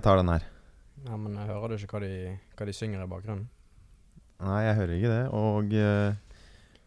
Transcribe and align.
jeg 0.00 0.06
tar 0.08 0.16
den 0.16 0.32
her. 0.32 0.44
Ja, 1.04 1.16
men 1.20 1.34
jeg 1.36 1.48
hører 1.48 1.68
du 1.68 1.76
ikke 1.76 1.98
hva 1.98 2.00
de, 2.06 2.36
hva 2.56 2.66
de 2.68 2.74
synger 2.76 3.02
i 3.04 3.08
bakgrunnen? 3.08 3.48
Nei, 4.40 4.60
jeg 4.64 4.76
hører 4.78 4.92
ikke 4.96 5.12
det. 5.12 5.24
Og 5.36 5.74
uh, 5.76 6.38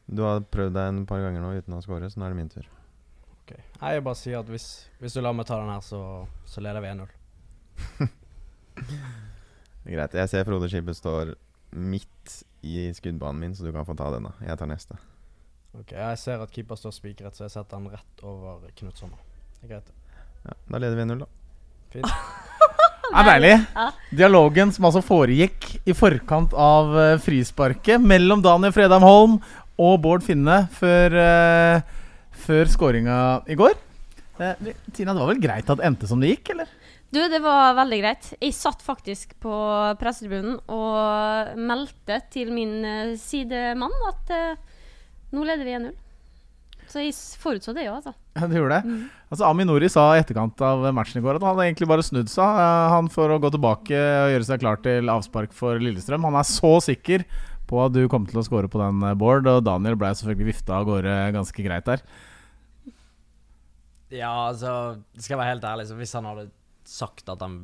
du 0.10 0.22
har 0.26 0.42
prøvd 0.54 0.74
deg 0.74 0.90
en 0.90 1.04
par 1.10 1.22
ganger 1.22 1.44
nå 1.44 1.52
uten 1.60 1.76
å 1.78 1.82
score, 1.86 2.10
så 2.10 2.18
nå 2.18 2.26
er 2.26 2.34
det 2.34 2.40
min 2.40 2.50
tur. 2.50 2.66
Ok. 3.36 3.54
Nei, 3.54 3.92
jeg 3.94 4.06
bare 4.08 4.18
sier 4.18 4.40
at 4.40 4.50
hvis, 4.50 4.68
hvis 4.98 5.14
du 5.14 5.22
lar 5.22 5.36
meg 5.38 5.46
ta 5.46 5.60
den 5.62 5.70
her, 5.70 5.84
så, 5.86 6.02
så 6.50 6.64
leder 6.66 6.82
vi 6.82 6.90
1-0. 6.90 7.14
Greit. 9.94 10.18
Jeg 10.18 10.32
ser 10.32 10.48
Frode 10.48 10.70
Skipet 10.72 10.98
står 10.98 11.36
midt 11.78 12.38
i 12.66 12.88
skuddbanen 12.98 13.44
min, 13.44 13.54
så 13.58 13.68
du 13.68 13.74
kan 13.76 13.86
få 13.86 13.94
ta 14.00 14.10
denne. 14.16 14.34
Jeg 14.42 14.58
tar 14.58 14.72
neste. 14.72 14.98
Ok, 15.74 15.94
Jeg 15.94 16.18
ser 16.22 16.42
at 16.42 16.54
keeper 16.54 16.82
står 16.82 16.98
spikret, 16.98 17.38
så 17.38 17.46
jeg 17.46 17.54
setter 17.60 17.78
den 17.78 17.94
rett 17.94 18.26
over 18.26 18.66
Knut 18.80 18.98
Sommer. 18.98 19.22
Er 19.62 19.76
greit. 19.76 19.94
Ja, 20.48 20.58
da 20.70 20.82
leder 20.82 20.98
vi 20.98 21.06
1-0, 21.06 21.22
da. 21.22 21.30
Fint. 21.94 22.10
Er 23.12 23.28
deilig. 23.28 23.56
Ja. 23.76 23.88
Dialogen 24.16 24.72
som 24.74 24.88
altså 24.88 25.02
foregikk 25.04 25.68
i 25.84 25.96
forkant 25.98 26.54
av 26.56 26.94
uh, 26.96 27.04
frisparket 27.22 28.02
mellom 28.02 28.44
Daniel 28.44 28.74
Fredheim 28.76 29.04
Holm 29.04 29.36
og 29.82 29.98
Bård 30.04 30.24
Finne 30.26 30.64
før, 30.74 31.18
uh, 31.18 32.06
før 32.46 32.72
skåringa 32.72 33.18
i 33.52 33.58
går. 33.60 33.76
Uh, 34.40 34.72
Tina, 34.96 35.12
det 35.12 35.20
var 35.20 35.34
vel 35.34 35.44
greit 35.44 35.68
at 35.68 35.82
det 35.82 35.90
endte 35.90 36.10
som 36.10 36.24
det 36.24 36.32
gikk, 36.32 36.54
eller? 36.56 36.72
Du, 37.14 37.20
det 37.30 37.44
var 37.44 37.76
veldig 37.78 38.00
greit. 38.02 38.32
Jeg 38.42 38.56
satt 38.58 38.82
faktisk 38.82 39.36
på 39.44 39.58
pressetribunen 40.00 40.56
og 40.74 41.60
meldte 41.60 42.24
til 42.34 42.50
min 42.56 42.80
sidemann 43.22 43.94
at 44.10 44.34
nå 45.34 45.46
leder 45.46 45.68
vi 45.68 45.76
1-0. 45.78 45.94
Så 46.94 47.02
jeg 47.02 47.14
forutså 47.42 47.74
det 47.74 47.88
jo, 47.88 47.96
altså. 47.98 48.12
Ja, 48.38 48.48
det 48.50 48.60
gjorde 48.60 48.78
det. 48.78 48.90
Mm. 48.90 49.06
Altså, 49.34 49.46
Ami 49.48 49.66
Nori 49.66 49.88
sa 49.90 50.04
i 50.14 50.20
etterkant 50.22 50.62
av 50.66 50.84
matchen 50.94 51.18
i 51.18 51.24
går 51.26 51.40
at 51.40 51.46
han 51.48 51.62
egentlig 51.64 51.88
bare 51.90 52.06
snudd 52.06 52.30
seg 52.30 52.60
eh, 52.62 52.92
Han 52.94 53.10
for 53.14 53.34
å 53.34 53.40
gå 53.42 53.50
tilbake 53.54 53.98
og 53.98 54.34
gjøre 54.34 54.48
seg 54.50 54.62
klar 54.62 54.78
til 54.86 55.10
avspark 55.10 55.56
for 55.58 55.82
Lillestrøm. 55.82 56.28
Han 56.30 56.38
er 56.38 56.46
så 56.46 56.76
sikker 56.86 57.26
på 57.70 57.80
at 57.82 57.96
du 57.96 58.04
kom 58.12 58.28
til 58.30 58.42
å 58.42 58.46
score 58.46 58.70
på 58.70 58.82
den, 58.82 59.02
eh, 59.10 59.16
Bård. 59.18 59.50
Og 59.50 59.64
Daniel 59.66 59.98
ble 59.98 60.12
selvfølgelig 60.14 60.52
vifta 60.52 60.78
av 60.78 60.86
gårde 60.90 61.16
ganske 61.34 61.66
greit 61.66 61.90
der. 61.90 62.06
Ja, 64.14 64.52
altså, 64.52 65.00
skal 65.18 65.34
jeg 65.34 65.42
være 65.42 65.56
helt 65.56 65.66
ærlig, 65.66 65.88
så 65.90 65.98
hvis 65.98 66.14
han 66.14 66.30
hadde 66.30 66.46
sagt 66.86 67.26
at 67.34 67.42
han 67.42 67.64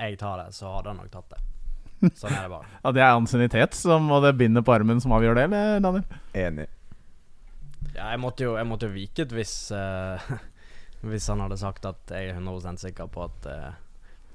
jeg 0.00 0.18
tar 0.18 0.42
det, 0.42 0.50
så 0.54 0.70
hadde 0.76 0.90
han 0.90 1.00
nok 1.02 1.14
tatt 1.14 1.36
det. 1.36 1.40
Sånn 2.18 2.34
er 2.34 2.46
det 2.46 2.50
bare. 2.50 2.66
Ja, 2.82 2.92
Det 2.96 3.02
er 3.04 3.14
ansiennitet 3.14 3.78
og 3.86 4.22
det 4.24 4.34
bindet 4.38 4.66
på 4.66 4.74
armen 4.74 5.02
som 5.02 5.14
avgjør 5.14 5.38
det, 5.38 5.46
eller, 5.50 5.82
Daniel? 5.86 6.20
Enig. 6.34 6.68
Ja, 8.00 8.14
jeg 8.14 8.22
måtte 8.22 8.46
jo, 8.46 8.54
jeg 8.56 8.64
måtte 8.64 8.88
jo 8.88 8.96
viket 8.96 9.34
hvis 9.36 9.54
uh, 9.76 10.32
Hvis 11.10 11.28
han 11.32 11.40
hadde 11.40 11.58
sagt 11.60 11.86
at 11.88 12.12
jeg 12.12 12.30
er 12.30 12.38
100 12.38 12.80
sikker 12.80 13.08
på 13.12 13.24
at 13.26 13.48
uh, 13.48 13.70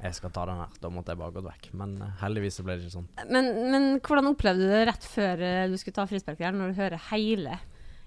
jeg 0.02 0.18
skal 0.18 0.32
ta 0.34 0.44
den 0.50 0.60
her. 0.60 0.74
Da 0.82 0.90
måtte 0.92 1.14
jeg 1.14 1.20
bare 1.22 1.34
gått 1.34 1.46
vekk. 1.46 1.68
Men 1.78 1.96
uh, 2.02 2.12
heldigvis 2.22 2.60
så 2.60 2.66
ble 2.66 2.76
det 2.78 2.86
ikke 2.86 2.96
sånn. 2.98 3.10
Men, 3.30 3.50
men 3.74 3.86
hvordan 4.06 4.30
opplevde 4.32 4.66
du 4.66 4.74
det 4.74 4.84
rett 4.90 5.06
før 5.10 5.44
du 5.70 5.76
skulle 5.82 5.98
ta 5.98 6.08
frispark 6.10 6.42
når 6.54 6.74
du 6.74 6.82
hører 6.82 7.06
hele 7.12 7.60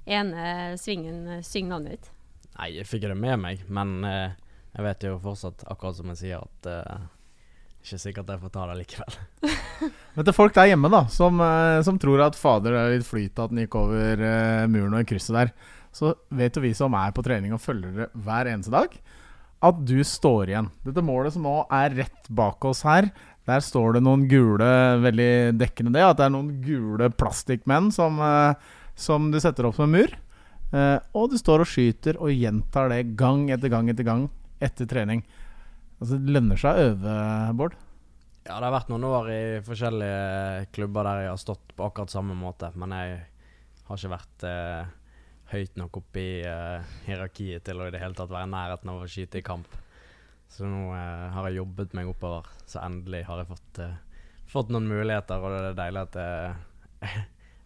ene 0.09 0.75
svingen 0.81 1.41
synge 1.47 1.71
navnet 1.71 1.97
ditt? 1.97 2.11
Nei, 2.57 2.73
jeg 2.81 2.91
fikk 2.91 3.07
det 3.07 3.19
med 3.19 3.39
meg, 3.43 3.63
men 3.71 4.01
jeg 4.03 4.85
vet 4.89 5.07
jo 5.07 5.19
fortsatt, 5.23 5.63
akkurat 5.71 5.99
som 5.99 6.11
jeg 6.15 6.21
sier, 6.23 6.43
at 6.43 7.18
ikke 7.89 8.03
sikkert 8.03 8.31
jeg 8.33 8.43
får 8.43 8.53
ta 8.53 8.67
det 8.69 8.77
likevel. 8.83 9.17
Men 10.17 10.27
til 10.27 10.37
folk 10.37 10.55
der 10.57 10.71
hjemme 10.71 10.91
da 10.93 11.05
som, 11.13 11.41
eh, 11.41 11.79
som 11.87 12.01
tror 12.01 12.27
at 12.27 12.37
fader 12.39 12.75
det 12.75 12.83
er 12.83 12.95
litt 12.97 13.09
flyt 13.09 13.41
at 13.41 13.53
den 13.53 13.63
gikk 13.65 13.79
over 13.81 14.23
uh, 14.23 14.67
muren 14.71 14.99
og 14.99 15.09
krysset 15.09 15.37
der, 15.37 15.53
så 15.95 16.13
vet 16.35 16.57
jo 16.57 16.65
vi 16.65 16.75
som 16.77 16.95
er 16.99 17.15
på 17.17 17.25
trening 17.25 17.55
og 17.57 17.63
følger 17.63 17.95
det 17.97 18.09
hver 18.13 18.51
eneste 18.51 18.75
dag, 18.75 18.93
at 19.65 19.81
du 19.89 19.97
står 20.07 20.53
igjen. 20.53 20.69
Dette 20.85 21.03
målet 21.03 21.35
som 21.35 21.47
nå 21.49 21.57
er 21.75 21.97
rett 21.97 22.29
bak 22.29 22.63
oss 22.69 22.85
her, 22.87 23.09
der 23.49 23.65
står 23.65 23.97
det 23.97 24.05
noen 24.05 24.27
gule, 24.31 24.69
veldig 25.03 25.57
dekkende 25.59 25.95
det, 25.97 26.05
at 26.05 26.21
det 26.21 26.27
er 26.27 26.35
noen 26.35 26.53
gule 26.63 27.09
plastikkmenn 27.17 27.89
som, 27.95 28.21
eh, 28.21 28.75
som 28.99 29.33
du 29.33 29.41
setter 29.43 29.67
opp 29.67 29.79
som 29.79 29.89
en 29.89 29.97
mur. 29.97 30.17
Og 31.17 31.31
du 31.33 31.39
står 31.41 31.63
og 31.65 31.71
skyter 31.71 32.19
og 32.21 32.29
gjentar 32.29 32.91
det 32.93 33.15
gang 33.17 33.47
etter 33.55 33.73
gang 33.73 33.89
etter 33.89 34.05
gang 34.05 34.27
etter 34.61 34.85
trening. 34.91 35.23
Altså, 35.99 36.15
det 36.15 36.35
lønner 36.37 36.61
seg 36.61 36.79
å 36.79 36.89
øve, 36.93 37.15
Bård. 37.59 37.75
Ja, 38.49 38.57
det 38.57 38.69
har 38.69 38.73
vært 38.73 38.93
noen 38.93 39.05
år 39.05 39.27
i 39.33 39.41
forskjellige 39.67 40.69
klubber 40.73 41.05
der 41.05 41.25
jeg 41.25 41.33
har 41.35 41.41
stått 41.43 41.75
på 41.77 41.85
akkurat 41.85 42.13
samme 42.13 42.37
måte, 42.39 42.71
men 42.81 42.95
jeg 42.97 43.19
har 43.89 43.99
ikke 43.99 44.13
vært 44.15 44.47
eh, 44.49 44.93
høyt 45.53 45.77
nok 45.81 45.99
oppe 46.01 46.23
i 46.23 46.31
eh, 46.49 46.95
hierarkiet 47.09 47.67
til 47.67 47.83
å 47.83 47.89
i 47.89 47.93
det 47.93 48.01
hele 48.01 48.17
tatt 48.17 48.33
være 48.33 48.49
i 48.49 48.53
nærheten 48.55 48.93
av 48.93 49.03
å 49.03 49.09
skyte 49.11 49.41
i 49.41 49.45
kamp. 49.45 49.69
Så 50.49 50.69
nå 50.69 50.95
eh, 50.97 51.25
har 51.35 51.49
jeg 51.49 51.59
jobbet 51.61 51.97
meg 51.99 52.09
oppover, 52.09 52.49
så 52.65 52.81
endelig 52.87 53.25
har 53.29 53.43
jeg 53.43 53.51
fått, 53.51 53.81
eh, 53.85 54.23
fått 54.49 54.73
noen 54.73 54.89
muligheter, 54.89 55.43
og 55.43 55.53
det 55.53 55.73
er 55.73 55.81
deilig 55.83 56.05
at 56.07 56.21
eh, 56.23 56.63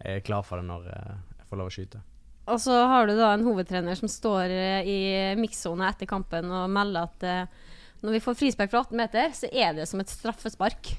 jeg 0.03 0.16
er 0.16 0.25
klar 0.26 0.47
for 0.47 0.59
det 0.59 0.66
når 0.70 0.88
eh, 0.97 1.12
jeg 1.37 1.50
får 1.50 1.62
lov 1.62 1.70
å 1.70 1.76
skyte. 1.76 2.03
Og 2.50 2.59
så 2.59 2.75
har 2.91 3.06
du 3.06 3.14
da 3.14 3.31
en 3.37 3.44
hovedtrener 3.47 3.94
som 3.94 4.10
står 4.10 4.50
i 4.82 4.99
mikssona 5.38 5.93
etter 5.93 6.10
kampen 6.10 6.50
og 6.50 6.72
melder 6.75 7.06
at 7.06 7.26
eh, 7.28 7.69
når 8.03 8.17
vi 8.17 8.21
får 8.25 8.37
frispark 8.39 8.71
fra 8.73 8.83
18 8.85 8.99
meter, 8.99 9.33
så 9.37 9.51
er 9.53 9.77
det 9.77 9.87
som 9.91 10.03
et 10.03 10.11
straffespark. 10.11 10.93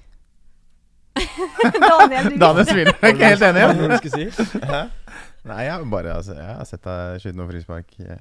Daniel, 1.14 2.32
du 2.32 2.38
Daniel 2.42 2.66
smiler. 2.68 2.94
Jeg 2.96 3.10
er 3.10 3.14
ikke 3.14 3.32
helt 3.34 3.48
enig. 3.50 3.66
Hva 3.68 3.98
du 4.02 4.10
si? 4.14 4.28
Hæ? 4.64 4.82
Nei, 5.44 5.60
jeg 5.66 5.74
har 5.74 5.84
bare 5.92 6.14
altså, 6.16 6.34
Jeg 6.38 6.56
har 6.56 6.68
sett 6.70 6.86
deg 6.88 7.20
skyte 7.20 7.36
noen 7.36 7.50
frispark 7.52 7.92
i, 8.00 8.16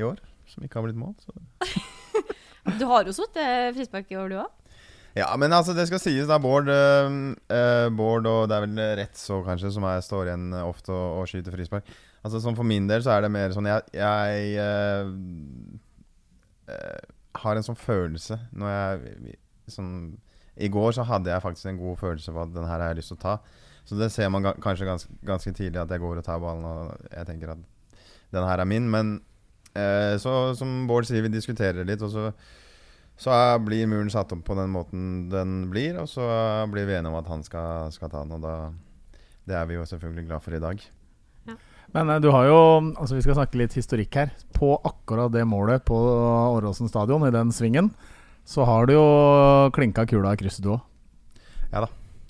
i 0.00 0.04
år 0.04 0.18
som 0.50 0.66
ikke 0.66 0.80
har 0.80 0.88
blitt 0.88 1.00
mål. 1.00 1.14
Så. 1.22 1.32
Du 2.80 2.86
har 2.88 3.04
jo 3.04 3.12
satt 3.12 3.36
frispark 3.76 4.08
i 4.08 4.16
år, 4.16 4.30
du 4.32 4.38
òg. 4.40 4.52
Ja, 5.14 5.28
men 5.38 5.52
altså, 5.52 5.74
det 5.76 5.84
skal 5.86 6.00
sies, 6.02 6.26
da. 6.26 6.40
Bård, 6.42 6.68
øh, 6.72 7.34
øh, 7.52 7.88
Bård 7.94 8.26
og 8.26 8.48
det 8.50 8.56
er 8.56 8.64
vel 8.64 8.80
rett 8.98 9.18
så, 9.20 9.42
kanskje, 9.46 9.70
som 9.76 9.84
er, 9.86 10.00
står 10.02 10.30
igjen 10.30 10.48
ofte 10.64 10.90
og, 10.90 11.20
og 11.20 11.28
skyter 11.30 11.54
frispark. 11.54 11.92
Altså, 12.24 12.40
sånn 12.40 12.56
For 12.56 12.66
min 12.66 12.88
del 12.88 13.04
så 13.04 13.12
er 13.14 13.26
det 13.26 13.34
mer 13.34 13.52
sånn 13.52 13.68
Jeg, 13.68 13.84
jeg 14.00 14.54
øh, 14.64 15.10
øh, 16.72 17.02
har 17.42 17.58
en 17.58 17.66
sånn 17.66 17.78
følelse 17.78 18.38
når 18.54 18.72
jeg 18.72 19.36
sånn, 19.74 19.92
I 20.60 20.68
går 20.70 20.94
så 20.96 21.04
hadde 21.08 21.32
jeg 21.32 21.42
faktisk 21.42 21.70
en 21.70 21.80
god 21.80 21.96
følelse 21.98 22.34
på 22.34 22.42
at 22.42 22.52
den 22.54 22.66
her 22.68 22.78
har 22.78 22.92
jeg 22.92 23.00
lyst 23.00 23.12
til 23.14 23.18
å 23.18 23.24
ta. 23.24 23.36
Så 23.84 23.98
det 23.98 24.10
ser 24.14 24.30
man 24.32 24.44
ga 24.44 24.54
kanskje 24.62 24.88
ganske, 24.88 25.14
ganske 25.26 25.52
tidlig 25.56 25.80
at 25.82 25.92
jeg 25.92 26.02
går 26.02 26.20
og 26.20 26.26
tar 26.26 26.42
ballen 26.42 26.66
og 26.68 27.08
jeg 27.10 27.28
tenker 27.28 27.54
at 27.56 27.64
den 28.34 28.46
her 28.48 28.62
er 28.62 28.68
min. 28.68 28.86
Men 28.90 29.16
eh, 29.74 30.14
så 30.20 30.54
som 30.58 30.84
Bård 30.88 31.08
sier, 31.08 31.24
vi 31.24 31.32
diskuterer 31.32 31.86
litt, 31.88 32.04
og 32.04 32.12
så, 32.12 32.30
så 33.20 33.34
er, 33.34 33.62
blir 33.64 33.88
muren 33.90 34.12
satt 34.12 34.32
opp 34.36 34.44
på 34.46 34.56
den 34.58 34.72
måten 34.74 35.28
den 35.32 35.64
blir. 35.72 35.98
Og 36.02 36.08
så 36.12 36.26
blir 36.72 36.88
vi 36.88 36.96
enige 36.98 37.12
om 37.12 37.20
at 37.20 37.30
han 37.32 37.44
skal, 37.46 37.92
skal 37.94 38.12
ta 38.12 38.24
den, 38.24 38.36
og 38.38 38.44
da 38.44 38.56
Det 39.44 39.56
er 39.58 39.66
vi 39.68 39.74
jo 39.74 39.84
selvfølgelig 39.84 40.26
glad 40.30 40.40
for 40.40 40.56
i 40.56 40.62
dag. 40.62 40.84
Men 41.94 42.10
eh, 42.10 42.20
du 42.20 42.30
har 42.34 42.48
jo 42.50 42.58
Altså 42.98 43.14
Vi 43.14 43.22
skal 43.24 43.38
snakke 43.38 43.60
litt 43.60 43.76
historikk 43.78 44.18
her. 44.18 44.34
På 44.54 44.74
akkurat 44.82 45.32
det 45.32 45.44
målet 45.46 45.84
på 45.86 45.96
Åråsen 45.96 46.90
stadion, 46.90 47.26
i 47.26 47.34
den 47.34 47.52
svingen, 47.52 47.92
så 48.44 48.66
har 48.68 48.86
du 48.86 48.94
jo 48.96 49.06
klinka 49.74 50.04
kula 50.06 50.34
i 50.34 50.40
krysset, 50.40 50.64
du 50.64 50.74
òg. 50.76 50.82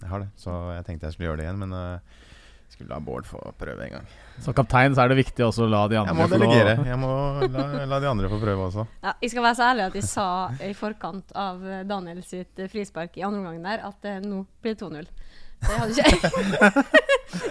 Jeg 0.04 0.10
har 0.10 0.20
det, 0.20 0.28
så 0.36 0.52
jeg 0.74 0.84
tenkte 0.84 1.08
jeg 1.08 1.14
skulle 1.14 1.28
gjøre 1.30 1.40
det 1.40 1.44
igjen, 1.46 1.60
men 1.62 1.70
uh, 1.72 2.24
skulle 2.68 2.90
la 2.92 2.98
Bård 3.00 3.24
få 3.24 3.38
prøve 3.56 3.86
en 3.86 3.94
gang. 3.94 4.10
Så 4.44 4.52
kaptein 4.56 4.92
så 4.96 5.04
er 5.04 5.12
det 5.12 5.16
viktig 5.22 5.46
også 5.46 5.64
å 5.64 5.68
la 5.72 5.80
de 5.88 5.96
andre 6.00 6.12
Jeg 6.12 6.18
må 6.18 6.26
delegere. 6.28 6.74
Jeg 6.90 6.98
må 7.00 7.12
la, 7.54 7.64
la 7.88 8.00
de 8.04 8.10
andre 8.10 8.28
få 8.28 8.40
prøve 8.42 8.66
også. 8.66 8.84
Ja, 9.04 9.14
jeg 9.24 9.32
skal 9.32 9.46
være 9.46 9.58
så 9.60 9.68
ærlig 9.70 9.86
at 9.86 9.96
jeg 9.96 10.08
sa 10.10 10.26
i 10.60 10.72
forkant 10.76 11.32
av 11.40 11.64
Daniel 11.88 12.20
sitt 12.26 12.60
frispark 12.72 13.16
i 13.16 13.24
andre 13.24 13.40
omgang 13.40 13.64
der 13.64 13.86
at 13.88 14.10
uh, 14.10 14.20
nå 14.24 14.42
blir 14.64 14.76
det 14.76 14.84
2-0. 14.84 15.08
Jeg 15.64 15.80
hadde 15.80 15.92
ikke 15.94 16.82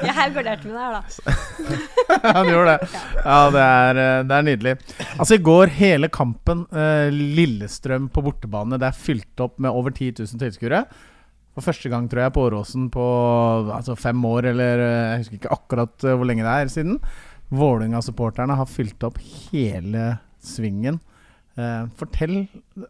Jeg 0.04 0.15
helgarderte 0.19 0.69
meg 0.69 0.75
der, 0.77 0.98
da. 0.98 1.36
ja, 2.24 2.44
du 2.44 2.51
gjorde 2.51 2.75
det. 2.75 2.89
Ja, 3.24 3.38
det 3.54 3.63
er, 3.63 4.01
eh, 4.04 4.19
det 4.30 4.38
er 4.38 4.45
nydelig. 4.48 4.74
Altså, 5.18 5.38
i 5.38 5.44
går, 5.50 5.74
hele 5.77 6.10
kampen, 6.13 6.65
eh, 6.71 7.07
Lillestrøm 7.13 8.10
på 8.13 8.24
bortebane, 8.25 8.80
det 8.81 8.89
er 8.89 9.00
fylt 9.00 9.44
opp 9.44 9.57
med 9.63 9.74
over 9.74 9.95
10 9.95 10.13
000 10.21 10.44
tilskuere. 10.44 10.83
For 11.54 11.65
første 11.68 11.89
gang, 11.92 12.07
tror 12.10 12.24
jeg, 12.24 12.33
på 12.33 12.48
Åråsen 12.48 12.88
på 12.94 13.04
altså 13.75 13.98
fem 14.00 14.24
år, 14.30 14.50
eller 14.54 14.86
eh, 14.86 15.00
jeg 15.13 15.24
husker 15.24 15.39
ikke 15.42 15.56
akkurat 15.57 16.07
hvor 16.10 16.30
lenge 16.30 16.45
det 16.45 16.54
er 16.54 16.74
siden. 16.74 17.00
Vålerenga-supporterne 17.54 18.57
har 18.57 18.69
fylt 18.69 19.04
opp 19.06 19.19
hele 19.51 20.13
svingen. 20.44 21.01
Eh, 21.54 21.83
fortell 22.00 22.45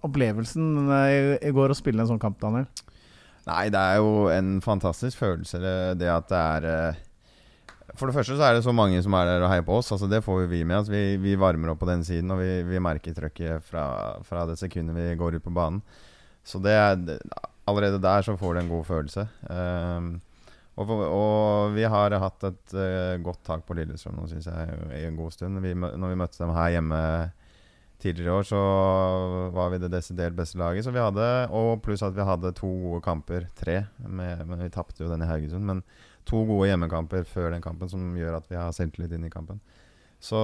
opplevelsen 0.06 0.88
i, 0.88 1.18
i 1.44 1.52
går 1.56 1.74
å 1.74 1.78
spille 1.78 2.04
en 2.04 2.14
sånn 2.14 2.22
kamp, 2.22 2.40
Daniel. 2.44 2.70
Nei, 3.50 3.68
det 3.74 3.80
er 3.80 3.98
jo 4.00 4.28
en 4.32 4.56
fantastisk 4.64 5.20
følelse, 5.20 5.60
det, 6.00 6.08
at 6.08 6.30
det 6.32 6.40
er 6.40 6.68
eh, 6.70 7.02
For 8.00 8.08
det 8.08 8.16
første 8.16 8.38
så 8.40 8.46
er 8.48 8.56
det 8.56 8.64
så 8.64 8.72
mange 8.76 9.02
som 9.04 9.16
er 9.20 9.28
der 9.28 9.44
og 9.44 9.52
heier 9.52 9.66
på 9.68 9.76
oss. 9.82 9.92
Altså 9.92 10.08
Det 10.08 10.24
får 10.24 10.46
jo 10.46 10.52
vi 10.52 10.64
med 10.64 10.80
oss. 10.80 10.92
Vi, 10.92 11.18
vi 11.22 11.36
varmer 11.40 11.74
opp 11.74 11.82
på 11.84 11.90
den 11.90 12.06
siden, 12.08 12.32
og 12.32 12.40
vi, 12.40 12.64
vi 12.66 12.82
merker 12.82 13.14
trøkket 13.14 13.66
fra, 13.68 13.86
fra 14.26 14.46
det 14.50 14.56
sekundet 14.62 14.96
vi 14.96 15.10
går 15.20 15.38
ut 15.38 15.46
på 15.46 15.54
banen. 15.54 15.84
Så 16.44 16.60
det 16.64 16.76
er 16.76 17.20
Allerede 17.64 18.02
der 18.04 18.22
så 18.22 18.34
får 18.36 18.54
du 18.54 18.60
en 18.60 18.70
god 18.70 18.84
følelse. 18.84 19.22
Um, 19.48 20.08
og, 20.76 20.90
og 20.90 21.76
vi 21.76 21.86
har 21.88 22.12
hatt 22.20 22.44
et 22.50 22.74
uh, 22.76 23.22
godt 23.24 23.40
tak 23.48 23.64
på 23.64 23.78
Lillestrøm 23.78 24.18
nå, 24.18 24.26
syns 24.28 24.50
jeg, 24.50 24.74
i 24.98 25.06
en 25.08 25.16
god 25.16 25.32
stund. 25.32 25.62
Vi, 25.64 25.72
når 25.72 26.12
vi 26.12 26.18
møtte 26.20 26.42
dem 26.42 26.52
her 26.58 26.74
hjemme 26.74 27.00
tidligere 28.04 28.30
i 28.30 28.38
år 28.38 28.48
så 28.48 28.62
var 29.56 29.72
vi 29.74 29.80
det 29.82 29.92
desidert 29.94 30.36
beste 30.38 30.60
laget. 30.60 30.86
Så 30.86 30.92
vi 30.94 31.02
hadde, 31.02 31.28
og 31.56 31.82
pluss 31.86 32.04
at 32.06 32.16
vi 32.16 32.26
hadde 32.28 32.54
to 32.58 32.70
gode 32.84 33.02
kamper, 33.06 33.48
tre. 33.58 33.86
Med, 34.04 34.44
men 34.50 34.66
vi 34.66 34.74
tapte 34.74 35.06
jo 35.06 35.10
den 35.12 35.24
i 35.24 35.30
Haugesund. 35.30 35.66
Men 35.70 35.82
to 36.30 36.44
gode 36.48 36.70
hjemmekamper 36.70 37.26
før 37.28 37.54
den 37.56 37.64
kampen 37.64 37.92
som 37.92 38.12
gjør 38.20 38.38
at 38.40 38.52
vi 38.52 38.60
har 38.60 38.76
selvtillit 38.76 39.16
inn 39.16 39.26
i 39.28 39.34
kampen. 39.34 39.64
Så 40.24 40.40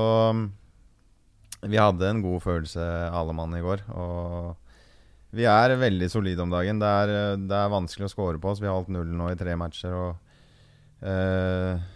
vi 1.59 1.79
hadde 1.79 2.07
en 2.07 2.23
god 2.23 2.41
følelse, 2.43 2.83
alle 3.11 3.35
mann, 3.35 3.55
i 3.55 3.63
går. 3.63 3.83
Og 3.91 5.35
vi 5.35 5.45
er 5.49 5.75
veldig 5.77 6.09
solide 6.11 6.43
om 6.43 6.51
dagen. 6.53 6.79
Det 6.81 6.89
er, 7.03 7.37
det 7.37 7.55
er 7.57 7.71
vanskelig 7.73 8.07
å 8.07 8.13
score 8.13 8.41
på 8.41 8.51
oss. 8.53 8.63
Vi 8.63 8.69
har 8.69 8.77
holdt 8.79 8.91
nullen 8.93 9.19
nå 9.19 9.29
i 9.31 9.39
tre 9.39 9.55
matcher. 9.59 9.93
Og 9.93 11.05
eh, 11.05 11.87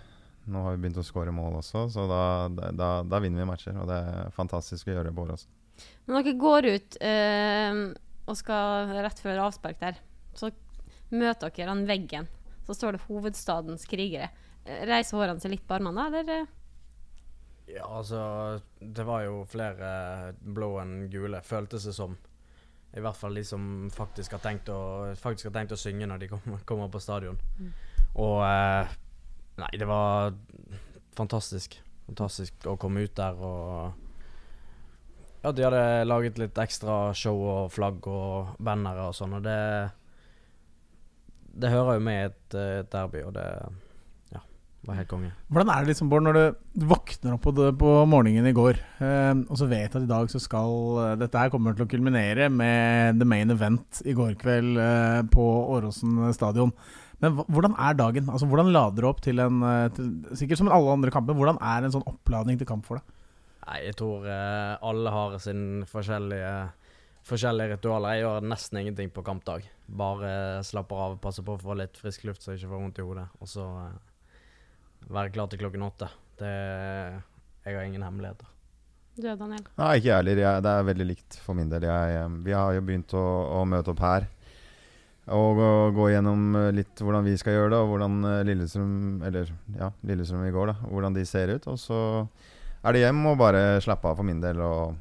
nå 0.45 0.63
har 0.65 0.75
vi 0.75 0.83
begynt 0.83 0.99
å 0.99 1.05
skåre 1.05 1.33
mål 1.35 1.59
også, 1.61 1.85
så 1.93 2.05
da, 2.09 2.23
da, 2.75 2.89
da, 3.07 3.19
vinner 3.23 3.43
vi 3.43 3.49
matcher. 3.49 3.77
Og 3.79 3.87
det 3.89 3.99
er 3.99 4.33
fantastisk 4.35 4.89
å 4.89 4.95
gjøre 4.95 5.09
det 5.09 5.15
på 5.15 5.27
Åråsen. 5.27 5.59
Når 6.09 6.25
dere 6.25 6.39
går 6.41 6.67
ut 6.69 6.97
eh, 7.01 7.83
og 8.27 8.39
skal 8.39 8.91
rett 9.03 9.21
før 9.23 9.45
avspark 9.47 9.79
der, 9.81 10.01
så 10.37 10.51
møter 11.13 11.53
dere 11.53 11.71
den 11.71 11.87
veggen. 11.87 12.27
Så 12.67 12.75
står 12.77 12.95
det 12.95 13.05
'Hovedstadens 13.05 13.87
krigere'. 13.89 14.31
Eh, 14.65 14.83
reiser 14.87 15.19
hårene 15.19 15.43
seg 15.43 15.55
litt 15.55 15.65
på 15.67 15.75
armene, 15.75 16.07
eller? 16.07 16.45
Ja, 17.67 17.87
altså 17.87 18.61
Det 18.79 19.05
var 19.07 19.23
jo 19.23 19.45
flere 19.47 20.35
blå 20.39 20.77
enn 20.81 21.09
gule, 21.11 21.41
føltes 21.41 21.87
det 21.87 21.95
som. 21.95 22.17
I 22.93 23.01
hvert 23.01 23.17
fall 23.17 23.33
de 23.33 23.43
som 23.43 23.89
faktisk 23.89 24.35
har 24.35 24.43
tenkt 24.43 24.69
å, 24.69 25.15
faktisk 25.17 25.49
har 25.49 25.55
tenkt 25.55 25.73
å 25.73 25.79
synge 25.79 26.05
når 26.05 26.19
de 26.21 26.27
kommer, 26.29 26.59
kommer 26.69 26.91
på 26.93 27.01
stadion. 27.01 27.39
Mm. 27.57 27.71
Og 28.21 28.43
eh, 28.45 28.91
Nei, 29.61 29.69
det 29.77 29.87
var 29.89 30.33
fantastisk. 31.17 31.77
Fantastisk 32.07 32.65
å 32.67 32.77
komme 32.79 33.05
ut 33.05 33.13
der 33.17 33.37
og 33.39 33.99
Ja, 35.43 35.51
de 35.51 35.65
hadde 35.65 35.83
laget 36.07 36.39
litt 36.39 36.59
ekstra 36.59 37.13
show 37.17 37.37
og 37.37 37.71
flagg 37.75 38.05
og 38.07 38.55
bannere 38.63 39.09
og 39.09 39.15
sånn, 39.17 39.37
og 39.39 39.43
det 39.45 39.59
Det 41.53 41.69
hører 41.69 41.99
jo 41.99 42.03
med 42.03 42.19
i 42.19 42.27
et, 42.31 42.55
et 42.55 42.91
derby, 42.91 43.21
og 43.23 43.33
det 43.35 43.47
var 44.83 44.97
helt 44.99 45.07
konge. 45.07 45.29
Hvordan 45.47 45.69
er 45.71 45.83
det 45.83 45.93
liksom, 45.93 46.09
Bård, 46.11 46.25
når 46.25 46.37
du 46.37 46.83
våkner 46.89 47.35
opp 47.35 47.45
på, 47.45 47.53
det, 47.55 47.69
på 47.79 47.91
morgenen 48.09 48.49
i 48.49 48.55
går, 48.55 48.79
eh, 49.05 49.31
og 49.47 49.59
så 49.59 49.67
vet 49.71 49.95
at 49.95 50.03
i 50.03 50.09
dag 50.09 50.27
så 50.31 50.41
skal 50.43 51.15
Dette 51.21 51.39
her 51.39 51.51
kommer 51.53 51.77
til 51.77 51.85
å 51.85 51.91
kulminere 51.91 52.49
med 52.51 53.21
the 53.21 53.27
main 53.27 53.53
event 53.53 54.01
i 54.03 54.15
går 54.17 54.35
kveld 54.41 54.79
eh, 54.81 55.21
på 55.31 55.45
Åråsen 55.77 56.25
stadion. 56.35 56.73
Men 57.23 57.39
hvordan 57.47 57.75
er 57.79 57.95
dagen? 57.95 58.29
Altså, 58.29 58.47
hvordan 58.51 58.71
lader 58.75 59.03
du 59.03 59.07
opp 59.07 59.21
til 59.23 59.39
en 59.39 59.63
eh, 59.63 59.89
til, 59.95 60.13
Sikkert 60.35 60.59
som 60.59 60.71
alle 60.75 60.95
andre 60.97 61.13
kamper. 61.13 61.37
Hvordan 61.37 61.59
er 61.63 61.85
en 61.87 61.93
sånn 61.95 62.07
oppladning 62.09 62.59
til 62.59 62.67
kamp 62.69 62.87
for 62.87 62.99
deg? 62.99 63.19
Nei, 63.63 63.77
Jeg 63.87 63.97
tror 64.01 64.27
eh, 64.27 64.73
alle 64.83 65.13
har 65.15 65.37
sin 65.43 65.85
forskjellige, 65.87 66.53
forskjellige 67.29 67.77
ritualer. 67.77 68.17
Jeg 68.17 68.25
gjør 68.25 68.49
nesten 68.51 68.81
ingenting 68.81 69.13
på 69.15 69.23
kampdag. 69.25 69.69
Bare 69.87 70.33
slapper 70.67 71.05
av, 71.05 71.19
passer 71.23 71.47
på 71.47 71.55
å 71.55 71.61
få 71.61 71.77
litt 71.79 71.99
frisk 71.99 72.27
luft 72.27 72.43
så 72.43 72.51
jeg 72.51 72.63
ikke 72.63 72.73
får 72.73 72.83
vondt 72.83 72.99
i 72.99 73.07
hodet. 73.07 73.27
Og 73.39 73.51
så 73.51 73.69
eh, 73.85 74.01
være 75.13 75.31
klar 75.35 75.51
til 75.51 75.63
klokken 75.63 75.87
åtte. 75.87 76.11
Det, 76.39 76.51
jeg 77.63 77.77
har 77.77 77.87
ingen 77.87 78.03
hemmeligheter. 78.03 78.51
Du 79.13 79.27
Daniel? 79.29 79.61
Nei, 79.77 79.91
ikke 79.99 80.09
jeg 80.09 80.15
heller. 80.17 80.39
Det 80.65 80.71
er 80.71 80.87
veldig 80.87 81.05
likt 81.05 81.35
for 81.45 81.55
min 81.57 81.69
del. 81.71 81.85
Jeg, 81.87 82.15
eh, 82.19 82.37
vi 82.43 82.55
har 82.57 82.75
jo 82.75 82.83
begynt 82.83 83.13
å, 83.15 83.25
å 83.61 83.65
møte 83.69 83.93
opp 83.93 84.03
her. 84.03 84.27
Og 85.31 85.55
gå, 85.55 85.69
gå 85.95 86.09
gjennom 86.11 86.55
eh, 86.59 86.73
litt 86.75 86.99
hvordan 86.99 87.23
vi 87.23 87.37
skal 87.39 87.55
gjøre 87.55 87.71
det, 87.71 87.79
og 87.79 87.93
hvordan 87.93 88.17
eh, 88.27 88.41
Lillestrøm 88.49 89.23
Eller 89.23 89.53
ja, 89.77 89.87
Lillestrøm 90.03 90.43
i 90.49 90.51
går, 90.51 90.73
da. 90.73 90.89
Hvordan 90.89 91.15
de 91.15 91.23
ser 91.27 91.53
ut. 91.55 91.67
Og 91.71 91.79
så 91.79 91.99
er 92.83 92.95
det 92.95 93.05
hjem 93.05 93.23
og 93.31 93.39
bare 93.39 93.79
slappe 93.83 94.09
av 94.09 94.19
for 94.19 94.27
min 94.27 94.41
del 94.43 94.59
og, 94.59 94.97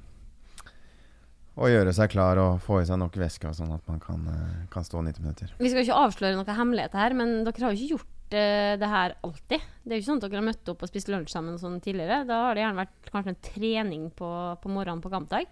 og 1.59 1.73
gjøre 1.73 1.95
seg 1.97 2.13
klar 2.15 2.39
og 2.39 2.63
få 2.63 2.85
i 2.85 2.87
seg 2.87 3.01
nok 3.03 3.19
væske, 3.19 3.51
sånn 3.59 3.75
at 3.75 3.83
man 3.91 3.99
kan, 4.03 4.23
eh, 4.31 4.61
kan, 4.71 4.87
stå 4.87 5.03
90 5.03 5.27
minutter. 5.27 5.55
Vi 5.59 5.73
skal 5.73 5.83
ikke 5.83 5.99
avsløre 6.05 6.39
noen 6.39 6.61
hemmeligheter 6.61 7.03
her, 7.03 7.19
men 7.19 7.41
dere 7.43 7.67
har 7.67 7.75
jo 7.75 7.81
ikke 7.81 7.97
gjort 7.97 8.09
det 8.33 8.89
her 8.89 9.13
alltid. 9.27 9.65
Det 9.85 9.93
er 9.93 9.99
jo 9.99 10.01
ikke 10.01 10.07
sånn 10.07 10.21
at 10.23 10.25
dere 10.25 10.39
har 10.39 10.47
møtt 10.47 10.71
opp 10.73 10.87
og 10.87 10.89
spist 10.89 11.11
lunsj 11.13 11.35
sammen 11.35 11.59
sånn 11.61 11.83
tidligere. 11.85 12.23
Da 12.25 12.39
har 12.47 12.57
det 12.57 12.63
gjerne 12.63 12.81
vært 12.81 13.11
kanskje 13.13 13.35
en 13.35 13.43
trening 13.45 14.07
på, 14.17 14.31
på 14.63 14.71
morgenen 14.73 15.03
på 15.05 15.11
kampdag 15.13 15.51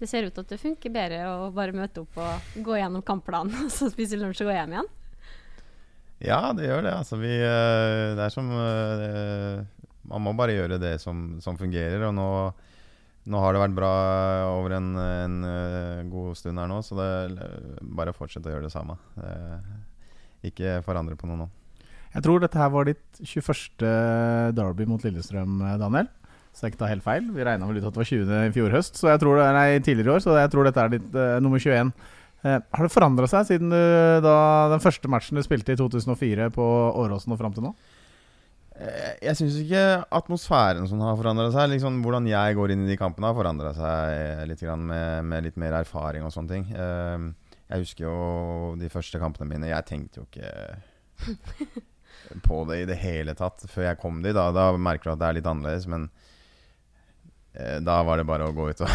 det 0.00 0.08
ser 0.10 0.26
ut 0.26 0.34
til 0.34 0.44
at 0.44 0.52
det 0.52 0.60
funker 0.60 0.92
bedre 0.92 1.22
å 1.30 1.50
bare 1.54 1.74
møte 1.76 2.02
opp 2.02 2.18
og 2.18 2.60
gå 2.66 2.78
gjennom 2.80 3.04
kampplanen, 3.06 3.54
og 3.66 3.72
så 3.72 3.90
spise 3.92 4.18
lunsj 4.20 4.42
og 4.44 4.50
gå 4.50 4.58
hjem 4.58 4.76
igjen? 4.76 4.92
Ja, 6.24 6.52
det 6.56 6.68
gjør 6.68 6.84
det. 6.86 6.92
Altså, 6.94 7.18
vi, 7.20 7.32
eh, 7.36 8.12
det 8.16 8.22
er 8.26 8.32
som 8.32 8.46
eh, 8.54 9.64
Man 10.08 10.22
må 10.24 10.34
bare 10.36 10.54
gjøre 10.54 10.78
det 10.80 10.98
som, 11.02 11.40
som 11.44 11.58
fungerer. 11.58 12.06
Og 12.08 12.14
nå, 12.16 12.28
nå, 13.32 13.40
har 13.40 13.54
det 13.54 13.62
vært 13.64 13.76
bra 13.76 13.92
over 14.52 14.76
en, 14.78 14.94
en, 15.00 15.36
eh, 15.48 16.04
god 16.12 16.38
stund 16.38 16.60
her 16.60 16.70
nå, 16.70 16.80
så 16.84 16.96
det, 17.00 17.50
bare 17.96 18.14
fortsett 18.16 18.46
å 18.46 18.54
gjøre 18.54 18.68
det 18.68 18.74
samme. 18.74 18.96
ikke 20.44 20.80
forandre 20.84 21.16
på 21.16 21.28
noe 21.28 21.44
nå. 21.44 21.50
Jeg 22.14 22.22
tror 22.22 22.42
dette 22.42 22.60
her 22.60 22.70
var 22.70 22.86
ditt 22.86 23.22
21. 23.24 23.82
derby 24.54 24.86
mot 24.86 25.02
Lillestrøm, 25.02 25.58
Daniel. 25.80 26.12
Så 26.54 26.68
jeg 26.68 26.74
ikke 26.74 26.84
tar 26.84 26.92
helt 26.92 27.04
feil. 27.04 27.24
Vi 27.34 27.44
regna 27.46 27.66
vel 27.66 27.80
ut 27.80 27.86
at 27.88 27.96
det 27.96 28.00
var 28.00 28.06
20. 28.06 28.28
i 28.46 28.52
fjor 28.54 28.74
høst, 28.76 28.98
så 29.00 29.10
jeg 29.10 29.20
tror 29.24 29.40
det, 29.40 29.46
nei, 29.56 29.66
tidligere 29.82 30.12
i 30.12 30.14
år, 30.14 30.22
så 30.22 30.36
jeg 30.38 30.52
tror 30.52 30.68
dette 30.68 30.84
er 30.84 30.92
ditt 30.92 31.16
uh, 31.18 31.40
nummer 31.42 31.58
21. 31.58 31.90
Uh, 32.44 32.60
har 32.60 32.86
det 32.86 32.94
forandra 32.94 33.28
seg 33.30 33.48
siden 33.48 33.74
du, 33.74 33.80
da, 34.22 34.36
den 34.70 34.84
første 34.84 35.10
matchen 35.10 35.40
du 35.40 35.42
spilte 35.42 35.74
i 35.74 35.80
2004 35.80 36.52
på 36.54 36.68
Åråsen 37.02 37.34
og 37.34 37.40
fram 37.40 37.56
til 37.56 37.66
nå? 37.66 37.72
Eh, 38.74 39.12
jeg 39.22 39.38
syns 39.38 39.56
ikke 39.60 39.82
atmosfæren 40.14 40.86
som 40.90 41.02
har 41.02 41.18
forandra 41.18 41.48
seg. 41.54 41.72
Liksom, 41.74 41.98
hvordan 42.06 42.30
jeg 42.30 42.58
går 42.58 42.74
inn 42.74 42.86
i 42.86 42.92
de 42.92 42.98
kampene, 43.00 43.32
har 43.32 43.38
forandra 43.38 43.74
seg 43.74 44.46
litt 44.50 44.62
med, 44.62 45.26
med, 45.26 45.48
litt 45.48 45.58
mer 45.58 45.80
erfaring 45.80 46.26
og 46.26 46.34
sånne 46.34 46.54
ting. 46.54 46.68
Jeg 46.74 47.82
husker 47.82 48.06
jo 48.06 48.16
de 48.78 48.90
første 48.92 49.18
kampene 49.22 49.50
mine. 49.50 49.72
Jeg 49.72 49.88
tenkte 49.90 50.22
jo 50.22 50.28
ikke 50.28 51.38
på 52.46 52.62
det 52.70 52.82
i 52.82 52.90
det 52.90 52.98
hele 53.02 53.34
tatt 53.38 53.66
før 53.70 53.88
jeg 53.88 54.02
kom 54.02 54.22
dit. 54.22 54.34
Da, 54.36 54.50
da 54.54 54.68
merker 54.74 55.10
du 55.10 55.14
at 55.14 55.22
det 55.22 55.30
er 55.30 55.38
litt 55.40 55.50
annerledes, 55.50 55.90
men 55.90 56.10
Eh, 56.10 56.23
da 57.54 58.00
var 58.02 58.18
det 58.18 58.26
bare 58.26 58.48
å 58.48 58.54
gå 58.54 58.64
ut 58.72 58.80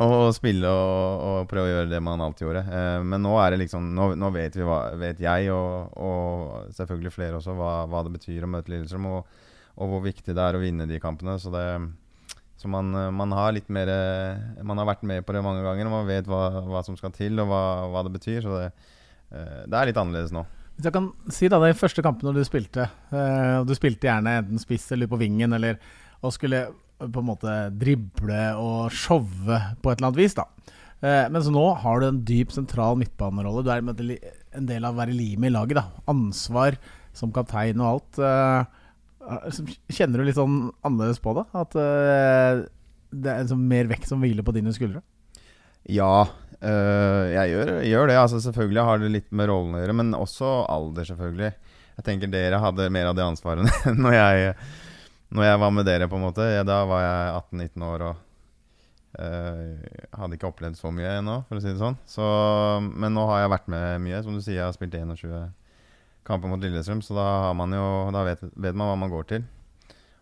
og, 0.00 0.12
og 0.12 0.32
spille 0.34 0.68
og, 0.68 1.22
og, 1.22 1.48
prøve 1.50 1.68
å 1.68 1.72
gjøre 1.72 1.90
det 1.90 2.00
man 2.04 2.22
alltid 2.24 2.46
gjorde. 2.46 2.62
Eh, 2.64 2.98
men 3.06 3.22
nå 3.22 3.36
er 3.38 3.52
det 3.52 3.62
liksom 3.64 3.90
Nå, 3.96 4.12
nå 4.18 4.30
vet, 4.34 4.56
vi 4.56 4.66
vet 5.02 5.20
jeg, 5.22 5.50
og, 5.54 5.92
og, 6.00 6.70
selvfølgelig 6.78 7.12
flere 7.14 7.40
også, 7.40 7.56
hva, 7.58 7.72
hva, 7.90 8.04
det 8.06 8.14
betyr 8.16 8.46
å 8.46 8.50
møte 8.50 8.72
Lillestrøm, 8.72 9.10
og, 9.12 9.36
hvor 9.76 10.02
viktig 10.04 10.34
det 10.36 10.46
er 10.46 10.56
å 10.56 10.62
vinne 10.62 10.88
de 10.88 11.00
kampene. 11.02 11.36
Så, 11.40 11.52
det, 11.54 11.64
så 12.60 12.70
man, 12.72 12.90
man, 13.16 13.32
har 13.36 13.54
litt 13.56 13.70
mer 13.72 13.90
Man 14.62 14.78
har 14.78 14.88
vært 14.90 15.06
med 15.08 15.24
på 15.26 15.34
det 15.36 15.44
mange 15.44 15.64
ganger, 15.64 15.88
og 15.88 15.96
man 16.00 16.08
vet 16.08 16.28
hva, 16.30 16.48
hva 16.66 16.82
som 16.86 16.98
skal 16.98 17.14
til, 17.16 17.40
og 17.42 17.52
hva, 17.52 17.62
hva 17.92 18.04
det 18.06 18.16
betyr. 18.16 18.42
Så 18.44 18.58
det, 18.58 18.68
eh, 19.30 19.62
det, 19.66 19.76
er 19.76 19.90
litt 19.90 20.02
annerledes 20.02 20.34
nå. 20.34 20.44
Hvis 20.76 20.88
jeg 20.88 20.94
kan 20.94 21.10
si 21.28 21.50
da, 21.52 21.60
De 21.60 21.76
første 21.76 22.02
kampene 22.04 22.32
du 22.32 22.40
spilte, 22.48 22.86
og 23.12 23.66
du 23.68 23.74
spilte 23.76 24.08
gjerne 24.08 24.38
enten 24.40 24.60
spiss 24.60 24.86
eller 24.96 25.10
på 25.10 25.18
vingen, 25.20 25.52
eller 25.52 25.76
og 26.22 26.32
skulle 26.32 26.62
på 27.10 27.22
en 27.22 27.28
måte 27.28 27.54
drible 27.78 28.42
og 28.60 28.92
showe 28.94 29.58
på 29.82 29.92
et 29.92 29.98
eller 29.98 30.10
annet 30.10 30.20
vis. 30.20 30.36
da 30.38 30.46
eh, 31.02 31.30
Mens 31.32 31.50
nå 31.52 31.64
har 31.82 32.00
du 32.00 32.08
en 32.08 32.20
dyp 32.28 32.52
sentral 32.54 32.98
midtbanerolle. 33.00 33.64
Du 33.64 33.72
er 33.72 33.82
en 33.82 34.68
del 34.68 34.86
av 34.86 34.94
å 34.94 35.00
være 35.00 35.16
limet 35.16 35.50
i 35.50 35.54
laget. 35.54 35.80
da 35.80 35.88
Ansvar 36.12 36.78
som 37.16 37.32
kaptein 37.34 37.80
og 37.82 37.88
alt. 37.88 38.20
Eh, 38.22 39.58
kjenner 39.92 40.20
du 40.20 40.28
litt 40.28 40.38
sånn 40.38 40.70
annerledes 40.82 41.22
på 41.22 41.34
det? 41.38 41.46
At 41.58 41.76
eh, 41.78 42.62
det 43.12 43.34
er 43.34 43.50
sånn 43.50 43.66
mer 43.68 43.90
vekt 43.90 44.08
som 44.10 44.22
hviler 44.22 44.46
på 44.46 44.54
dine 44.56 44.72
skuldre? 44.74 45.02
Ja, 45.90 46.28
jeg 46.62 47.50
gjør, 47.50 47.70
gjør, 47.82 48.06
det. 48.06 48.14
Altså 48.20 48.38
Selvfølgelig 48.38 48.84
har 48.86 49.00
det 49.02 49.08
litt 49.10 49.32
med 49.34 49.48
rollen 49.50 49.74
å 49.74 49.80
gjøre, 49.80 49.96
men 49.98 50.12
også 50.14 50.50
alder, 50.70 51.08
selvfølgelig. 51.08 51.50
Jeg 51.96 52.06
tenker 52.06 52.30
dere 52.30 52.60
hadde 52.62 52.86
mer 52.94 53.10
av 53.10 53.16
det 53.18 53.24
ansvaret 53.26 53.66
når 54.04 54.14
jeg 54.14 54.54
når 55.32 55.48
jeg 55.48 55.60
var 55.62 55.72
med 55.72 55.88
dere, 55.88 56.08
på 56.10 56.18
en 56.18 56.26
måte. 56.26 56.44
Ja, 56.52 56.64
da 56.66 56.82
var 56.88 57.02
jeg 57.04 57.32
18-19 57.56 57.86
år 57.88 58.04
og 58.10 58.20
uh, 59.16 59.86
hadde 60.18 60.36
ikke 60.36 60.50
opplevd 60.50 60.76
så 60.76 60.92
mye 60.92 61.16
ennå, 61.22 61.38
for 61.48 61.58
å 61.58 61.64
si 61.64 61.70
det 61.70 61.80
sånn. 61.80 61.96
Så, 62.08 62.26
men 62.92 63.16
nå 63.16 63.24
har 63.30 63.44
jeg 63.44 63.54
vært 63.54 63.72
med 63.72 64.04
mye. 64.04 64.20
Som 64.26 64.36
du 64.36 64.42
sier, 64.42 64.60
jeg 64.60 64.66
har 64.68 64.76
spilt 64.76 64.96
21 64.98 65.48
kamper 66.28 66.52
mot 66.52 66.62
Lillestrøm, 66.62 67.00
så 67.02 67.16
da, 67.16 67.26
man 67.58 67.72
jo, 67.74 67.86
da 68.14 68.26
vet, 68.28 68.44
vet, 68.52 68.76
man 68.76 68.92
hva 68.92 69.00
man 69.00 69.12
går 69.12 69.26
til. 69.32 69.48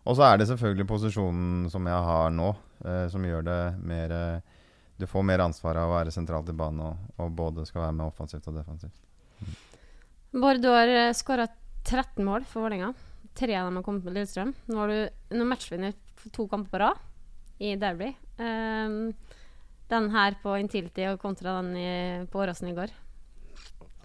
Og 0.08 0.16
så 0.16 0.24
er 0.30 0.40
det 0.40 0.48
selvfølgelig 0.48 0.88
posisjonen 0.88 1.66
som 1.72 1.90
jeg 1.90 2.06
har 2.06 2.30
nå, 2.34 2.54
uh, 2.86 3.04
som 3.12 3.26
gjør 3.26 3.44
det 3.50 3.60
mer 3.82 4.14
uh, 4.14 4.56
Du 5.00 5.08
får 5.10 5.26
mer 5.26 5.42
ansvar 5.42 5.80
av 5.80 5.90
å 5.90 5.98
være 5.98 6.14
sentralt 6.14 6.48
i 6.52 6.56
banen 6.56 6.86
og, 6.86 7.04
og 7.20 7.34
både 7.36 7.66
skal 7.68 7.86
være 7.86 7.98
med 7.98 8.06
offensivt 8.06 8.48
og 8.52 8.56
defensivt. 8.60 8.96
Mm. 9.40 9.54
Bård, 10.40 10.62
du 10.62 10.70
har 10.70 10.90
skåra 11.16 11.50
13 11.82 12.22
mål 12.22 12.44
for 12.46 12.62
Vålerenga. 12.62 12.92
Tre 13.34 13.56
av 13.56 13.68
dem 13.68 13.78
har 13.78 13.84
kommet 13.86 14.04
med 14.04 14.16
Lillestrøm. 14.16 14.54
Nå 14.70 14.80
har 14.80 14.90
du 14.90 15.36
nå 15.38 15.46
matchvinner 15.48 15.94
to 16.34 16.46
kamper 16.50 16.70
på 16.70 16.80
rad 16.82 16.96
i 17.60 17.74
Derby. 17.76 18.12
Um, 18.40 19.12
den 19.90 20.10
her 20.14 20.36
på 20.42 20.56
Intility 20.60 21.06
og 21.10 21.20
kontra 21.20 21.58
den 21.60 21.76
i, 21.76 21.90
på 22.30 22.40
Åråsen 22.42 22.70
i 22.70 22.74
går. 22.76 22.92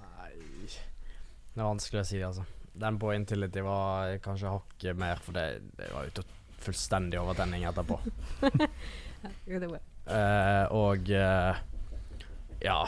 Nei 0.10 0.32
Det 0.66 1.62
er 1.62 1.68
vanskelig 1.68 2.02
å 2.02 2.08
si, 2.10 2.22
altså. 2.26 2.46
Den 2.76 3.00
på 3.00 3.14
Intility 3.16 3.64
var 3.64 4.18
kanskje 4.24 4.52
hakket 4.58 5.00
mer, 5.00 5.22
for 5.24 5.38
det, 5.38 5.62
det 5.78 5.92
var 5.94 6.10
jo 6.10 6.26
fullstendig 6.66 7.20
overtenning 7.22 7.64
etterpå. 7.70 8.00
uh, 10.10 10.66
og 10.76 11.12
uh, 11.14 11.64
ja 12.66 12.80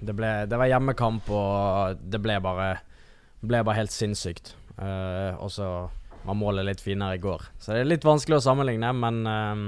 det, 0.00 0.14
ble, 0.16 0.30
det 0.48 0.58
var 0.60 0.70
hjemmekamp, 0.70 1.28
og 1.32 2.00
det 2.00 2.20
ble 2.22 2.38
bare, 2.44 2.70
ble 3.40 3.62
bare 3.66 3.80
helt 3.82 3.94
sinnssykt. 3.94 4.54
Eh, 4.78 5.34
og 5.40 5.50
så 5.52 5.66
var 6.22 6.36
målet 6.36 6.66
litt 6.68 6.82
finere 6.84 7.16
i 7.16 7.22
går. 7.22 7.48
Så 7.58 7.74
det 7.74 7.82
er 7.82 7.90
litt 7.90 8.06
vanskelig 8.06 8.38
å 8.38 8.44
sammenligne, 8.44 8.92
men 8.96 9.20
eh, 9.26 9.66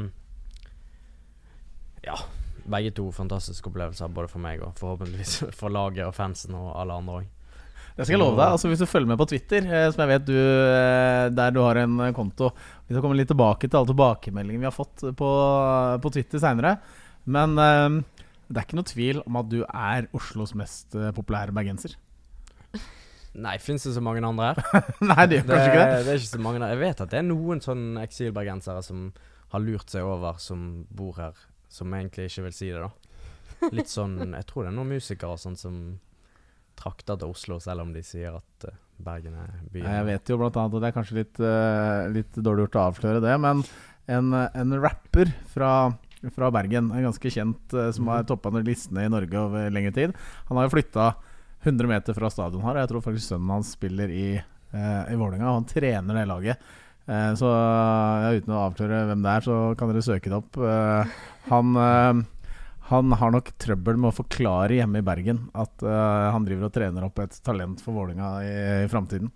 ja. 2.09 2.21
Begge 2.63 2.93
to 2.95 3.09
fantastiske 3.11 3.67
opplevelser, 3.67 4.11
både 4.15 4.31
for 4.31 4.39
meg 4.39 4.61
og 4.63 4.77
forhåpentligvis 4.79 5.49
for 5.59 5.75
laget 5.75 6.07
og 6.07 6.15
fansen 6.15 6.55
og 6.55 6.69
alle 6.79 6.99
andre 7.01 7.17
òg. 7.21 7.31
Det 7.93 8.07
skal 8.07 8.15
jeg 8.15 8.21
love 8.23 8.39
deg. 8.39 8.55
altså 8.55 8.71
Hvis 8.71 8.81
du 8.81 8.87
følger 8.89 9.11
med 9.11 9.19
på 9.21 9.27
Twitter, 9.33 9.67
eh, 9.67 9.89
som 9.93 10.05
jeg 10.05 10.13
vet 10.13 10.29
du 10.29 10.37
der 11.37 11.53
du 11.53 11.59
har 11.61 11.81
en 11.83 11.99
konto 12.17 12.53
Vi 12.55 12.95
skal 12.95 13.03
komme 13.03 13.19
litt 13.19 13.29
tilbake 13.29 13.67
til 13.67 13.81
alle 13.81 13.91
tilbakemeldingene 13.91 14.63
vi 14.63 14.71
har 14.71 14.77
fått 14.77 15.05
på, 15.19 15.33
på 16.05 16.15
Twitter 16.15 16.41
seinere. 16.41 16.77
Men 17.27 17.59
um, 17.59 17.99
det 18.49 18.63
er 18.63 18.65
ikke 18.65 18.79
noe 18.79 18.89
tvil 18.89 19.21
om 19.27 19.37
at 19.43 19.51
du 19.51 19.61
er 19.67 20.09
Oslos 20.17 20.55
mest 20.59 20.97
populære 21.19 21.55
bergenser. 21.57 21.99
Nei, 23.33 23.55
fins 23.63 23.87
det 23.87 23.95
så 23.95 24.03
mange 24.05 24.21
andre 24.27 24.51
her? 24.53 24.59
Nei, 25.11 25.25
det 25.31 25.39
gjør 25.39 25.47
kanskje 25.49 25.69
ikke 25.71 25.85
det. 25.89 26.01
det 26.05 26.13
er 26.13 26.19
ikke 26.21 26.33
så 26.35 26.43
mange. 26.45 26.67
Jeg 26.69 26.81
vet 26.83 27.03
at 27.05 27.13
det 27.13 27.21
er 27.23 27.27
noen 27.29 27.63
sånne 27.65 28.05
eksilbergensere 28.05 28.83
som 28.85 29.07
har 29.55 29.65
lurt 29.65 29.93
seg 29.93 30.05
over, 30.09 30.37
som 30.41 30.85
bor 30.93 31.17
her, 31.21 31.39
som 31.73 31.93
egentlig 31.97 32.29
ikke 32.29 32.47
vil 32.49 32.57
si 32.57 32.71
det, 32.73 32.83
da. 32.85 33.71
Litt 33.73 33.93
sånn 33.97 34.19
Jeg 34.21 34.49
tror 34.49 34.67
det 34.67 34.73
er 34.73 34.77
noen 34.77 34.97
musikere 34.97 35.39
sånn 35.41 35.57
som 35.61 35.79
trakter 36.79 37.19
til 37.21 37.33
Oslo, 37.33 37.59
selv 37.63 37.85
om 37.85 37.93
de 37.95 38.03
sier 38.05 38.37
at 38.37 38.69
uh, 38.69 38.77
Bergen 39.03 39.37
er 39.39 39.57
byen. 39.73 39.89
Jeg 39.89 40.07
vet 40.09 40.31
jo 40.31 40.39
blant 40.41 40.57
annet 40.61 40.77
og 40.77 40.83
det 40.83 40.91
er 40.91 40.97
kanskje 40.97 41.19
litt, 41.21 41.41
uh, 41.41 42.09
litt 42.13 42.39
dårlig 42.39 42.67
gjort 42.67 42.79
å 42.79 42.87
avsløre 42.91 43.25
det, 43.25 43.35
men 43.41 43.65
en, 44.13 44.33
en 44.35 44.79
rapper 44.83 45.31
fra, 45.53 45.73
fra 46.35 46.53
Bergen, 46.55 46.91
en 46.93 47.07
ganske 47.07 47.31
kjent, 47.33 47.75
eh, 47.77 47.93
som 47.95 48.09
har 48.11 48.25
toppa 48.27 48.51
listene 48.59 49.07
i 49.07 49.13
Norge 49.13 49.39
over 49.39 49.71
lengre 49.71 49.95
tid, 49.95 50.17
han 50.49 50.59
har 50.59 50.67
jo 50.67 50.73
flytta 50.75 51.13
100 51.63 51.89
meter 51.91 52.17
fra 52.17 52.31
stadion 52.33 52.65
her, 52.67 52.77
og 52.77 52.83
jeg 52.83 52.91
tror 52.93 53.05
faktisk 53.05 53.29
sønnen 53.33 53.53
hans 53.55 53.73
spiller 53.77 54.11
i, 54.13 54.29
eh, 54.37 55.03
i 55.13 55.19
Vålerenga, 55.19 55.53
han 55.55 55.69
trener 55.69 56.19
det 56.19 56.25
laget. 56.31 56.71
Eh, 57.07 57.33
så 57.39 57.49
ja, 57.51 58.33
uten 58.39 58.55
å 58.55 58.63
avsløre 58.69 59.03
hvem 59.11 59.23
det 59.25 59.35
er, 59.37 59.47
så 59.47 59.59
kan 59.79 59.91
dere 59.91 60.05
søke 60.07 60.31
det 60.31 60.39
opp. 60.39 60.59
Eh, 60.59 61.13
han, 61.51 61.77
eh, 61.83 62.23
han 62.91 63.15
har 63.19 63.35
nok 63.35 63.53
trøbbel 63.63 63.99
med 63.99 64.11
å 64.11 64.17
forklare 64.17 64.81
hjemme 64.81 65.03
i 65.03 65.07
Bergen 65.07 65.45
at 65.55 65.83
eh, 65.87 66.27
han 66.35 66.47
driver 66.49 66.69
og 66.69 66.75
trener 66.75 67.07
opp 67.07 67.23
et 67.23 67.39
talent 67.47 67.83
for 67.83 67.95
Vålerenga 67.97 68.35
i, 68.47 68.53
i 68.85 68.91
framtiden. 68.93 69.31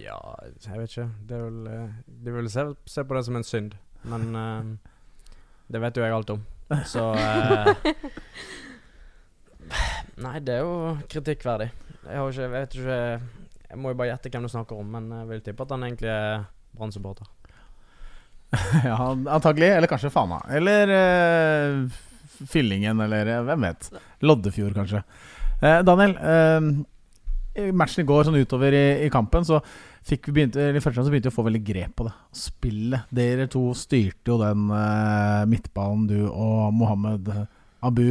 Ja, 0.00 0.18
jeg 0.64 0.80
vet 0.80 0.90
ikke. 0.90 1.08
Det 1.28 1.36
er 1.36 1.44
vel, 1.46 1.66
eh, 1.70 1.94
de 2.24 2.34
vil 2.34 2.50
se, 2.52 2.66
se 2.90 3.04
på 3.06 3.16
det 3.16 3.24
som 3.28 3.38
en 3.38 3.46
synd, 3.46 3.76
men 4.10 4.26
eh, 4.40 4.72
det 5.72 5.80
vet 5.84 5.96
jo 6.00 6.04
jeg 6.04 6.16
alt 6.16 6.34
om. 6.34 6.42
Så 6.88 7.04
eh, 7.14 7.92
Nei, 10.24 10.38
det 10.44 10.58
er 10.58 10.62
jo 10.62 10.94
kritikkverdig. 11.10 11.70
Jeg, 12.04 12.20
ikke, 12.20 12.42
jeg 12.42 12.50
vet 12.52 12.74
ikke 12.76 12.98
Jeg 13.70 13.78
må 13.80 13.90
jo 13.90 13.96
bare 13.98 14.10
gjette 14.12 14.30
hvem 14.30 14.44
du 14.44 14.52
snakker 14.52 14.78
om, 14.78 14.90
men 14.96 15.08
jeg 15.18 15.30
vil 15.30 15.46
tippe 15.46 15.64
at 15.64 15.72
han 15.74 15.86
egentlig 15.86 16.10
er 16.12 16.44
Brann-supporter. 16.74 17.30
ja, 18.84 18.98
antagelig. 19.10 19.70
Eller 19.76 19.90
kanskje 19.90 20.12
Fana. 20.14 20.40
Eller 20.50 20.90
uh, 20.94 22.02
Fyllingen, 22.50 23.00
eller 23.00 23.30
eh, 23.30 23.42
hvem 23.46 23.66
vet. 23.68 23.88
Loddefjord, 24.26 24.74
kanskje. 24.76 25.02
Uh, 25.62 25.80
Daniel, 25.86 26.16
uh, 26.18 27.70
matchen 27.74 28.02
i 28.02 28.08
går, 28.08 28.26
sånn 28.26 28.38
utover 28.40 28.74
i, 28.74 28.84
i 29.06 29.10
kampen, 29.14 29.46
så 29.46 29.60
fikk 30.04 30.28
vi 30.28 30.36
begynt, 30.40 30.58
eller 30.60 30.82
første 30.82 30.98
gang 30.98 31.06
så 31.06 31.14
begynte 31.14 31.30
vi 31.30 31.34
å 31.34 31.38
få 31.38 31.46
veldig 31.46 31.62
grep 31.64 31.94
på 31.98 32.08
det. 32.08 32.14
Spillet. 32.36 33.10
Dere 33.14 33.46
to 33.50 33.68
styrte 33.78 34.34
jo 34.34 34.40
den 34.42 34.66
midtballen, 35.48 36.08
du 36.10 36.18
og 36.28 36.74
Mohammed 36.76 37.30
Abu. 37.86 38.10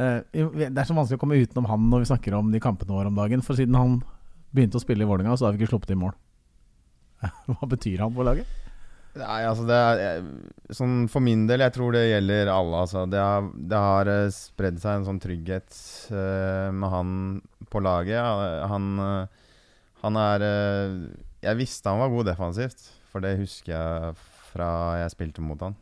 Eh, 0.00 0.18
det 0.32 0.72
er 0.72 0.88
så 0.88 0.96
vanskelig 0.96 1.20
å 1.20 1.22
komme 1.22 1.40
utenom 1.42 1.68
han 1.68 1.84
når 1.92 2.04
vi 2.04 2.10
snakker 2.12 2.36
om 2.38 2.48
de 2.52 2.62
kampene 2.62 2.94
våre 2.96 3.12
om 3.12 3.18
dagen. 3.18 3.44
For 3.44 3.58
siden 3.58 3.76
han 3.78 4.00
begynte 4.52 4.80
å 4.80 4.84
spille 4.84 5.04
i 5.04 5.08
Vålerenga, 5.08 5.36
så 5.36 5.48
har 5.48 5.54
vi 5.54 5.62
ikke 5.62 5.74
sluppet 5.74 5.94
i 5.94 6.00
mål. 6.00 6.14
Hva 7.52 7.68
betyr 7.68 8.04
han 8.04 8.14
på 8.14 8.26
laget? 8.26 8.58
Nei, 9.12 9.42
altså 9.44 9.66
det 9.68 9.76
er 9.76 10.22
Sånn 10.72 11.02
for 11.12 11.20
min 11.20 11.44
del, 11.44 11.60
jeg 11.66 11.74
tror 11.74 11.92
det 11.92 12.06
gjelder 12.06 12.48
alle. 12.48 12.80
Altså. 12.86 13.04
Det 13.12 13.20
har, 13.20 13.50
det 13.52 13.82
har 13.86 14.10
eh, 14.14 14.32
spredd 14.32 14.80
seg 14.80 14.98
en 14.98 15.08
sånn 15.10 15.20
trygghet 15.20 15.76
uh, 16.14 16.72
med 16.72 16.88
han 16.92 17.12
på 17.72 17.82
laget. 17.84 18.20
Han, 18.72 18.88
han 20.00 20.18
er 20.20 20.46
uh, 20.46 20.96
Jeg 21.44 21.60
visste 21.60 21.92
han 21.92 22.00
var 22.00 22.12
god 22.12 22.32
defensivt, 22.32 22.88
for 23.12 23.24
det 23.24 23.36
husker 23.42 23.74
jeg 23.74 24.14
fra 24.52 24.70
jeg 25.02 25.12
spilte 25.12 25.44
mot 25.44 25.60
han. 25.64 25.76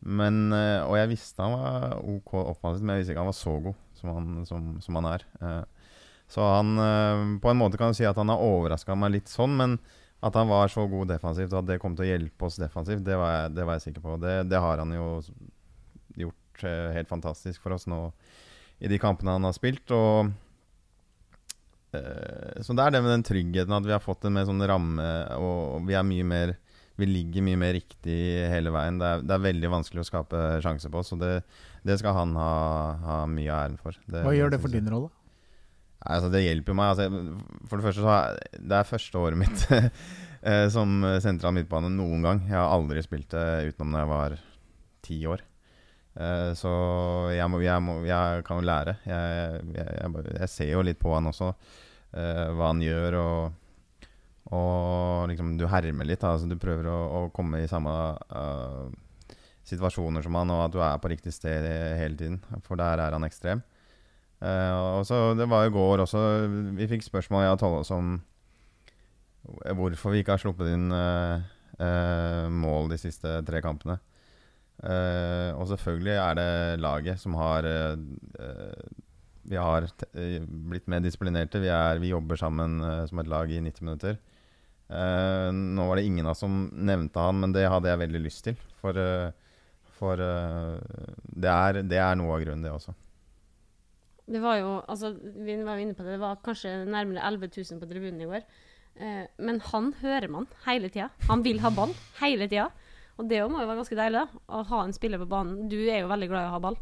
Men, 0.00 0.48
eh, 0.56 0.80
og 0.86 0.96
jeg 0.96 1.10
visste 1.12 1.44
han 1.44 1.58
var 1.60 1.98
OK 2.08 2.32
offensivt, 2.40 2.84
men 2.84 2.96
jeg 2.96 3.02
visste 3.02 3.14
ikke 3.14 3.24
han 3.24 3.30
var 3.30 3.36
så 3.36 3.54
god 3.66 3.80
som 3.98 4.12
han, 4.14 4.28
som, 4.48 4.68
som 4.80 4.96
han 4.96 5.08
er. 5.10 5.24
Eh, 5.44 5.96
så 6.30 6.46
han 6.46 6.70
eh, 6.80 7.24
På 7.42 7.50
en 7.50 7.58
måte 7.60 7.80
kan 7.80 7.92
du 7.92 7.98
si 7.98 8.06
at 8.08 8.16
han 8.16 8.32
har 8.32 8.44
overraska 8.44 8.96
meg 8.96 9.18
litt 9.18 9.32
sånn, 9.32 9.58
men 9.60 9.76
at 10.24 10.36
han 10.36 10.48
var 10.48 10.72
så 10.72 10.86
god 10.88 11.12
defensivt, 11.12 11.52
og 11.52 11.62
at 11.62 11.68
det 11.68 11.80
kom 11.80 11.96
til 11.96 12.06
å 12.06 12.10
hjelpe 12.12 12.48
oss 12.48 12.58
defensivt, 12.60 13.04
det 13.04 13.16
var 13.16 13.32
jeg, 13.34 13.52
det 13.56 13.64
var 13.64 13.76
jeg 13.76 13.86
sikker 13.88 14.04
på. 14.04 14.16
Det, 14.20 14.34
det 14.52 14.60
har 14.60 14.80
han 14.82 14.92
jo 14.92 15.06
gjort 16.20 16.64
helt 16.92 17.08
fantastisk 17.08 17.62
for 17.64 17.72
oss 17.72 17.86
nå 17.88 18.02
i 18.84 18.90
de 18.92 18.98
kampene 19.00 19.32
han 19.32 19.48
har 19.48 19.56
spilt. 19.56 19.88
Og 19.96 20.28
Så 21.88 22.76
det 22.76 22.84
er 22.84 22.92
det 22.92 23.00
med 23.00 23.14
den 23.14 23.24
tryggheten 23.24 23.72
at 23.72 23.88
vi 23.88 23.94
har 23.96 24.04
fått 24.04 24.28
en 24.28 24.36
mer 24.36 24.44
sånn 24.48 24.60
ramme, 24.68 25.08
og 25.40 25.88
vi 25.88 25.96
er 25.96 26.04
mye 26.04 26.26
mer 26.28 26.52
Vi 27.00 27.08
ligger 27.08 27.46
mye 27.46 27.60
mer 27.60 27.74
riktig 27.76 28.18
hele 28.52 28.72
veien. 28.74 29.00
Det 29.00 29.08
er, 29.08 29.24
det 29.24 29.36
er 29.36 29.46
veldig 29.46 29.72
vanskelig 29.72 30.04
å 30.04 30.08
skape 30.08 30.42
sjanser 30.64 30.92
på 30.92 31.02
så 31.06 31.18
det, 31.20 31.32
det 31.86 31.96
skal 32.00 32.16
han 32.18 32.36
ha, 32.38 32.52
ha 33.06 33.18
mye 33.30 33.50
av 33.50 33.64
æren 33.64 33.80
for. 33.80 33.96
Hva 34.10 34.36
gjør 34.36 34.54
det 34.54 34.60
for 34.62 34.76
din 34.76 34.90
rolle? 34.92 35.10
Altså 36.00 36.30
Det 36.32 36.44
hjelper 36.44 36.72
jo 36.72 36.78
meg. 36.80 36.94
Altså, 36.94 37.08
for 37.68 37.80
det 37.80 37.86
første 37.88 38.04
så 38.04 38.12
er 38.14 38.38
Det 38.56 38.76
er 38.78 38.88
første 38.88 39.20
året 39.20 39.40
mitt 39.40 39.66
eh, 40.48 40.66
som 40.72 41.04
sentral 41.20 41.56
midtbane 41.56 41.92
noen 41.92 42.24
gang. 42.24 42.42
Jeg 42.48 42.56
har 42.56 42.72
aldri 42.72 43.04
spilt 43.04 43.32
det 43.34 43.72
utenom 43.72 43.96
da 43.96 44.04
jeg 44.04 44.12
var 44.14 44.36
ti 45.04 45.20
år. 45.28 45.44
Eh, 46.20 46.50
så 46.58 46.72
jeg, 47.34 47.46
må, 47.50 47.60
jeg, 47.62 47.84
må, 47.84 48.00
jeg 48.08 48.44
kan 48.46 48.60
jo 48.60 48.66
lære. 48.66 48.96
Jeg, 49.06 49.62
jeg, 49.76 50.50
ser 50.50 50.72
jo 50.74 50.84
litt 50.86 51.00
på 51.00 51.14
han 51.14 51.30
også, 51.30 51.52
eh, 52.16 52.46
hva 52.56 52.72
han 52.72 52.82
gjør. 52.84 53.18
Og, 53.20 53.59
og 54.50 55.28
liksom 55.30 55.54
du 55.58 55.66
hermer 55.70 56.08
litt. 56.08 56.24
Altså, 56.26 56.48
du 56.50 56.58
prøver 56.58 56.88
å, 56.90 56.98
å 56.98 57.20
komme 57.34 57.62
i 57.62 57.68
samme 57.70 57.92
uh, 58.34 58.90
situasjoner 59.68 60.24
som 60.26 60.38
han, 60.40 60.50
og 60.50 60.64
at 60.64 60.74
du 60.74 60.80
er 60.82 60.98
på 61.02 61.10
riktig 61.12 61.34
sted 61.36 61.66
hele 61.98 62.18
tiden. 62.18 62.40
For 62.66 62.80
der 62.80 63.02
er 63.02 63.14
han 63.14 63.26
ekstrem. 63.26 63.62
Uh, 64.40 64.98
og 64.98 65.06
så 65.06 65.34
Det 65.36 65.44
var 65.50 65.66
i 65.66 65.72
går 65.74 66.00
også 66.00 66.20
Vi 66.78 66.86
fikk 66.88 67.02
spørsmål 67.04 67.42
jeg 67.44 67.58
og 67.60 67.90
om 67.92 68.14
hvorfor 69.76 70.14
vi 70.14 70.22
ikke 70.22 70.32
har 70.32 70.40
sluppet 70.40 70.70
inn 70.72 70.86
uh, 70.92 72.48
mål 72.48 72.88
de 72.92 72.98
siste 73.00 73.38
tre 73.46 73.60
kampene. 73.64 73.98
Og 74.80 75.64
selvfølgelig 75.68 76.12
er 76.16 76.34
det 76.36 76.80
laget 76.80 77.20
som 77.20 77.34
har 77.36 77.64
Vi 79.44 79.56
har 79.56 79.88
blitt 80.44 80.88
mer 80.88 81.00
disiplinerte. 81.04 81.60
Vi, 81.60 81.68
er, 81.72 82.00
vi 82.00 82.12
jobber 82.12 82.36
sammen 82.36 82.80
uh, 82.84 83.06
som 83.08 83.20
et 83.20 83.28
lag 83.28 83.50
i 83.52 83.60
90 83.60 83.84
minutter. 83.84 84.18
Eh, 84.90 85.52
nå 85.52 85.86
var 85.86 85.96
det 85.96 86.02
ingen 86.02 86.26
av 86.26 86.34
som 86.34 86.64
nevnte 86.74 87.22
han, 87.22 87.38
men 87.40 87.52
det 87.54 87.68
hadde 87.70 87.90
jeg 87.90 88.02
veldig 88.02 88.22
lyst 88.24 88.42
til. 88.46 88.56
For, 88.80 88.96
uh, 88.96 89.30
for 89.98 90.18
uh, 90.18 90.80
det, 91.22 91.52
er, 91.52 91.78
det 91.86 92.00
er 92.00 92.18
noe 92.18 92.34
av 92.34 92.42
grunnen, 92.42 92.64
det 92.66 92.72
også. 92.74 92.96
Det 94.30 94.40
var 94.42 94.58
jo, 94.58 94.72
altså, 94.90 95.12
vi 95.14 95.56
var 95.66 95.78
inne 95.82 95.94
på 95.94 96.06
det, 96.06 96.16
det 96.16 96.22
var 96.22 96.42
kanskje 96.42 96.80
nærmere 96.86 97.22
11 97.28 97.52
000 97.54 97.80
på 97.82 97.90
tribunen 97.90 98.20
i 98.22 98.28
går. 98.30 98.44
Men 99.40 99.56
han 99.64 99.86
hører 100.02 100.28
man 100.28 100.44
hele 100.66 100.90
tida. 100.92 101.06
Han 101.28 101.40
vil 101.46 101.60
ha 101.62 101.70
ball 101.72 101.94
hele 102.18 102.46
tida. 102.50 102.66
Og 103.16 103.28
det 103.30 103.38
må 103.48 103.62
jo 103.62 103.68
være 103.68 103.78
ganske 103.78 103.96
deilig, 103.96 104.20
da. 104.20 104.42
Å 104.52 104.60
ha 104.68 104.80
en 104.84 104.94
spiller 104.94 105.22
på 105.22 105.28
banen. 105.30 105.70
Du 105.72 105.78
er 105.78 106.02
jo 106.02 106.10
veldig 106.10 106.28
glad 106.28 106.44
i 106.44 106.50
å 106.50 106.52
ha 106.52 106.60
ball. 106.62 106.76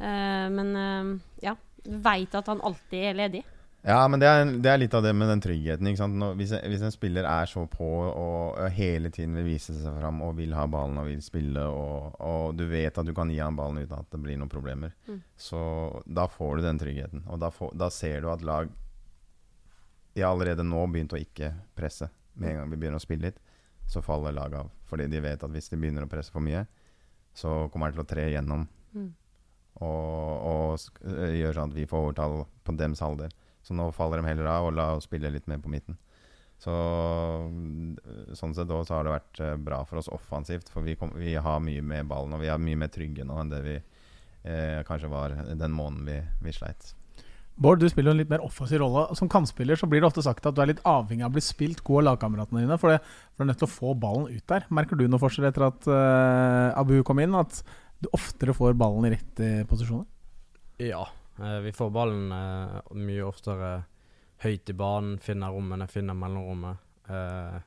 Men 0.00 1.20
ja, 1.44 1.54
veit 1.86 2.34
at 2.36 2.50
han 2.50 2.64
alltid 2.66 3.06
er 3.12 3.18
ledig. 3.20 3.44
Ja, 3.82 4.02
men 4.12 4.20
det 4.20 4.28
er, 4.28 4.42
det 4.60 4.68
er 4.68 4.76
litt 4.82 4.92
av 4.94 5.00
det 5.06 5.14
med 5.16 5.30
den 5.30 5.40
tryggheten. 5.40 5.86
Ikke 5.88 6.02
sant? 6.02 6.18
Når, 6.20 6.34
hvis, 6.36 6.50
hvis 6.68 6.82
en 6.84 6.92
spiller 6.92 7.24
er 7.24 7.48
så 7.48 7.62
på 7.72 7.86
og, 7.88 8.58
og 8.60 8.74
hele 8.76 9.08
tiden 9.14 9.38
vil 9.38 9.46
vise 9.54 9.72
seg 9.72 9.94
fram 9.96 10.18
og 10.26 10.34
vil 10.36 10.52
ha 10.52 10.66
ballen 10.68 10.98
og 11.00 11.06
vil 11.08 11.22
spille, 11.24 11.62
og, 11.64 12.18
og 12.20 12.58
du 12.58 12.66
vet 12.68 12.98
at 13.00 13.08
du 13.08 13.14
kan 13.16 13.30
gi 13.32 13.38
han 13.40 13.56
ballen 13.56 13.80
uten 13.80 13.96
at 14.02 14.10
det 14.12 14.20
blir 14.20 14.36
noen 14.40 14.52
problemer, 14.52 14.92
Mm. 15.08 15.22
så 15.40 15.62
da 16.06 16.26
får 16.28 16.56
du 16.60 16.66
den 16.66 16.78
tryggheten. 16.82 17.24
Og 17.32 17.40
da, 17.40 17.48
får, 17.50 17.72
da 17.80 17.88
ser 17.90 18.20
du 18.20 18.28
at 18.34 18.44
lag 18.44 18.68
de 20.14 20.22
har 20.26 20.34
allerede 20.34 20.64
nå 20.66 20.84
begynt 20.90 21.14
å 21.16 21.20
ikke 21.22 21.52
presse. 21.78 22.10
Med 22.34 22.50
en 22.52 22.56
gang 22.60 22.70
vi 22.74 22.76
begynner 22.82 23.00
å 23.00 23.04
spille 23.04 23.30
litt, 23.30 23.40
så 23.88 24.02
faller 24.04 24.34
laget 24.36 24.60
av. 24.60 24.68
Fordi 24.90 25.06
de 25.10 25.20
vet 25.24 25.42
at 25.46 25.50
hvis 25.54 25.70
de 25.72 25.78
begynner 25.80 26.04
å 26.04 26.10
presse 26.10 26.32
for 26.34 26.44
mye, 26.44 26.66
så 27.32 27.68
kommer 27.72 27.88
de 27.90 27.96
til 27.96 28.04
å 28.04 28.10
tre 28.12 28.28
igjennom 28.32 28.68
Mm. 28.92 29.12
og, 29.86 30.30
og 30.50 30.80
øh, 31.06 31.34
gjøre 31.38 31.54
sånn 31.54 31.70
at 31.70 31.76
vi 31.76 31.84
får 31.86 32.00
overtall 32.08 32.40
på 32.66 32.72
dems 32.74 32.98
halvdel. 33.04 33.30
Så 33.70 33.76
nå 33.78 33.86
faller 33.94 34.18
de 34.18 34.26
heller 34.26 34.48
av 34.50 34.64
og 34.66 34.74
la 34.74 34.88
oss 34.96 35.06
spille 35.06 35.30
litt 35.30 35.46
mer 35.46 35.60
på 35.62 35.70
midten. 35.70 35.94
Så 36.58 36.72
mm, 36.74 38.34
sånn 38.34 38.52
sett 38.56 38.72
også 38.74 38.98
har 38.98 39.06
det 39.06 39.12
vært 39.14 39.40
eh, 39.46 39.54
bra 39.70 39.78
for 39.86 40.02
oss 40.02 40.10
offensivt, 40.10 40.68
for 40.68 40.82
vi, 40.84 40.96
kom, 40.98 41.14
vi 41.14 41.36
har 41.38 41.62
mye 41.62 41.84
med 41.86 42.08
ballen, 42.10 42.34
og 42.34 42.42
vi 42.42 42.50
er 42.50 42.58
mye 42.60 42.80
mer 42.82 42.90
trygge 42.92 43.24
nå 43.24 43.38
enn 43.40 43.52
det 43.52 43.60
vi 43.64 43.76
eh, 43.78 44.80
kanskje 44.88 45.12
var 45.12 45.38
den 45.54 45.70
måneden 45.70 46.10
vi, 46.10 46.18
vi 46.48 46.56
sleit. 46.58 46.90
Bård, 47.60 47.78
du 47.78 47.86
spiller 47.92 48.10
jo 48.10 48.16
en 48.16 48.20
litt 48.22 48.32
mer 48.32 48.42
offensiv 48.42 48.80
rolle. 48.82 49.06
Som 49.14 49.28
kantspiller 49.30 49.76
så 49.78 49.86
blir 49.88 50.02
det 50.02 50.08
ofte 50.08 50.24
sagt 50.24 50.46
at 50.48 50.56
du 50.56 50.62
er 50.64 50.72
litt 50.72 50.82
avhengig 50.88 51.22
av 51.22 51.30
å 51.30 51.36
bli 51.36 51.44
spilt 51.44 51.84
god 51.86 52.02
av 52.02 52.06
lagkameratene 52.08 52.64
dine, 52.64 52.80
for, 52.80 52.96
det, 52.96 53.00
for 53.30 53.42
du 53.42 53.46
er 53.46 53.50
nødt 53.52 53.62
til 53.62 53.68
å 53.68 53.74
få 53.76 53.94
ballen 54.00 54.32
ut 54.32 54.46
der. 54.48 54.64
Merker 54.72 54.96
du 54.96 55.04
noe 55.06 55.20
forskjell 55.20 55.50
etter 55.50 55.66
at 55.68 55.88
uh, 55.92 56.72
Abu 56.80 56.96
kom 57.04 57.20
inn, 57.20 57.36
at 57.36 57.60
du 58.00 58.08
oftere 58.16 58.56
får 58.56 58.78
ballen 58.80 59.10
i 59.10 59.12
rette 59.12 59.50
posisjoner? 59.68 60.08
Ja. 60.80 61.04
Eh, 61.42 61.58
vi 61.64 61.72
får 61.72 61.90
ballen 61.90 62.32
eh, 62.32 62.94
mye 62.96 63.24
oftere 63.26 63.70
høyt 64.40 64.70
i 64.72 64.76
banen, 64.76 65.18
finner 65.20 65.52
rommene, 65.52 65.88
finner 65.88 66.16
mellomrommet. 66.16 66.88
Eh, 67.08 67.58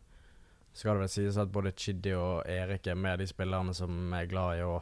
skal 0.74 0.96
det 0.96 1.04
vel 1.04 1.12
sies 1.14 1.38
at 1.38 1.52
både 1.54 1.76
Chiddy 1.78 2.16
og 2.18 2.48
Erik 2.50 2.88
er 2.90 2.98
med 2.98 3.22
de 3.22 3.28
spillerne 3.30 3.76
som 3.78 4.14
er 4.18 4.30
glad 4.30 4.58
i 4.58 4.66
å 4.66 4.80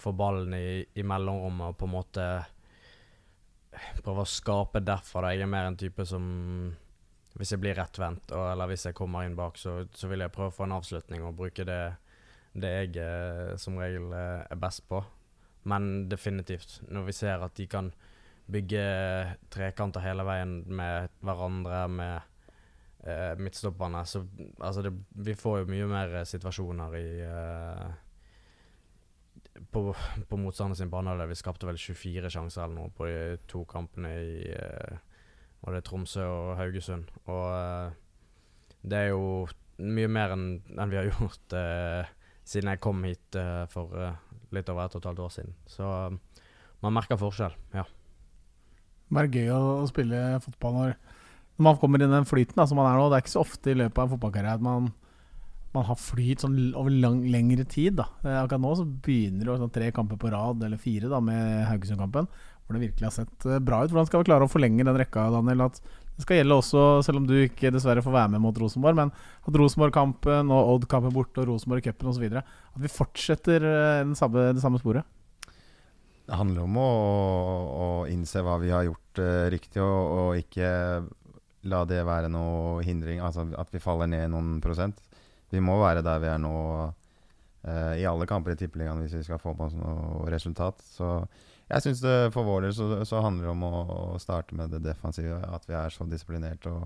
få 0.00 0.12
ballen 0.16 0.52
i, 0.56 0.82
i 0.94 1.04
mellomrommet 1.04 1.72
og 1.72 1.78
på 1.80 1.88
en 1.88 1.94
måte 1.94 2.26
prøve 4.04 4.24
å 4.24 4.28
skape 4.28 4.82
derfra. 4.84 5.24
Da. 5.24 5.32
Jeg 5.32 5.46
er 5.46 5.52
mer 5.52 5.70
en 5.70 5.80
type 5.80 6.04
som 6.08 6.24
Hvis 7.38 7.52
jeg 7.54 7.60
blir 7.62 7.76
rettvendt, 7.78 8.32
eller 8.34 8.66
hvis 8.66 8.88
jeg 8.88 8.96
kommer 8.98 9.22
inn 9.24 9.36
bak, 9.38 9.56
så, 9.56 9.84
så, 9.94 10.08
vil 10.10 10.20
jeg 10.24 10.32
prøve 10.34 10.50
å 10.50 10.54
få 10.56 10.64
en 10.66 10.74
avslutning 10.74 11.22
og 11.22 11.36
bruke 11.38 11.62
det, 11.64 11.94
det 12.58 12.72
jeg 12.74 13.04
som 13.62 13.78
regel 13.78 14.10
er 14.12 14.58
best 14.58 14.82
på. 14.90 14.98
Men 15.70 16.08
definitivt, 16.10 16.80
når 16.90 17.06
vi 17.06 17.14
ser 17.14 17.44
at 17.46 17.54
de 17.54 17.68
kan 17.70 17.92
bygge 18.52 18.84
trekanter 19.52 20.04
hele 20.04 20.26
veien 20.26 20.60
med 20.66 21.10
hverandre, 21.24 21.80
med 21.88 22.30
uh, 23.06 23.32
midtstopperne, 23.40 24.04
så 24.06 24.24
altså 24.58 24.84
det, 24.84 24.94
Vi 25.10 25.34
får 25.34 25.62
jo 25.62 25.70
mye 25.70 25.88
mer 25.90 26.16
situasjoner 26.28 26.96
i 26.98 27.08
uh, 27.24 27.90
på, 29.70 29.94
på 30.28 30.36
motstanderen 30.40 30.76
sin 30.76 30.90
banehalvdel. 30.90 31.30
Vi 31.30 31.38
skapte 31.38 31.68
vel 31.68 31.78
24 31.78 32.32
sjanser 32.32 32.64
eller 32.64 32.76
noe 32.76 32.92
på 32.94 33.08
de 33.08 33.38
to 33.50 33.64
kampene 33.68 34.12
i 34.20 34.54
uh, 34.54 35.80
Tromsø 35.84 36.24
og 36.24 36.56
Haugesund. 36.60 37.10
Og 37.26 37.46
uh, 37.50 37.92
det 38.82 39.04
er 39.04 39.12
jo 39.12 39.46
mye 39.80 40.08
mer 40.12 40.34
enn, 40.36 40.48
en 40.76 40.92
vi 40.92 41.00
har 41.00 41.10
gjort 41.12 41.56
uh, 41.56 42.08
siden 42.44 42.72
jeg 42.72 42.82
kom 42.82 43.04
hit 43.06 43.36
for 43.70 43.92
litt 44.50 44.70
over 44.72 44.88
et 44.88 44.94
og 44.96 44.98
et 44.98 45.06
halvt 45.06 45.20
år 45.22 45.32
siden. 45.36 45.52
Så 45.70 45.86
man 46.82 46.94
merker 46.96 47.20
forskjell, 47.20 47.54
ja. 47.76 47.84
Det 49.10 49.22
er 49.22 49.40
gøy 49.40 49.52
å, 49.56 49.62
spille 49.90 50.18
fotball 50.44 50.76
når, 50.76 50.96
når, 51.58 51.64
man 51.66 51.78
kommer 51.82 52.02
inn 52.02 52.12
i 52.12 52.18
den 52.18 52.28
flyten 52.28 52.58
da, 52.58 52.66
som 52.70 52.78
man 52.78 52.90
er 52.90 52.98
nå. 52.98 53.08
Det 53.10 53.18
er 53.18 53.24
ikke 53.24 53.36
så 53.36 53.44
ofte 53.44 53.72
i 53.72 53.78
løpet 53.78 53.98
av 53.98 54.06
en 54.06 54.14
fotballkarriere 54.14 54.58
at 54.60 54.66
man 54.66 54.90
man 55.74 55.86
har 55.86 55.98
flyt 55.98 56.42
sånn 56.42 56.56
over 56.74 56.90
lang, 56.90 57.20
lengre 57.30 57.64
tid. 57.68 58.00
da 58.00 58.08
eh, 58.24 58.38
Akkurat 58.40 58.62
nå 58.62 58.72
så 58.78 58.86
begynner 58.86 59.46
det 59.46 59.58
sånn, 59.60 59.74
tre 59.74 59.90
kamper 59.94 60.18
på 60.20 60.32
rad, 60.32 60.64
eller 60.66 60.80
fire, 60.80 61.10
da 61.10 61.20
med 61.22 61.66
Haugesund-kampen. 61.68 62.26
Hvor 62.64 62.76
det 62.76 62.84
virkelig 62.88 63.06
har 63.06 63.14
sett 63.14 63.46
uh, 63.46 63.58
bra 63.62 63.84
ut. 63.84 63.92
Hvordan 63.92 64.08
skal 64.08 64.22
vi 64.22 64.28
klare 64.28 64.46
å 64.46 64.50
forlenge 64.50 64.86
den 64.86 64.98
rekka, 64.98 65.28
Daniel? 65.34 65.68
At 65.68 65.78
det 65.80 66.24
skal 66.24 66.40
gjelde 66.40 66.58
også, 66.58 66.82
selv 67.06 67.22
om 67.22 67.28
du 67.28 67.36
ikke 67.38 67.72
dessverre 67.74 68.02
får 68.04 68.14
være 68.14 68.32
med 68.34 68.42
mot 68.44 68.58
Rosenborg, 68.62 68.98
men 68.98 69.14
at 69.14 69.60
Rosenborg-kampen 69.62 70.52
og 70.54 70.74
Odd-kampen 70.74 71.14
borte 71.14 71.42
og 71.42 71.52
Rosenborg-cupen 71.52 72.10
osv. 72.10 72.26
At 72.42 72.82
vi 72.82 72.90
fortsetter 72.90 73.66
uh, 73.66 74.14
samme, 74.18 74.50
det 74.58 74.62
samme 74.62 74.82
sporet. 74.82 75.06
Det 76.30 76.36
handler 76.38 76.62
om 76.62 76.76
å, 76.78 76.90
å 77.74 77.86
innse 78.06 78.38
hva 78.46 78.52
vi 78.62 78.68
har 78.70 78.84
gjort 78.86 79.18
uh, 79.18 79.48
riktig, 79.50 79.80
og, 79.82 80.10
og, 80.14 80.36
ikke 80.38 80.68
la 81.66 81.80
det 81.90 82.04
være 82.06 82.28
noe 82.30 82.84
hindring. 82.86 83.18
Altså 83.18 83.48
at 83.58 83.72
vi 83.74 83.80
faller 83.82 84.06
ned 84.06 84.30
noen 84.30 84.60
prosent. 84.62 85.00
Vi 85.50 85.58
må 85.58 85.74
være 85.80 86.04
der 86.06 86.20
vi 86.22 86.28
er 86.30 86.38
nå 86.38 86.52
uh, 86.86 87.94
i 87.98 88.06
alle 88.06 88.28
kamper 88.30 88.54
i 88.54 88.60
Tippeligaen 88.60 89.02
hvis 89.02 89.16
vi 89.18 89.24
skal 89.26 89.42
få 89.42 89.56
på 89.58 89.66
oss 89.66 89.74
noe 89.74 90.28
resultat. 90.30 90.78
Så 90.86 91.08
jeg 91.66 91.82
syns 91.88 92.04
for 92.36 92.46
vår 92.46 92.68
del 92.68 92.76
så, 92.78 92.86
så, 93.02 93.24
handler 93.26 93.48
det 93.48 93.50
om 93.56 93.66
å, 93.66 93.72
å, 93.96 94.20
starte 94.22 94.54
med 94.54 94.70
det 94.70 94.84
defensive. 94.86 95.40
At 95.50 95.66
vi 95.66 95.74
er 95.80 95.90
så 95.90 96.06
disiplinert 96.06 96.68
og, 96.70 96.84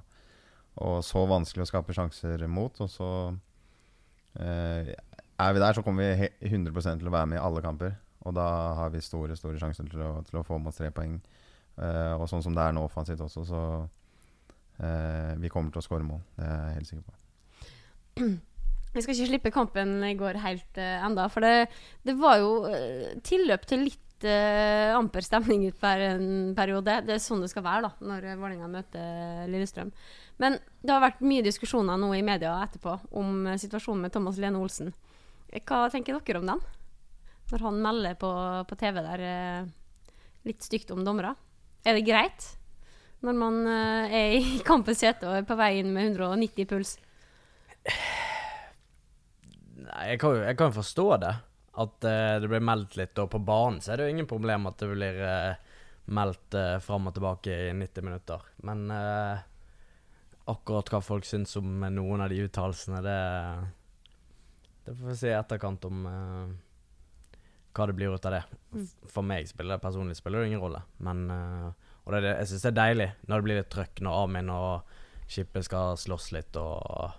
og, 0.79 1.03
så 1.05 1.27
vanskelig 1.29 1.67
å 1.67 1.69
skape 1.69 1.93
sjanser 1.93 2.47
mot. 2.49 2.81
Og 2.81 2.89
så 2.97 3.11
uh, 3.29 4.89
er 4.89 5.53
vi 5.53 5.61
der, 5.67 5.77
så 5.77 5.85
kommer 5.85 6.17
vi 6.17 6.33
100 6.49 6.97
til 6.97 7.13
å 7.13 7.15
være 7.19 7.29
med 7.35 7.43
i 7.43 7.45
alle 7.45 7.67
kamper. 7.69 8.01
Og 8.25 8.37
da 8.37 8.45
har 8.79 8.93
vi 8.95 9.03
store 9.05 9.37
store 9.37 9.61
sjanser 9.61 9.89
til 9.91 10.01
å, 10.01 10.15
til 10.25 10.41
å 10.41 10.45
få 10.47 10.59
med 10.61 10.73
oss 10.73 10.81
tre 10.81 10.91
poeng. 10.95 11.19
Uh, 11.75 12.15
og 12.21 12.29
sånn 12.31 12.43
som 12.45 12.55
det 12.55 12.63
er 12.63 12.75
nå 12.77 12.85
offensivt 12.87 13.23
også, 13.25 13.45
så 13.49 13.61
uh, 13.85 15.33
vi 15.43 15.51
kommer 15.53 15.75
til 15.75 15.83
å 15.83 15.85
skåre 15.85 16.07
mål. 16.07 16.23
Det 16.39 16.47
er 16.47 16.61
jeg 16.69 16.77
helt 16.79 16.91
sikker 16.93 17.07
på. 17.09 17.21
Vi 18.95 19.03
skal 19.03 19.17
ikke 19.17 19.27
slippe 19.27 19.51
kampen 19.51 19.97
i 20.07 20.15
går 20.15 20.39
helt 20.39 20.79
uh, 20.79 21.07
enda, 21.09 21.27
for 21.33 21.43
det, 21.43 21.67
det 22.07 22.15
var 22.21 22.39
jo 22.39 22.53
uh, 22.71 23.09
tilløp 23.27 23.69
til 23.71 23.89
litt 23.89 24.01
amper 24.25 25.21
stemning 25.21 25.67
ut 25.69 25.77
per 25.77 26.01
en 26.01 26.55
periode. 26.57 26.95
Det 27.05 27.13
er 27.13 27.19
sånn 27.21 27.43
det 27.43 27.51
skal 27.51 27.65
være 27.67 27.91
da, 27.91 28.07
når 28.09 28.39
Vålerenga 28.39 28.71
møter 28.73 29.51
Lillestrøm. 29.53 29.91
Men 30.41 30.57
det 30.81 30.95
har 30.95 31.03
vært 31.03 31.21
mye 31.21 31.45
diskusjoner 31.45 31.99
nå 32.01 32.09
i 32.17 32.23
media 32.25 32.55
etterpå 32.65 32.95
om 33.21 33.51
situasjonen 33.61 34.07
med 34.07 34.15
Thomas 34.15 34.39
Lene 34.41 34.63
Olsen. 34.63 34.95
Hva 35.53 35.83
tenker 35.93 36.17
dere 36.17 36.41
om 36.41 36.49
den? 36.55 36.63
Når 37.53 37.65
han 37.67 37.81
melder 37.85 38.19
på, 38.19 38.31
på 38.69 38.77
TV 38.81 39.01
der 39.05 39.25
litt 40.49 40.65
stygt 40.65 40.93
om 40.95 41.05
dommere. 41.05 41.35
Er 41.85 41.99
det 41.99 42.07
greit 42.09 42.47
når 43.25 43.37
man 43.37 43.59
er 43.69 44.37
i 44.39 44.59
kampens 44.69 45.05
hete 45.05 45.29
og 45.29 45.39
er 45.39 45.49
på 45.49 45.57
vei 45.61 45.79
inn 45.81 45.93
med 45.93 46.15
190 46.17 46.69
puls? 46.71 46.97
Nei, 49.85 50.05
jeg 50.13 50.21
kan 50.23 50.37
jo 50.37 50.45
jeg 50.45 50.59
kan 50.59 50.75
forstå 50.75 51.07
det. 51.23 51.35
At 51.75 52.07
uh, 52.07 52.41
det 52.41 52.51
blir 52.51 52.63
meldt 52.63 52.97
litt, 52.99 53.19
og 53.19 53.33
på 53.33 53.41
banen 53.43 53.81
så 53.83 53.93
er 53.93 53.99
det 53.99 54.07
jo 54.07 54.15
ingen 54.15 54.31
problem 54.31 54.69
at 54.71 54.79
det 54.79 54.91
blir 54.93 55.17
uh, 55.27 55.81
meldt 56.15 56.55
uh, 56.55 56.79
fram 56.83 57.09
og 57.11 57.17
tilbake 57.17 57.57
i 57.69 57.73
90 57.75 58.07
minutter. 58.07 58.45
Men 58.67 58.85
uh, 58.95 59.43
akkurat 60.53 60.93
hva 60.93 61.01
folk 61.03 61.27
syns 61.27 61.57
om 61.59 61.83
noen 61.91 62.23
av 62.23 62.31
de 62.31 62.45
uttalelsene, 62.47 63.01
det, 63.03 63.19
det 64.87 64.95
får 64.95 65.11
vi 65.11 65.19
se 65.19 65.33
i 65.33 65.39
etterkant 65.39 65.89
om 65.89 66.07
hva 67.75 67.89
det 67.91 67.97
blir 67.99 68.15
ut 68.15 68.27
av 68.29 68.37
det. 68.37 68.45
Mm. 68.75 68.87
For 69.11 69.27
meg 69.27 69.49
spiller 69.51 69.77
det 69.77 69.85
personlig 69.85 70.17
spiller 70.19 70.43
det 70.43 70.53
ingen 70.53 70.63
rolle. 70.63 70.85
Men 71.03 71.27
Og 72.05 72.13
det, 72.13 72.23
jeg 72.29 72.49
syns 72.51 72.65
det 72.67 72.71
er 72.71 72.79
deilig 72.79 73.11
når 73.27 73.37
det 73.37 73.47
blir 73.47 73.59
litt 73.61 73.71
trøkk, 73.73 74.03
når 74.05 74.19
Amin 74.25 74.51
og 74.53 74.97
Skippe 75.25 75.63
skal 75.65 75.97
slåss 75.97 76.33
litt 76.37 76.59
og 76.61 77.15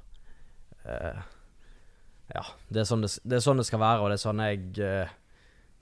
ja, 2.33 2.43
det 2.69 2.81
er, 2.81 2.87
sånn 2.89 3.05
det, 3.05 3.11
det 3.23 3.37
er, 3.37 3.43
sånn 3.43 3.61
det, 3.61 3.67
skal 3.67 3.81
være, 3.81 4.01
og 4.01 4.09
det 4.09 4.17
er 4.17 4.23
sånn 4.23 4.41
jeg, 4.41 4.61
eh, 4.81 5.11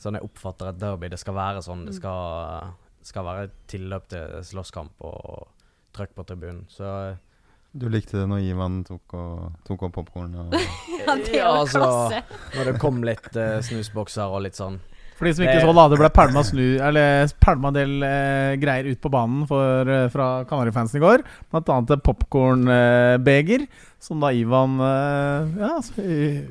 sånn 0.01 0.17
jeg 0.17 0.27
oppfatter 0.27 0.71
et 0.71 0.79
derby. 0.81 1.09
Det 1.13 1.19
skal 1.21 1.37
være 1.37 1.63
sånn. 1.63 1.85
Det 1.87 1.95
mm. 1.95 1.99
skal, 2.01 2.73
skal 3.07 3.27
være 3.27 3.51
tilløp 3.71 4.09
til 4.11 4.39
slåsskamp 4.51 5.05
og 5.07 5.47
trøkk 5.95 6.17
på 6.17 6.25
tribunen. 6.27 6.65
Så 6.71 6.89
du 7.73 7.87
likte 7.89 8.19
det 8.19 8.27
når 8.29 8.45
Ivan 8.45 8.81
tok, 8.87 9.15
og, 9.17 9.59
tok 9.67 9.87
opp 9.87 9.95
popkorn? 9.97 10.35
ja, 10.53 11.17
det 11.17 11.41
var 11.41 11.61
altså, 11.63 11.81
klasse. 11.81 12.41
Når 12.53 12.69
det 12.69 12.73
kom 12.81 13.03
litt 13.05 13.29
uh, 13.33 13.59
snusbokser 13.65 14.33
og 14.33 14.45
litt 14.45 14.59
sånn. 14.59 14.81
For 15.13 15.29
de 15.29 15.33
som 15.37 15.45
ikke 15.45 15.61
så, 15.61 15.73
da, 15.77 15.85
det 15.91 15.99
ble 16.01 16.09
pælma, 16.11 17.69
en 17.69 17.75
del 17.77 17.91
eh, 18.07 18.55
greier 18.61 18.89
ut 18.89 19.01
på 19.01 19.11
banen 19.13 19.45
for, 19.49 19.87
eh, 19.87 20.07
fra 20.11 20.27
Kanarifansen 20.49 20.97
i 20.99 21.03
går. 21.03 21.23
Blant 21.53 21.69
annet 21.69 21.93
et 21.95 22.03
popkornbeger, 22.03 23.65
eh, 23.67 23.91
som 24.03 24.23
da 24.23 24.33
Ivan 24.35 24.79
eh, 24.83 25.53
Ja, 25.61 25.77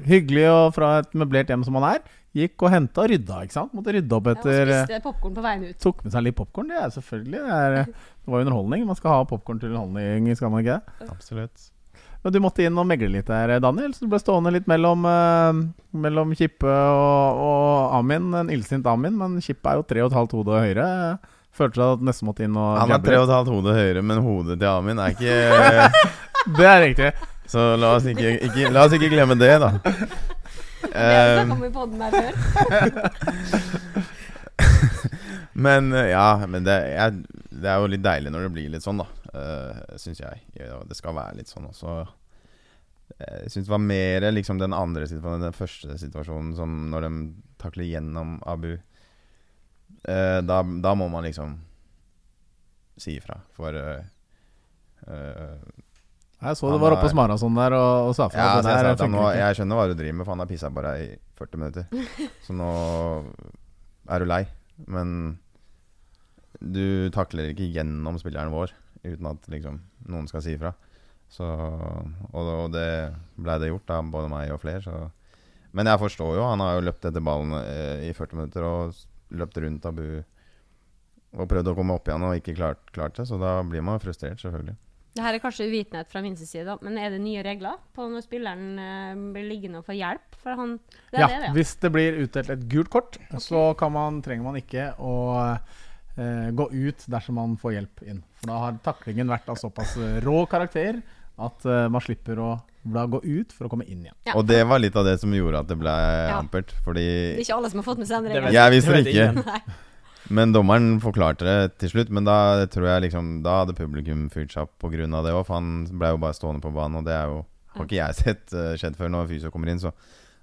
hyggelig 0.08 0.46
og 0.48 0.76
fra 0.78 0.94
et 1.02 1.12
møblert 1.18 1.50
hjem 1.52 1.66
som 1.66 1.76
han 1.80 1.88
er, 1.90 2.06
gikk 2.36 2.64
og 2.64 2.72
henta 2.72 3.04
og 3.04 3.12
rydda. 3.12 3.42
ikke 3.44 3.56
sant? 3.56 3.74
Måtte 3.76 3.94
rydde 3.96 4.16
opp 4.16 4.30
etter 4.32 4.62
ja, 4.62 4.80
Spiste 4.86 5.02
popkorn 5.04 5.36
på 5.36 5.44
veien 5.44 5.66
ut. 5.68 5.76
Tok 5.82 6.00
med 6.06 6.14
seg 6.14 6.26
litt 6.26 6.38
popkorn. 6.38 6.72
Det 6.72 6.80
er 6.80 6.94
selvfølgelig 6.96 7.42
det, 7.42 7.58
er, 7.58 7.76
det 7.92 8.32
var 8.32 8.40
jo 8.40 8.46
underholdning. 8.48 8.86
Man 8.88 8.98
skal 8.98 9.16
ha 9.16 9.28
popkorn 9.28 9.60
til 9.62 9.72
underholdning, 9.72 10.32
skal 10.38 10.52
man 10.52 10.64
ikke 10.64 10.78
det? 10.80 11.10
Absolutt. 11.12 11.68
Men 12.22 12.34
du 12.34 12.38
måtte 12.38 12.62
inn 12.62 12.78
og 12.78 12.86
megle 12.86 13.10
litt 13.10 13.26
der, 13.26 13.56
Daniel. 13.62 13.92
Så 13.94 14.06
du 14.06 14.12
ble 14.12 14.20
stående 14.22 14.52
litt 14.54 14.68
mellom, 14.70 15.06
uh, 15.08 15.58
mellom 16.04 16.34
Kippe 16.38 16.70
og, 16.70 17.40
og 17.42 17.96
Amin. 17.98 18.30
En 18.38 18.52
illsint 18.54 18.86
Amin, 18.86 19.16
men 19.18 19.40
Kippe 19.42 19.72
er 19.72 19.80
jo 19.80 19.86
tre 19.90 20.04
og 20.04 20.12
et 20.12 20.18
halvt 20.20 20.36
hode 20.38 20.60
høyere. 20.62 20.86
Følte 21.52 21.80
du 21.80 21.84
at 21.84 22.04
nesten 22.06 22.30
måtte 22.30 22.46
inn 22.46 22.54
og 22.56 22.78
Han 22.80 22.94
er 22.94 23.02
tre 23.04 23.18
og 23.18 23.26
et 23.26 23.34
halvt 23.34 23.52
hode 23.52 23.74
høyere, 23.76 24.04
men 24.06 24.22
hodet 24.24 24.56
til 24.56 24.70
Amin 24.70 25.02
er 25.02 25.12
ikke 25.12 25.90
Det 26.56 26.64
er 26.66 26.80
riktig. 26.86 27.10
Så 27.52 27.74
la 27.76 27.90
oss 27.98 28.06
ikke, 28.08 28.38
ikke, 28.46 28.70
la 28.72 28.86
oss 28.86 28.94
ikke 28.96 29.10
glemme 29.12 29.36
det, 29.36 29.52
da. 29.60 29.74
men 35.66 35.92
ja, 35.92 36.46
men 36.48 36.66
det, 36.66 36.76
jeg, 36.92 37.22
det 37.62 37.70
er 37.70 37.80
jo 37.80 37.90
litt 37.92 38.04
deilig 38.04 38.32
når 38.32 38.46
det 38.46 38.54
blir 38.56 38.72
litt 38.74 38.84
sånn, 38.84 39.02
da. 39.02 39.08
Uh, 39.32 39.72
eh, 39.72 39.96
syns 40.00 40.20
jeg. 40.20 40.42
Det 40.52 40.98
skal 40.98 41.16
være 41.16 41.38
litt 41.40 41.50
sånn 41.52 41.70
også. 41.70 42.02
Jeg 43.18 43.52
syns 43.52 43.66
det 43.68 43.72
var 43.72 43.82
mer 43.84 44.28
liksom 44.32 44.60
den 44.60 44.76
andre 44.76 45.06
situasjonen, 45.08 45.46
den 45.48 45.56
første 45.56 45.98
situasjonen, 46.00 46.54
som 46.56 46.78
når 46.92 47.06
de 47.06 47.12
takler 47.62 47.88
gjennom 47.88 48.38
Abu. 48.48 48.74
Uh, 50.02 50.40
da, 50.44 50.62
da, 50.62 50.94
må 50.98 51.08
man 51.12 51.24
liksom 51.26 51.60
si 53.00 53.16
ifra, 53.16 53.38
for 53.56 53.76
uh, 53.76 54.02
uh, 55.08 55.56
Jeg 56.42 56.58
så 56.58 56.66
Han 56.66 56.80
du 56.80 56.82
var 56.82 56.96
oppe 56.96 57.06
hos 57.06 57.14
Marason 57.14 57.54
der 57.54 57.76
og, 57.76 58.08
og 58.08 58.16
sa 58.18 58.26
fra. 58.32 58.40
Ja, 58.40 58.54
altså, 58.58 58.72
jeg, 58.74 58.96
der 58.98 59.10
nå, 59.12 59.22
jeg 59.38 59.58
skjønner 59.58 59.78
hva 59.78 59.86
du 59.86 59.94
driver 59.94 60.16
med, 60.18 60.26
for 60.26 60.34
han 60.34 60.42
har 60.42 60.50
pissa 60.50 60.70
på 60.74 60.82
deg 60.82 61.04
i 61.04 61.08
40 61.38 61.62
minutter. 61.62 62.08
Så 62.46 62.56
nå 62.58 62.70
er 64.10 64.22
du 64.22 64.26
lei. 64.26 64.42
Men 64.90 65.16
du 66.58 67.10
takler 67.14 67.52
ikke 67.52 67.70
gjennom 67.74 68.18
spilleren 68.20 68.52
vår 68.54 68.74
uten 69.02 69.30
at 69.30 69.48
liksom, 69.50 69.78
noen 70.10 70.28
skal 70.30 70.42
si 70.44 70.56
ifra. 70.56 70.74
Så, 71.32 71.46
og, 71.46 72.42
og 72.42 72.68
det 72.74 72.88
blei 73.40 73.56
det 73.62 73.70
gjort 73.70 73.94
av 73.94 74.10
både 74.12 74.30
meg 74.30 74.52
og 74.54 74.60
flere. 74.62 74.82
Så. 74.84 74.98
Men 75.72 75.88
jeg 75.88 76.02
forstår 76.02 76.36
jo. 76.36 76.44
Han 76.50 76.62
har 76.62 76.76
jo 76.76 76.86
løpt 76.90 77.06
etter 77.08 77.24
ballen 77.24 77.54
eh, 77.62 78.08
i 78.10 78.12
40 78.18 78.38
minutter 78.38 78.66
og 78.68 79.02
løpt 79.32 79.62
rundt 79.62 79.88
Abu 79.88 80.04
og 81.32 81.48
prøvd 81.48 81.70
å 81.70 81.76
komme 81.78 81.94
opp 81.96 82.10
igjen 82.10 82.26
og 82.28 82.36
ikke 82.36 82.54
klart, 82.58 82.82
klart 82.92 83.16
det. 83.16 83.24
Så 83.30 83.38
da 83.40 83.60
blir 83.64 83.84
man 83.86 84.02
frustrert, 84.02 84.42
selvfølgelig. 84.42 84.76
Det 85.12 85.20
her 85.20 85.36
er 85.36 85.42
kanskje 85.42 85.66
uvitenhet 85.68 86.08
fra 86.08 86.22
min 86.24 86.36
side, 86.40 86.78
men 86.80 86.96
er 86.96 87.12
det 87.12 87.20
nye 87.20 87.42
regler 87.44 87.76
på 87.92 88.06
når 88.08 88.24
spilleren 88.24 88.78
eh, 88.80 89.22
blir 89.34 89.44
liggende 89.44 89.82
og 89.82 89.84
får 89.84 89.98
hjelp? 89.98 90.38
For 90.40 90.56
han 90.56 90.78
Det 91.12 91.18
er 91.18 91.20
Ja, 91.20 91.28
det, 91.28 91.40
ja, 91.48 91.52
hvis 91.56 91.74
det 91.82 91.92
blir 91.92 92.20
utdelt 92.24 92.52
et 92.54 92.66
gult 92.72 92.90
kort, 92.92 93.18
så 93.36 93.66
kan 93.78 93.92
man, 93.92 94.22
trenger 94.24 94.46
man 94.48 94.56
ikke 94.56 94.88
å 94.96 95.14
uh, 96.16 96.48
gå 96.56 96.68
ut 96.72 97.04
dersom 97.12 97.36
man 97.38 97.58
får 97.60 97.76
hjelp 97.76 98.04
inn. 98.08 98.24
For 98.40 98.54
da 98.54 98.62
har 98.64 98.80
taklingen 98.84 99.30
vært 99.32 99.52
av 99.52 99.60
såpass 99.60 99.98
eh, 100.00 100.18
rå 100.24 100.46
karakter 100.50 101.02
at 101.42 101.68
uh, 101.68 101.86
man 101.92 102.04
slipper 102.04 102.40
å 102.40 102.50
da 102.82 103.04
gå 103.06 103.20
ut 103.22 103.52
for 103.54 103.68
å 103.68 103.70
komme 103.70 103.84
inn 103.86 104.02
igjen. 104.08 104.16
Ja. 104.26 104.34
Og 104.40 104.48
det 104.48 104.64
var 104.66 104.80
litt 104.82 104.96
av 104.98 105.06
det 105.06 105.18
som 105.22 105.32
gjorde 105.36 105.60
at 105.60 105.68
det 105.70 105.78
ble 105.78 105.92
Ja. 105.92 106.40
ampert. 106.40 106.72
Fordi 106.82 107.04
Det 107.04 107.38
er 107.38 107.46
ikke 107.46 107.60
alle 107.60 107.70
som 107.70 107.84
har 107.84 107.86
fått 107.92 108.00
med 108.00 108.08
seg 108.08 108.24
den 108.24 108.32
regelen. 108.32 108.54
Jeg 108.56 108.74
visste 108.74 108.96
det 108.96 109.12
ikke. 109.12 109.32
Nei. 109.38 109.60
ikke. 109.60 109.80
Men 110.30 110.52
dommeren 110.54 111.00
forklarte 111.02 111.46
det 111.46 111.78
til 111.82 111.94
slutt. 111.94 112.12
Men 112.14 112.28
da 112.28 112.66
tror 112.70 112.86
jeg 112.88 113.08
liksom 113.08 113.40
Da 113.42 113.62
hadde 113.62 113.78
publikum 113.78 114.28
fyrt 114.32 114.54
seg 114.54 114.68
opp 114.68 114.76
pga. 114.82 115.06
det 115.08 115.34
òg, 115.34 115.46
for 115.46 115.58
han 115.58 115.88
ble 115.90 116.12
jo 116.14 116.22
bare 116.22 116.36
stående 116.38 116.62
på 116.62 116.74
banen. 116.74 117.00
Og 117.00 117.08
det 117.08 117.16
er 117.16 117.32
jo 117.32 117.42
har 117.72 117.88
ikke 117.88 117.98
jeg 117.98 118.18
sett 118.20 118.54
uh, 118.54 118.74
skjedd 118.78 118.98
før. 118.98 119.10
Når 119.12 119.32
fysio 119.32 119.50
kommer 119.52 119.72
inn, 119.72 119.82
så 119.82 119.92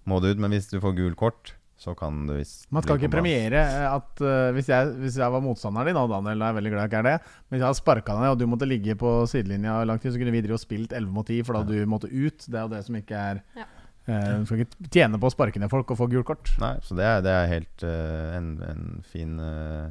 må 0.09 0.19
du 0.19 0.29
ut. 0.31 0.41
Men 0.41 0.53
hvis 0.55 0.69
du 0.71 0.79
får 0.81 0.97
gul 0.97 1.15
kort, 1.19 1.53
så 1.79 1.93
kan 1.95 2.25
du 2.27 2.33
visst 2.35 2.65
Man 2.75 2.83
skal 2.83 2.97
ikke 2.99 3.13
premiere 3.13 3.61
at 3.87 4.19
uh, 4.19 4.49
hvis, 4.51 4.67
jeg, 4.67 4.89
hvis 4.99 5.15
jeg 5.21 5.31
var 5.31 5.43
motstanderen 5.43 5.87
din, 5.87 5.99
og 6.01 6.11
Daniel 6.11 6.43
er 6.43 6.57
veldig 6.57 6.73
glad 6.73 6.81
jeg 6.83 6.91
ikke 6.91 6.99
er 6.99 7.07
det 7.07 7.13
Men 7.21 7.53
hvis 7.53 7.61
jeg 7.61 7.67
hadde 7.69 7.79
sparka 7.79 8.15
deg 8.17 8.25
ned, 8.25 8.33
og 8.33 8.41
du 8.41 8.49
måtte 8.51 8.67
ligge 8.67 8.95
på 8.99 9.13
sidelinja 9.31 9.77
i 9.79 9.87
lang 9.87 10.01
tid, 10.03 10.11
så 10.11 10.19
kunne 10.19 10.33
vi 10.35 10.41
drive 10.43 10.57
og 10.59 10.63
spilt 10.65 10.95
11 10.97 11.13
mot 11.15 11.31
10 11.31 11.45
for 11.47 11.55
da 11.55 11.63
ja. 11.63 11.69
du 11.71 11.93
måtte 11.93 12.11
ut. 12.11 12.43
Det 12.43 12.57
er 12.57 12.65
jo 12.65 12.73
det 12.73 12.81
som 12.87 12.99
ikke 12.99 13.27
er 13.29 13.43
Ja. 13.55 13.69
Eh, 14.09 14.29
Du 14.41 14.47
skal 14.49 14.63
ikke 14.63 14.91
tjene 14.91 15.19
på 15.21 15.29
å 15.29 15.33
sparke 15.33 15.61
ned 15.61 15.71
folk 15.71 15.93
og 15.93 15.99
få 15.99 16.09
gult 16.11 16.27
kort. 16.27 16.51
Nei, 16.61 16.75
så 16.85 16.97
det 16.97 17.07
er, 17.07 17.23
det 17.25 17.33
er 17.33 17.51
helt 17.53 17.85
uh, 17.85 18.37
en, 18.37 18.53
en 18.65 18.85
fin 19.09 19.35
uh, 19.41 19.89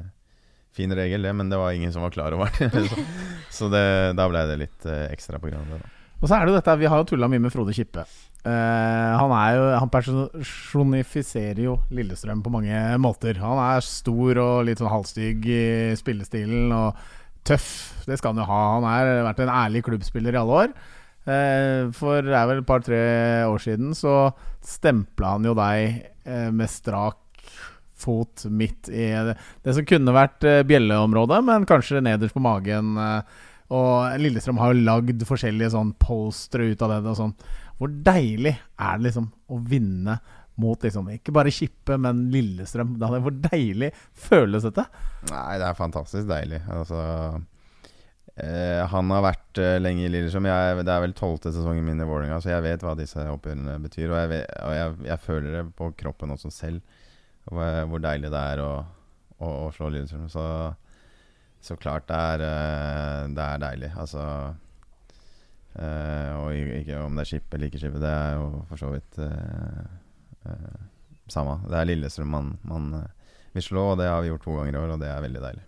Fin 0.77 0.93
regel, 0.95 1.25
det, 1.25 1.31
men 1.35 1.49
det 1.49 1.57
var 1.59 1.73
ingen 1.75 1.91
som 1.91 2.03
var 2.05 2.13
klar 2.13 2.35
over 2.37 2.51
det. 2.55 2.69
så 2.87 3.05
så 3.51 3.67
det, 3.73 3.83
da 4.15 4.27
ble 4.31 4.43
det 4.47 4.59
litt 4.61 4.85
uh, 4.87 5.09
ekstra 5.09 5.41
på 5.41 5.49
grunn 5.49 5.65
av 5.65 5.71
det. 5.73 5.79
Da. 5.81 5.95
Og 6.19 6.29
så 6.29 6.35
er 6.35 6.45
det 6.45 6.53
jo 6.53 6.59
dette, 6.59 6.75
Vi 6.79 6.89
har 6.91 7.01
jo 7.01 7.07
tulla 7.09 7.29
mye 7.31 7.41
med 7.41 7.51
Frode 7.51 7.73
Kippe. 7.75 8.03
Han 8.39 9.33
er 9.35 9.57
jo 9.57 9.63
Han 9.81 9.89
personifiserer 9.91 11.59
jo 11.63 11.73
Lillestrøm 11.91 12.43
på 12.43 12.51
mange 12.53 12.77
måter. 13.01 13.39
Han 13.41 13.59
er 13.59 13.83
stor 13.83 14.39
og 14.39 14.67
litt 14.67 14.79
sånn 14.79 14.91
halvstygg 14.93 15.47
i 15.51 15.63
spillestilen 15.99 16.71
og 16.75 17.01
tøff. 17.47 17.69
Det 18.07 18.19
skal 18.19 18.33
han 18.33 18.43
jo 18.43 18.47
ha. 18.49 18.61
Han 18.77 18.87
har 18.87 19.11
vært 19.29 19.43
en 19.43 19.53
ærlig 19.53 19.83
klubbspiller 19.87 20.35
i 20.35 20.41
alle 20.41 20.63
år. 20.63 20.73
Eh, 21.29 21.89
for 21.93 22.25
det 22.25 22.35
er 22.35 22.47
vel 22.49 22.61
et 22.61 22.67
par-tre 22.69 23.01
år 23.45 23.61
siden 23.61 23.93
så 23.97 24.31
stempla 24.65 25.35
han 25.35 25.45
jo 25.45 25.55
deg 25.57 25.99
eh, 26.25 26.49
med 26.55 26.71
strak 26.71 27.17
fot 27.99 28.45
midt 28.47 28.87
i 28.95 29.09
det, 29.27 29.35
som 29.75 29.85
kunne 29.87 30.15
vært 30.15 30.45
eh, 30.47 30.63
bjelleområdet, 30.67 31.41
men 31.45 31.67
kanskje 31.69 32.01
nederst 32.03 32.35
på 32.35 32.43
magen. 32.43 32.95
Og 33.69 34.19
Lillestrøm 34.23 34.61
har 34.61 34.73
jo 34.73 34.85
lagd 34.87 35.25
forskjellige 35.29 35.73
sånn 35.75 35.93
postere 36.01 36.71
ut 36.71 36.85
av 36.85 36.95
det. 36.95 37.01
Og 37.11 37.19
sånn. 37.19 37.35
Hvor 37.77 37.91
deilig 38.07 38.55
er 38.55 38.97
det 38.97 39.09
liksom 39.09 39.27
å 39.29 39.59
vinne 39.61 40.17
mot 40.59 40.81
liksom, 40.83 41.11
ikke 41.13 41.35
bare 41.35 41.53
Kippe, 41.53 41.99
men 42.01 42.25
Lillestrøm? 42.33 42.95
Hvor 42.97 43.35
deilig 43.51 43.91
føles 44.17 44.65
dette? 44.65 44.87
Nei, 45.29 45.59
det 45.61 45.69
er 45.69 45.77
fantastisk 45.77 46.25
deilig. 46.31 46.63
Altså 46.73 47.03
eh, 48.43 48.81
Han 48.91 49.11
har 49.13 49.23
vært 49.23 49.59
uh, 49.61 49.77
lenge 49.81 50.05
i 50.05 50.11
Lillestrøm. 50.11 50.47
Det 50.83 50.93
er 50.93 51.03
vel 51.03 51.15
tolvte 51.17 51.51
sesongen 51.55 51.85
min 51.85 52.01
i 52.01 52.07
Vålerenga, 52.07 52.39
så 52.43 52.53
jeg 52.53 52.65
vet 52.65 52.83
hva 52.85 52.95
disse 52.97 53.23
oppgjørene 53.31 53.77
betyr. 53.83 54.07
Og 54.09 54.17
jeg, 54.17 54.31
vet, 54.33 54.53
og 54.65 54.75
jeg, 54.75 54.95
jeg 55.09 55.23
føler 55.23 55.57
det 55.57 55.63
på 55.79 55.89
kroppen 55.99 56.35
også 56.35 56.51
selv, 56.53 57.03
hvor, 57.49 57.81
hvor 57.91 58.03
deilig 58.03 58.31
det 58.33 58.43
er 58.53 58.63
å, 58.63 58.71
å, 59.39 59.51
å 59.67 59.69
slå 59.75 59.91
Lillestrøm. 59.93 60.27
Så, 60.31 60.45
så 61.63 61.77
klart 61.79 62.09
det 62.09 62.19
er, 62.33 62.45
uh, 62.45 63.23
det 63.35 63.45
er 63.45 63.63
deilig. 63.65 63.93
Altså 63.99 64.25
Og 65.79 66.53
ikke 66.53 66.97
om 67.05 67.15
det 67.15 67.23
er 67.23 67.29
skip 67.29 67.53
eller 67.53 67.69
ikke 67.69 67.79
skip, 67.79 67.97
det 68.01 68.09
er 68.11 68.33
jo 68.35 68.47
for 68.67 68.81
så 68.81 68.89
vidt 68.91 69.19
samme. 71.29 71.59
Det 71.69 71.77
er 71.77 71.87
Lillestrøm 71.87 72.31
man, 72.33 72.53
man 72.67 72.89
vil 73.53 73.63
slå, 73.63 73.91
og 73.91 73.99
det 74.01 74.09
har 74.09 74.23
vi 74.25 74.31
gjort 74.31 74.43
to 74.47 74.55
ganger 74.57 74.75
i 74.75 74.81
år, 74.81 74.95
og 74.95 75.03
det 75.03 75.11
er 75.13 75.23
veldig 75.23 75.43
deilig. 75.45 75.65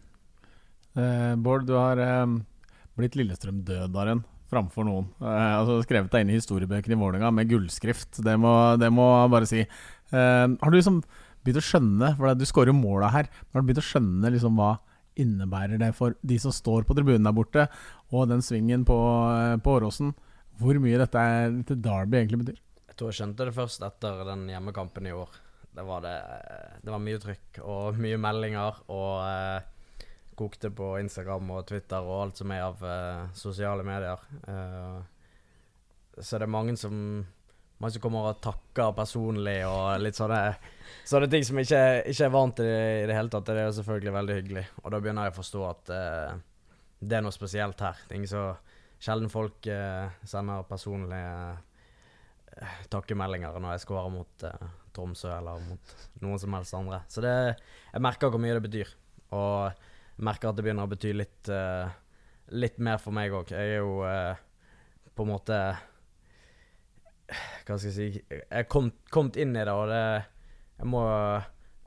Bård, 1.46 1.68
du 1.70 1.76
har 1.78 2.02
blitt 3.00 3.18
Lillestrøm-dødaren 3.20 4.24
framfor 4.52 4.88
noen. 4.88 5.10
Eh, 5.24 5.56
altså 5.58 5.80
Skrevet 5.86 6.12
deg 6.14 6.26
inn 6.26 6.34
i 6.34 6.38
historiebøkene 6.40 6.98
i 6.98 7.02
Vålerenga 7.02 7.32
med 7.36 7.50
gullskrift. 7.52 8.22
Det 8.26 8.38
må, 8.42 8.54
det 8.82 8.92
må 8.94 9.08
jeg 9.14 9.34
bare 9.36 9.50
si. 9.50 9.62
Eh, 9.64 10.48
har 10.52 10.72
du 10.74 10.78
liksom 10.78 11.02
begynt 11.42 11.62
å 11.62 11.66
skjønne 11.66 12.10
For 12.18 12.38
du 12.38 12.48
skårer 12.48 12.74
jo 12.74 12.78
måla 12.78 13.12
her. 13.14 13.30
Men 13.50 13.60
har 13.60 13.64
du 13.64 13.70
begynt 13.72 13.84
å 13.84 13.90
skjønne 13.92 14.34
liksom 14.36 14.60
hva 14.60 14.74
innebærer 15.20 15.80
det 15.82 15.92
for 15.98 16.16
de 16.24 16.38
som 16.40 16.54
står 16.56 16.86
på 16.88 16.96
tribunen 16.96 17.26
der 17.28 17.36
borte, 17.36 17.66
og 18.16 18.30
den 18.32 18.44
svingen 18.46 18.86
på, 18.88 18.98
eh, 19.36 19.56
på 19.64 19.78
Åråsen? 19.78 20.14
Hvor 20.62 20.78
mye 20.84 21.00
dette, 21.02 21.24
dette 21.58 21.80
Derby 21.82 22.20
egentlig 22.20 22.44
betyr? 22.44 22.60
Jeg 22.92 23.00
tror 23.00 23.12
jeg 23.12 23.22
skjønte 23.22 23.48
det 23.48 23.56
først 23.56 23.84
etter 23.88 24.24
den 24.28 24.46
hjemmekampen 24.52 25.08
i 25.08 25.16
år. 25.16 25.32
Det 25.72 25.84
var, 25.88 26.04
det, 26.04 26.16
det 26.84 26.92
var 26.92 27.00
mye 27.00 27.20
trykk 27.24 27.62
og 27.64 28.00
mye 28.04 28.18
meldinger 28.20 28.82
og 28.92 29.14
eh, 29.24 29.70
kokte 30.42 30.72
på 30.74 30.96
Instagram 31.02 31.54
og 31.56 31.68
Twitter 31.70 32.02
og 32.02 32.26
alt 32.26 32.42
som 32.42 32.52
er 32.54 32.66
av 32.66 32.82
uh, 32.84 33.30
sosiale 33.38 33.86
medier. 33.86 34.22
Uh, 34.48 35.00
så 36.18 36.40
det 36.40 36.48
er 36.48 36.54
mange 36.54 36.76
som, 36.80 36.96
mange 37.82 37.96
som 37.96 38.04
kommer 38.04 38.32
og 38.32 38.42
takker 38.44 38.94
personlig 38.98 39.60
og 39.68 40.02
litt 40.02 40.18
sånne, 40.18 40.42
sånne 41.08 41.30
ting 41.32 41.46
som 41.48 41.62
ikke, 41.62 41.82
ikke 42.12 42.28
er 42.28 42.34
vant 42.34 42.58
til 42.60 42.70
i 42.70 43.08
det 43.10 43.18
hele 43.18 43.32
tatt. 43.32 43.48
Det 43.48 43.58
er 43.58 43.70
jo 43.70 43.78
selvfølgelig 43.80 44.16
veldig 44.18 44.38
hyggelig. 44.40 44.66
Og 44.84 44.94
da 44.94 45.02
begynner 45.02 45.30
jeg 45.30 45.36
å 45.36 45.40
forstå 45.40 45.66
at 45.70 45.94
uh, 45.96 46.38
det 47.02 47.18
er 47.18 47.26
noe 47.26 47.36
spesielt 47.36 47.82
her. 47.82 48.02
Det 48.06 48.16
er 48.16 48.22
ingen 48.22 48.34
så 48.34 48.46
sjelden 49.02 49.32
folk 49.34 49.66
sender 50.30 50.68
personlige 50.70 51.56
takkemeldinger 52.94 53.56
når 53.58 53.74
jeg 53.74 53.82
scorer 53.88 54.12
mot 54.14 54.44
Tromsø 54.94 55.32
eller 55.34 55.64
mot 55.66 55.94
noen 56.22 56.38
som 56.38 56.54
helst 56.54 56.76
andre. 56.78 57.00
Så 57.10 57.24
det, 57.26 57.32
jeg 57.96 58.04
merker 58.06 58.30
hvor 58.30 58.44
mye 58.44 58.60
det 58.60 58.66
betyr. 58.68 58.92
Og 59.34 59.82
merker 60.26 60.52
at 60.52 60.58
det 60.58 60.66
begynner 60.66 60.88
å 60.88 60.92
bety 60.92 61.14
litt, 61.16 61.52
uh, 61.52 61.90
litt 62.54 62.80
mer 62.84 63.02
for 63.02 63.16
meg 63.16 63.34
òg. 63.36 63.54
Jeg 63.54 63.78
er 63.78 63.82
jo 63.82 64.02
uh, 64.06 64.38
på 65.16 65.26
en 65.26 65.34
måte 65.34 65.58
Hva 67.66 67.76
skal 67.76 67.90
jeg 67.90 67.96
si 67.96 68.06
Jeg 68.20 68.46
er 68.48 68.68
kommet, 68.72 68.96
kommet 69.12 69.38
inn 69.40 69.52
i 69.56 69.64
det, 69.64 69.74
og 69.74 69.92
det 69.92 70.04
Jeg 70.80 70.88
må 70.92 71.04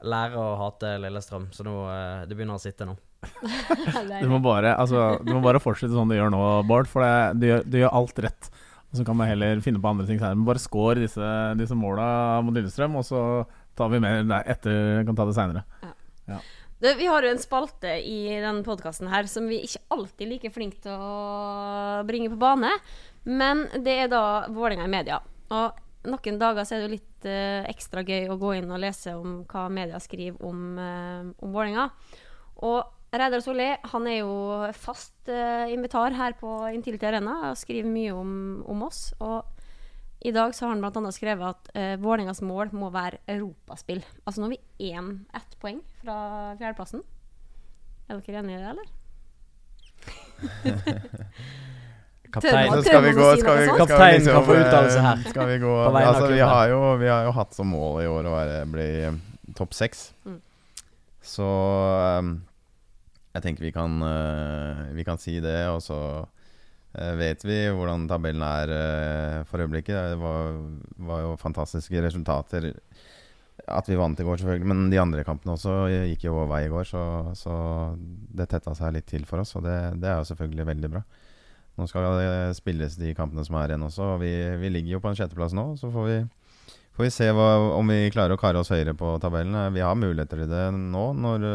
lære 0.05 0.37
å 0.37 0.59
hate 0.61 0.99
Lillestrøm, 1.01 1.49
så 1.55 1.65
nå, 1.67 1.79
uh, 1.89 2.25
det 2.29 2.37
begynner 2.37 2.59
å 2.59 2.63
sitte 2.63 2.89
nå. 2.89 2.97
Du 4.23 4.29
må 4.29 4.41
bare, 4.45 4.75
altså, 4.77 5.15
du 5.25 5.33
må 5.33 5.41
bare 5.45 5.63
fortsette 5.63 5.95
sånn 5.95 6.11
du 6.13 6.17
gjør 6.17 6.33
nå, 6.35 6.45
Bård. 6.69 6.91
For 6.91 7.05
det, 7.05 7.41
du, 7.41 7.49
gjør, 7.49 7.67
du 7.69 7.79
gjør 7.81 7.97
alt 8.01 8.21
rett. 8.27 8.51
Og 8.91 8.99
Så 8.99 9.07
kan 9.07 9.17
man 9.19 9.31
heller 9.31 9.63
finne 9.65 9.81
på 9.83 9.91
andre 9.91 10.07
ting 10.07 10.21
senere. 10.21 10.37
Men 10.39 10.49
bare 10.49 10.63
score 10.63 11.01
disse, 11.01 11.31
disse 11.59 11.79
måla 11.79 12.43
mot 12.45 12.55
Lillestrøm, 12.57 13.01
og 13.01 13.07
så 13.09 13.23
tar 13.79 13.91
vi 13.91 14.03
mer 14.05 14.21
der 14.29 14.53
etter. 14.55 15.01
Kan 15.09 15.17
ta 15.19 15.27
det 15.27 15.39
seinere. 15.39 15.65
Du, 16.85 16.91
vi 16.95 17.07
har 17.09 17.25
jo 17.25 17.31
en 17.33 17.39
spalte 17.41 17.89
i 18.05 18.27
denne 18.29 18.61
podkasten 18.61 19.09
her 19.09 19.25
som 19.31 19.47
vi 19.49 19.63
ikke 19.65 19.81
alltid 19.95 20.27
er 20.27 20.31
like 20.35 20.51
flinke 20.53 20.83
til 20.85 20.93
å 20.93 22.03
bringe 22.05 22.29
på 22.29 22.37
bane. 22.37 22.75
Men 23.25 23.63
det 23.87 23.95
er 24.03 24.11
da 24.13 24.25
Vålerenga 24.53 24.85
i 24.85 24.93
media. 24.93 25.17
Og 25.49 25.79
noen 26.13 26.41
dager 26.43 26.69
så 26.69 26.77
er 26.77 26.83
det 26.83 26.91
jo 26.91 26.93
litt 26.99 27.29
uh, 27.31 27.65
ekstra 27.73 28.03
gøy 28.05 28.29
å 28.29 28.37
gå 28.37 28.53
inn 28.59 28.69
og 28.69 28.83
lese 28.83 29.15
om 29.17 29.39
hva 29.49 29.65
media 29.73 29.97
skriver 29.97 30.45
om, 30.45 30.61
uh, 30.77 31.33
om 31.41 31.57
Vålerenga. 31.57 31.87
Og 32.69 33.17
Reidar 33.17 33.41
Solli 33.41 33.71
han 33.95 34.11
er 34.11 34.19
jo 34.19 34.37
fast 34.77 35.33
uh, 35.33 35.65
invitar 35.73 36.13
her 36.21 36.37
på 36.37 36.53
Intility 36.75 37.09
Arena 37.09 37.39
og 37.55 37.63
skriver 37.65 37.89
mye 37.89 38.13
om, 38.13 38.35
om 38.69 38.85
oss. 38.91 39.07
Og 39.25 39.54
i 40.25 40.33
dag 40.33 40.55
så 40.57 40.65
har 40.65 40.73
han 40.75 40.81
bl.a. 40.81 41.13
skrevet 41.13 41.45
at 41.53 41.71
uh, 41.77 41.95
Vålerengas 42.01 42.41
mål 42.45 42.73
må 42.73 42.89
være 42.95 43.21
europaspill. 43.29 44.01
Altså 44.25 44.41
nå 44.41 44.49
har 44.49 44.55
vi 44.57 44.93
én 44.93 45.11
ett 45.37 45.59
poeng 45.61 45.83
fra 46.01 46.17
fjerdeplassen. 46.61 47.05
Er 48.09 48.21
dere 48.21 48.41
enige 48.41 48.59
i 48.59 48.63
det, 48.63 48.71
eller? 48.73 48.89
Kaptein. 52.35 52.73
Så 52.73 52.83
skal 52.83 53.03
vi 53.05 53.13
gå 53.13 53.37
skal 53.37 53.59
vi, 53.59 53.67
skal 53.67 53.75
vi 53.75 53.79
Kapteinen 53.79 54.27
kan 54.27 54.47
få 54.47 54.57
uttalelse 54.59 55.05
her. 55.05 55.23
Skal 55.29 55.49
vi 55.53 55.59
gå 55.63 55.75
På 55.85 55.93
vegne 55.95 56.09
Altså, 56.09 56.27
vi 56.33 56.41
har, 56.41 56.65
jo, 56.73 56.81
vi 56.99 57.09
har 57.09 57.29
jo 57.29 57.35
hatt 57.37 57.55
som 57.55 57.71
mål 57.71 58.03
i 58.03 58.09
år 58.11 58.27
å 58.27 58.35
være, 58.35 58.57
bli 58.73 58.89
eh, 59.07 59.21
topp 59.55 59.77
seks. 59.77 60.09
Mm. 60.27 60.41
Så 61.25 61.47
um, 62.19 62.33
jeg 63.37 63.45
tenker 63.47 63.67
vi 63.67 63.73
kan, 63.75 64.03
uh, 64.03 64.91
vi 64.97 65.07
kan 65.07 65.21
si 65.23 65.39
det, 65.43 65.61
og 65.71 65.81
så 65.85 66.01
eh, 66.23 66.34
vet 67.19 67.43
vi 67.43 67.59
hvordan 67.75 68.07
tabellen 68.11 68.45
er 68.47 68.71
eh, 68.75 69.41
for 69.49 69.65
øyeblikket. 69.65 70.15
Det 70.15 70.21
var, 70.21 70.55
var 71.09 71.25
jo 71.25 71.35
fantastiske 71.41 72.03
resultater. 72.05 72.71
At 73.71 73.89
vi 73.89 73.99
vant 73.99 74.19
i 74.21 74.27
går, 74.27 74.39
selvfølgelig. 74.39 74.69
Men 74.71 74.89
de 74.93 75.01
andre 75.03 75.25
kampene 75.27 75.57
også 75.57 75.75
gikk 76.11 76.27
jo 76.29 76.37
vår 76.39 76.49
vei 76.53 76.63
i 76.67 76.71
går. 76.73 76.87
Så, 76.87 77.03
så 77.39 77.57
det 77.99 78.49
tetta 78.53 78.77
seg 78.79 78.95
litt 78.95 79.09
til 79.11 79.27
for 79.27 79.43
oss, 79.43 79.55
og 79.59 79.67
det, 79.67 79.77
det 80.03 80.11
er 80.11 80.21
jo 80.21 80.31
selvfølgelig 80.31 80.71
veldig 80.71 80.93
bra. 80.97 81.05
Nå 81.75 81.89
skal 81.91 82.07
det 82.21 82.55
spilles 82.55 82.95
de 83.01 83.11
kampene 83.19 83.43
som 83.47 83.59
er 83.59 83.73
igjen 83.73 83.87
også. 83.89 84.15
og 84.15 84.23
Vi, 84.23 84.33
vi 84.63 84.71
ligger 84.71 84.97
jo 84.97 85.03
på 85.03 85.11
en 85.11 85.19
sjetteplass 85.19 85.57
nå. 85.57 85.73
Så 85.81 85.91
får 85.91 86.11
vi, 86.11 86.19
får 86.95 87.09
vi 87.09 87.15
se 87.15 87.31
hva, 87.35 87.49
om 87.75 87.91
vi 87.91 88.13
klarer 88.15 88.37
å 88.37 88.41
kare 88.41 88.63
oss 88.63 88.71
høyere 88.71 88.95
på 88.99 89.17
tabellen. 89.23 89.59
Vi 89.75 89.83
har 89.83 89.99
muligheter 89.99 90.45
til 90.45 90.53
det 90.53 90.69
nå, 90.79 91.09
når, 91.19 91.49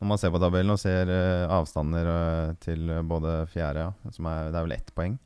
når 0.00 0.10
man 0.10 0.20
ser 0.20 0.32
på 0.34 0.40
tabellen 0.42 0.74
og 0.74 0.80
ser 0.80 1.08
øh, 1.08 1.44
avstander 1.56 2.10
øh, 2.12 2.56
til 2.60 2.90
både 3.08 3.38
fjerde, 3.52 3.86
ja, 3.88 4.12
som 4.12 4.28
er, 4.28 4.50
det 4.52 4.58
er 4.60 4.66
vel 4.66 4.76
ett 4.76 4.92
poeng. 4.96 5.16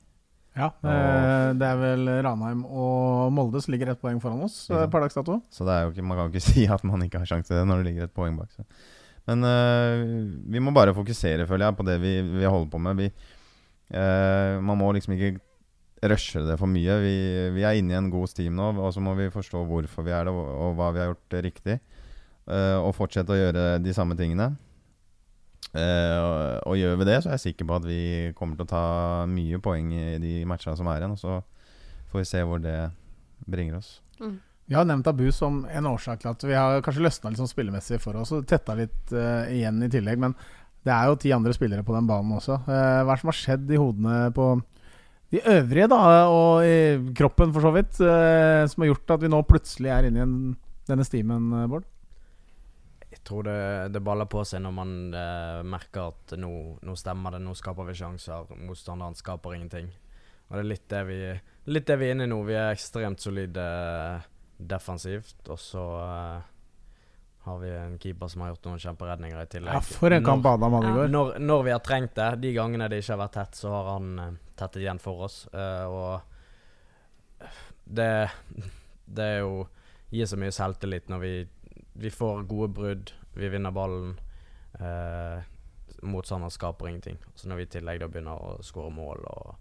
Ja, 0.58 0.66
eh, 0.82 1.50
det 1.54 1.66
er 1.66 1.76
vel 1.78 2.08
Ranheim 2.26 2.64
og 2.66 3.30
Molde 3.34 3.60
som 3.62 3.74
ligger 3.74 3.92
ett 3.92 4.00
poeng 4.02 4.18
foran 4.22 4.42
oss 4.46 4.64
Ja. 4.70 4.82
eh, 4.82 4.88
per 4.90 5.04
dags 5.04 5.14
dato. 5.14 5.40
Så 5.50 5.66
det 5.66 5.74
er 5.74 5.84
jo 5.84 5.92
ikke, 5.94 6.06
man 6.06 6.18
kan 6.18 6.32
ikke 6.32 6.46
si 6.52 6.66
at 6.66 6.82
man 6.86 7.02
ikke 7.06 7.22
har 7.22 7.30
sjanse 7.30 7.62
når 7.64 7.82
det 7.82 7.90
ligger 7.90 8.08
et 8.08 8.16
poeng 8.16 8.38
bak. 8.38 8.50
Så. 8.54 8.66
Men 9.28 9.44
uh, 9.46 10.00
vi 10.50 10.58
må 10.58 10.72
bare 10.74 10.94
fokusere, 10.96 11.46
føler 11.46 11.68
jeg, 11.68 11.76
på 11.78 11.86
det 11.86 12.00
vi, 12.02 12.16
vi 12.24 12.48
holder 12.48 12.70
på 12.72 12.80
med. 12.82 12.98
Vi, 12.98 13.10
uh, 13.94 14.56
man 14.64 14.78
må 14.80 14.90
liksom 14.96 15.14
ikke 15.14 15.36
rushe 16.10 16.42
det 16.48 16.56
for 16.58 16.66
mye. 16.66 16.96
Vi, 17.04 17.14
vi 17.54 17.62
er 17.68 17.78
inne 17.78 17.94
i 17.94 17.98
en 17.98 18.10
god 18.10 18.30
steam 18.32 18.56
nå, 18.58 18.72
og 18.80 18.90
så 18.96 19.02
må 19.04 19.12
vi 19.18 19.28
forstå 19.30 19.62
hvorfor 19.68 20.06
vi 20.06 20.14
er 20.16 20.26
det, 20.26 20.34
og, 20.34 20.48
og 20.64 20.78
hva 20.78 20.88
vi 20.96 21.02
har 21.02 21.12
gjort 21.12 21.38
riktig. 21.46 21.76
Øh, 22.50 22.78
og 22.82 22.96
fortsette 22.98 23.34
å 23.34 23.38
gjøre 23.38 23.64
de 23.82 23.94
samme 23.96 24.16
tingene. 24.18 24.50
Eh, 25.70 26.18
og, 26.18 26.68
og 26.72 26.78
gjør 26.80 26.98
vi 26.98 27.06
det, 27.06 27.20
så 27.22 27.30
er 27.30 27.38
jeg 27.38 27.46
sikker 27.50 27.68
på 27.68 27.78
at 27.78 27.86
vi 27.86 28.02
kommer 28.38 28.58
til 28.58 28.66
å 28.66 28.72
ta 28.72 28.84
mye 29.30 29.60
poeng 29.62 29.92
i 29.94 30.06
de 30.22 30.36
matchene 30.50 30.76
som 30.78 30.90
er 30.90 31.02
igjen. 31.02 31.16
Og 31.16 31.22
så 31.22 31.40
får 32.10 32.22
vi 32.22 32.30
se 32.32 32.44
hvor 32.46 32.62
det 32.62 32.78
bringer 33.46 33.78
oss. 33.78 33.98
Vi 34.70 34.76
har 34.78 34.86
nevnt 34.86 35.08
Abu 35.10 35.26
som 35.34 35.64
en 35.66 35.90
årsak 35.90 36.22
til 36.22 36.30
at 36.30 36.42
vi 36.46 36.54
har 36.54 36.82
kanskje 36.86 37.02
løsna 37.02 37.30
litt 37.32 37.40
sånn 37.40 37.50
spillemessig 37.50 37.98
for 38.02 38.20
oss 38.20 38.30
og 38.36 38.44
tetta 38.46 38.76
litt 38.78 39.10
uh, 39.10 39.48
igjen 39.50 39.80
i 39.82 39.88
tillegg. 39.90 40.20
Men 40.22 40.36
det 40.86 40.92
er 40.94 41.08
jo 41.10 41.16
ti 41.18 41.32
andre 41.34 41.54
spillere 41.56 41.82
på 41.86 41.96
den 41.96 42.06
banen 42.06 42.36
også. 42.36 42.60
Uh, 42.68 43.00
hva 43.02 43.08
er 43.08 43.16
det 43.16 43.22
som 43.24 43.32
har 43.32 43.40
skjedd 43.40 43.72
i 43.72 43.80
hodene 43.80 44.18
på 44.36 44.52
de 45.30 45.42
øvrige, 45.46 45.86
da, 45.90 45.98
og 46.26 46.66
i 46.66 47.14
kroppen 47.18 47.52
for 47.54 47.62
så 47.62 47.70
vidt, 47.74 47.98
uh, 48.02 48.66
som 48.70 48.82
har 48.82 48.92
gjort 48.92 49.14
at 49.14 49.24
vi 49.24 49.30
nå 49.30 49.42
plutselig 49.46 49.92
er 49.94 50.08
inne 50.08 50.18
i 50.18 50.24
en, 50.24 50.38
denne 50.90 51.06
stimen, 51.06 51.50
eh, 51.54 51.68
Bård? 51.70 51.86
Jeg 53.10 53.24
tror 53.26 53.46
det, 53.48 53.58
det 53.94 54.02
baller 54.06 54.28
på 54.30 54.44
seg 54.46 54.62
når 54.62 54.74
man 54.74 54.92
eh, 55.16 55.62
merker 55.66 56.12
at 56.12 56.36
nå, 56.38 56.52
nå 56.86 56.94
stemmer 56.98 57.34
det, 57.34 57.42
nå 57.42 57.56
skaper 57.58 57.88
vi 57.88 57.96
sjanser. 57.98 58.52
Motstanderen 58.68 59.18
skaper 59.18 59.56
ingenting. 59.56 59.90
Og 60.50 60.56
det 60.56 60.62
er 60.62 60.70
litt 60.70 60.86
det 60.90 61.00
vi, 61.08 61.18
litt 61.70 61.88
det 61.90 61.96
vi 61.98 62.06
er 62.08 62.14
inne 62.16 62.26
i 62.26 62.30
nå. 62.30 62.38
Vi 62.46 62.56
er 62.58 62.70
ekstremt 62.74 63.22
solide 63.22 63.66
eh, 63.66 64.30
defensivt. 64.58 65.42
Og 65.50 65.58
så 65.58 65.84
eh, 66.04 66.48
har 67.46 67.58
vi 67.58 67.70
en 67.74 67.98
keeper 67.98 68.28
som 68.28 68.42
har 68.44 68.52
gjort 68.52 68.66
noen 68.68 68.82
kjemperedninger 68.82 69.42
i 69.42 69.50
tillegg. 69.50 69.78
Ja, 69.78 69.80
for 69.80 70.12
en 70.12 70.26
kamp 70.26 70.46
Adam 70.46 70.76
hadde 70.76 70.90
i 70.90 70.96
går. 70.98 71.12
Når, 71.14 71.38
når 71.40 71.66
vi 71.66 71.74
har 71.74 71.84
trengt 71.86 72.14
det, 72.18 72.30
de 72.42 72.52
gangene 72.56 72.88
det 72.92 73.00
ikke 73.00 73.14
har 73.14 73.22
vært 73.22 73.36
tett, 73.38 73.60
så 73.62 73.72
har 73.74 73.92
han 73.94 74.10
uh, 74.18 74.26
tettet 74.58 74.82
igjen 74.82 75.00
for 75.02 75.26
oss. 75.26 75.38
eh, 75.54 75.86
og 75.86 77.48
det, 77.90 78.10
det 79.06 79.24
er 79.36 79.40
jo 79.40 79.64
gir 80.10 80.26
så 80.26 80.36
mye 80.38 80.52
selvtillit 80.54 81.08
når 81.10 81.22
vi, 81.22 81.32
vi 81.92 82.10
får 82.10 82.42
gode 82.42 82.68
brudd, 82.74 83.10
vi 83.34 83.48
vinner 83.48 83.70
ballen. 83.70 84.14
Eh, 84.80 85.42
motstander 86.02 86.48
skaper 86.48 86.88
ingenting. 86.88 87.18
Så 87.34 87.48
når 87.48 87.56
vi 87.56 87.66
i 87.66 87.72
tillegg 87.76 88.00
da 88.00 88.08
begynner 88.08 88.38
å 88.40 88.58
skåre 88.64 88.92
mål 88.94 89.24
og 89.28 89.56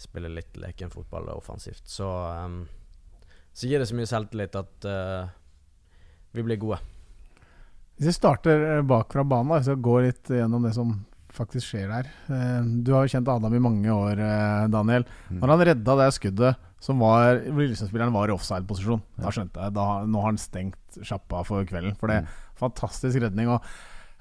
spille 0.00 0.32
litt 0.32 0.56
leken 0.58 0.90
fotball 0.90 1.28
offensivt, 1.36 1.84
så, 1.86 2.08
um, 2.42 2.64
så 3.52 3.68
gir 3.68 3.78
det 3.78 3.86
så 3.86 3.94
mye 3.94 4.08
selvtillit 4.10 4.56
at 4.58 4.88
uh, 4.88 5.30
vi 6.34 6.42
blir 6.42 6.58
gode. 6.58 6.80
Hvis 7.98 8.08
vi 8.08 8.16
starter 8.16 8.66
eh, 8.78 8.82
bak 8.88 9.12
fra 9.14 9.22
banen, 9.22 9.52
da, 9.52 9.60
vi 9.62 9.82
går 9.84 10.06
litt 10.08 10.32
gjennom 10.32 10.64
det 10.66 10.72
som 10.74 10.96
faktisk 11.32 11.68
skjer 11.68 11.92
der. 11.92 12.10
Eh, 12.32 12.60
Du 12.82 12.94
har 12.96 13.06
jo 13.06 13.12
kjent 13.14 13.30
Adam 13.30 13.54
i 13.54 13.62
mange 13.62 13.94
år, 13.94 14.18
Daniel. 14.72 15.06
Mm. 15.28 15.38
Når 15.38 15.54
han 15.54 15.66
redda 15.70 15.98
det 16.00 16.10
skuddet 16.16 16.68
som 16.82 16.98
var 17.02 17.38
Lillestrøm-spilleren 17.46 18.12
var 18.14 18.28
i 18.32 18.34
offside-posisjon, 18.34 19.00
da 19.22 19.30
skjønte 19.30 19.62
jeg 19.62 19.74
da, 19.76 19.84
Nå 20.10 20.18
har 20.24 20.32
han 20.32 20.40
stengt 20.42 20.98
sjappa 21.06 21.44
for 21.46 21.62
kvelden. 21.68 21.94
For 22.00 22.10
det 22.10 22.22
Mm. 22.24 22.30
fantastisk 22.58 23.20
redning. 23.22 23.48
Og 23.54 23.62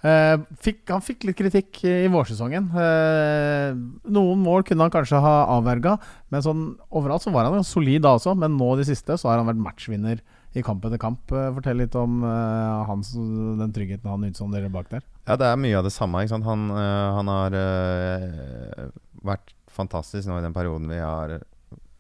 eh, 0.06 0.38
fikk, 0.62 0.84
han 0.90 1.02
fikk 1.06 1.26
litt 1.28 1.38
kritikk 1.38 1.82
i 1.86 2.08
vårsesongen. 2.10 2.70
Eh, 2.74 3.74
noen 4.10 4.40
mål 4.46 4.64
kunne 4.66 4.86
han 4.88 4.94
kanskje 4.94 5.20
ha 5.22 5.34
avverga, 5.58 5.96
men 6.32 6.42
sånn 6.46 6.64
overalt 6.90 7.22
så 7.26 7.34
var 7.34 7.46
han 7.50 7.58
jo 7.60 7.66
solid 7.68 8.02
da 8.06 8.16
også. 8.18 8.34
Men 8.38 8.58
nå 8.58 8.72
i 8.76 8.82
det 8.84 8.88
siste 8.90 9.18
så 9.18 9.30
har 9.30 9.42
han 9.42 9.50
vært 9.52 9.62
matchvinner 9.62 10.22
i 10.58 10.62
kamp 10.66 10.84
etter 10.86 11.00
kamp. 11.02 11.32
Eh, 11.32 11.50
Fortell 11.58 11.78
litt 11.82 11.96
om 11.96 12.22
eh, 12.24 12.86
hans, 12.90 13.14
den 13.14 13.74
tryggheten 13.76 14.10
han 14.10 14.26
utsonderer 14.30 14.70
bak 14.74 14.90
der. 14.90 15.02
Ja, 15.28 15.38
det 15.38 15.48
er 15.50 15.58
mye 15.62 15.78
av 15.78 15.86
det 15.86 15.94
samme. 15.96 16.26
Han, 16.30 16.70
øh, 16.72 17.10
han 17.20 17.28
har 17.32 17.58
øh, 17.62 18.90
vært 19.24 19.54
fantastisk 19.72 20.28
nå 20.28 20.40
i 20.40 20.46
den 20.46 20.54
perioden 20.56 20.90
vi 20.92 20.98
har 21.02 21.38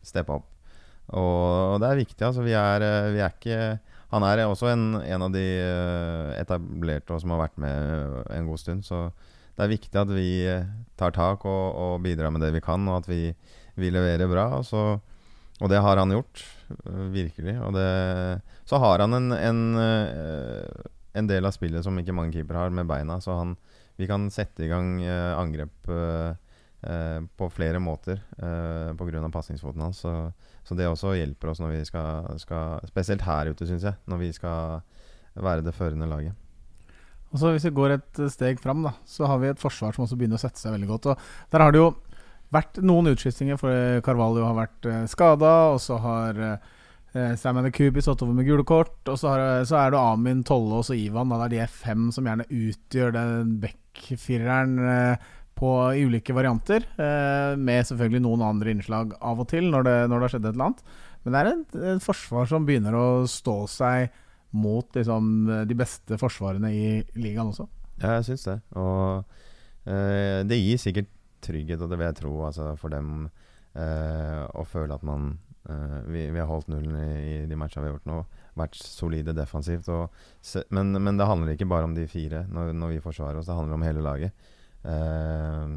steppa 0.03 0.39
opp. 0.41 0.47
Og, 1.17 1.79
det 1.81 1.89
er 1.89 2.01
viktig. 2.01 2.21
Altså, 2.27 2.45
vi 2.45 2.55
er, 2.57 2.85
øh, 2.85 3.13
vi 3.15 3.19
er 3.19 3.33
ikke 3.33 3.79
Han 4.11 4.23
er 4.27 4.43
også 4.43 4.67
en, 4.67 4.95
en 4.99 5.21
av 5.23 5.31
de 5.31 5.43
øh, 5.63 6.31
etablerte 6.35 7.19
som 7.19 7.31
har 7.31 7.45
vært 7.45 7.57
med 7.63 8.25
en 8.35 8.47
god 8.47 8.59
stund. 8.59 8.83
Så 8.83 9.05
det 9.55 9.63
er 9.63 9.71
viktig 9.71 9.99
at 10.01 10.11
vi 10.11 10.31
tar 10.99 11.15
tak 11.15 11.45
og, 11.45 11.75
og 11.75 12.03
bidrar 12.03 12.31
med 12.31 12.43
det 12.43 12.51
vi 12.53 12.59
kan, 12.59 12.87
og 12.91 13.03
at 13.03 13.07
vi, 13.07 13.31
vi 13.79 13.89
leverer 13.89 14.27
bra. 14.27 14.49
Og, 14.59 14.65
så, 14.67 14.99
og 15.61 15.71
det 15.71 15.79
har 15.79 15.97
han 15.97 16.11
gjort. 16.11 16.43
virkelig. 17.11 17.55
Og 17.63 17.73
det, 17.73 18.41
så 18.67 18.79
har 18.83 18.99
han 18.99 19.13
en, 19.13 19.31
en 19.31 19.61
en 21.13 21.27
del 21.27 21.45
av 21.45 21.55
spillet 21.55 21.83
som 21.85 21.97
ikke 21.99 22.15
mange 22.15 22.37
keepere 22.37 22.65
har, 22.65 22.73
med 22.73 22.89
beina. 22.89 23.19
Så 23.23 23.35
han, 23.37 23.55
vi 23.99 24.07
kan 24.09 24.29
sette 24.33 24.65
i 24.65 24.71
gang 24.71 24.99
eh, 25.03 25.33
angrep 25.37 25.91
eh, 25.91 26.31
eh, 26.31 26.50
på 26.81 27.49
flere 27.53 27.79
måter 27.79 28.17
eh, 28.37 28.91
pga. 28.97 29.29
pasningsfoten 29.29 29.81
hans. 29.81 30.01
Så, 30.01 30.31
så 30.63 30.75
det 30.77 30.89
også 30.89 31.15
hjelper 31.17 31.51
oss 31.51 31.61
når 31.61 31.75
vi 31.75 31.83
skal, 31.85 32.31
skal 32.41 32.87
Spesielt 32.89 33.25
her 33.27 33.51
ute, 33.51 33.67
syns 33.69 33.85
jeg. 33.85 33.99
Når 34.09 34.21
vi 34.23 34.31
skal 34.33 34.81
være 35.35 35.65
det 35.65 35.75
førende 35.77 36.09
laget. 36.09 36.33
Og 37.31 37.39
så 37.39 37.53
Hvis 37.53 37.65
vi 37.69 37.75
går 37.75 37.95
et 37.95 38.21
steg 38.31 38.59
fram, 38.59 38.83
da, 38.83 38.95
så 39.07 39.27
har 39.29 39.39
vi 39.39 39.51
et 39.51 39.61
forsvar 39.61 39.95
som 39.95 40.03
også 40.03 40.17
begynner 40.19 40.39
å 40.39 40.43
sette 40.43 40.59
seg 40.59 40.73
veldig 40.75 40.89
godt. 40.89 41.11
Og 41.13 41.51
Der 41.51 41.63
har 41.63 41.71
det 41.71 41.79
jo 41.79 41.93
vært 42.51 42.81
noen 42.83 43.13
utskiftinger, 43.13 43.59
for 43.59 44.03
Carvalho 44.03 44.43
har 44.43 44.57
vært 44.57 44.87
eh, 44.89 45.05
skada, 45.07 45.53
og 45.71 45.79
så 45.79 45.99
har 46.03 46.41
eh, 46.43 47.35
Sam 47.39 47.61
Kubi 47.71 48.03
stått 48.03 48.23
over 48.25 48.35
med 48.35 48.47
gule 48.47 48.65
kort. 48.67 48.97
Og 49.07 49.19
så, 49.19 49.31
har, 49.31 49.63
så 49.67 49.79
er 49.79 49.93
det 49.93 50.01
Amin, 50.01 50.43
Tolle 50.47 50.81
og 50.81 50.91
Ivan. 50.95 51.31
Da, 51.31 51.47
det 51.47 51.61
er 51.61 51.67
de 51.67 51.79
fem 51.85 52.09
som 52.11 52.27
gjerne 52.27 52.47
utgjør 52.47 53.15
den 53.15 53.55
back-fireren 53.63 54.77
uh, 54.79 55.31
på 55.61 55.69
ulike 55.93 56.33
varianter. 56.33 56.87
eh, 56.97 57.53
med 57.55 57.85
selvfølgelig 57.85 58.25
noen 58.25 58.43
andre 58.49 58.73
innslag 58.73 59.13
av 59.21 59.43
og 59.43 59.47
til 59.51 59.69
når 59.69 59.85
det, 59.87 59.95
når 60.09 60.15
det 60.17 60.25
har 60.25 60.33
skjedd 60.35 60.49
et 60.49 60.55
eller 60.55 60.69
annet. 60.71 60.83
Men 61.21 61.33
det 61.35 61.39
er 61.39 61.49
et, 61.51 61.79
et 61.93 62.03
forsvar 62.03 62.49
som 62.49 62.65
begynner 62.65 62.97
å 62.97 63.07
stå 63.29 63.55
seg 63.69 64.09
mot 64.57 64.97
liksom, 64.97 65.29
de 65.69 65.77
beste 65.77 66.17
forsvarene 66.19 66.73
i 66.75 66.87
ligaen 67.15 67.53
også. 67.53 67.69
Ja, 68.01 68.17
jeg 68.17 68.31
syns 68.31 68.47
det. 68.49 68.57
Og 68.79 69.21
eh, 69.85 70.41
det 70.49 70.57
gir 70.59 70.81
sikkert 70.81 71.11
trygghet, 71.45 71.81
og 71.81 71.91
det 71.91 71.99
vil 71.99 72.09
jeg 72.09 72.19
tro, 72.19 72.33
altså, 72.47 72.71
for 72.79 72.93
dem 72.93 73.29
eh, 73.77 74.41
å 74.49 74.65
føle 74.67 74.97
at 74.97 75.05
man 75.07 75.31
eh, 75.69 75.99
vi, 76.09 76.25
vi 76.33 76.41
har 76.41 76.49
holdt 76.49 76.71
nullen 76.73 76.97
i, 76.99 77.11
i 77.21 77.49
de 77.49 77.57
matchene 77.59 77.85
vi 77.85 77.91
har 77.91 77.95
gjort 77.99 78.09
nå. 78.11 78.19
Vært 78.59 78.81
solide 78.81 79.35
defensivt. 79.37 79.87
Og, 79.93 80.23
men, 80.75 80.91
men 80.97 81.21
det 81.21 81.29
handler 81.29 81.55
ikke 81.55 81.69
bare 81.71 81.87
om 81.87 81.95
de 81.95 82.07
fire 82.11 82.43
når, 82.51 82.73
når 82.77 82.97
vi 82.97 83.05
forsvarer 83.05 83.39
oss, 83.39 83.47
det 83.49 83.57
handler 83.57 83.77
om 83.77 83.87
hele 83.87 84.03
laget. 84.03 84.49
Eh, 84.87 85.73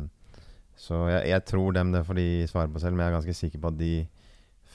så 0.85 1.01
jeg, 1.09 1.23
jeg 1.31 1.47
tror 1.49 1.77
dem 1.77 1.93
det 1.95 2.05
får 2.07 2.19
de 2.19 2.29
svare 2.51 2.71
på 2.73 2.83
selv, 2.83 2.97
men 2.97 3.07
jeg 3.07 3.13
er 3.13 3.19
ganske 3.19 3.37
sikker 3.39 3.63
på 3.63 3.73
at 3.73 3.81
de 3.81 3.93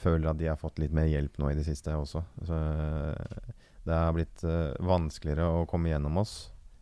føler 0.00 0.30
at 0.30 0.40
de 0.40 0.48
har 0.48 0.60
fått 0.60 0.80
litt 0.80 0.94
mer 0.96 1.10
hjelp 1.10 1.36
nå 1.40 1.50
i 1.50 1.58
det 1.58 1.66
siste 1.66 1.94
også. 1.96 2.22
Så, 2.48 2.60
eh, 2.60 3.58
det 3.86 3.96
har 3.96 4.14
blitt 4.16 4.44
eh, 4.46 4.72
vanskeligere 4.86 5.48
å 5.60 5.66
komme 5.68 5.92
gjennom 5.92 6.20
oss. 6.20 6.38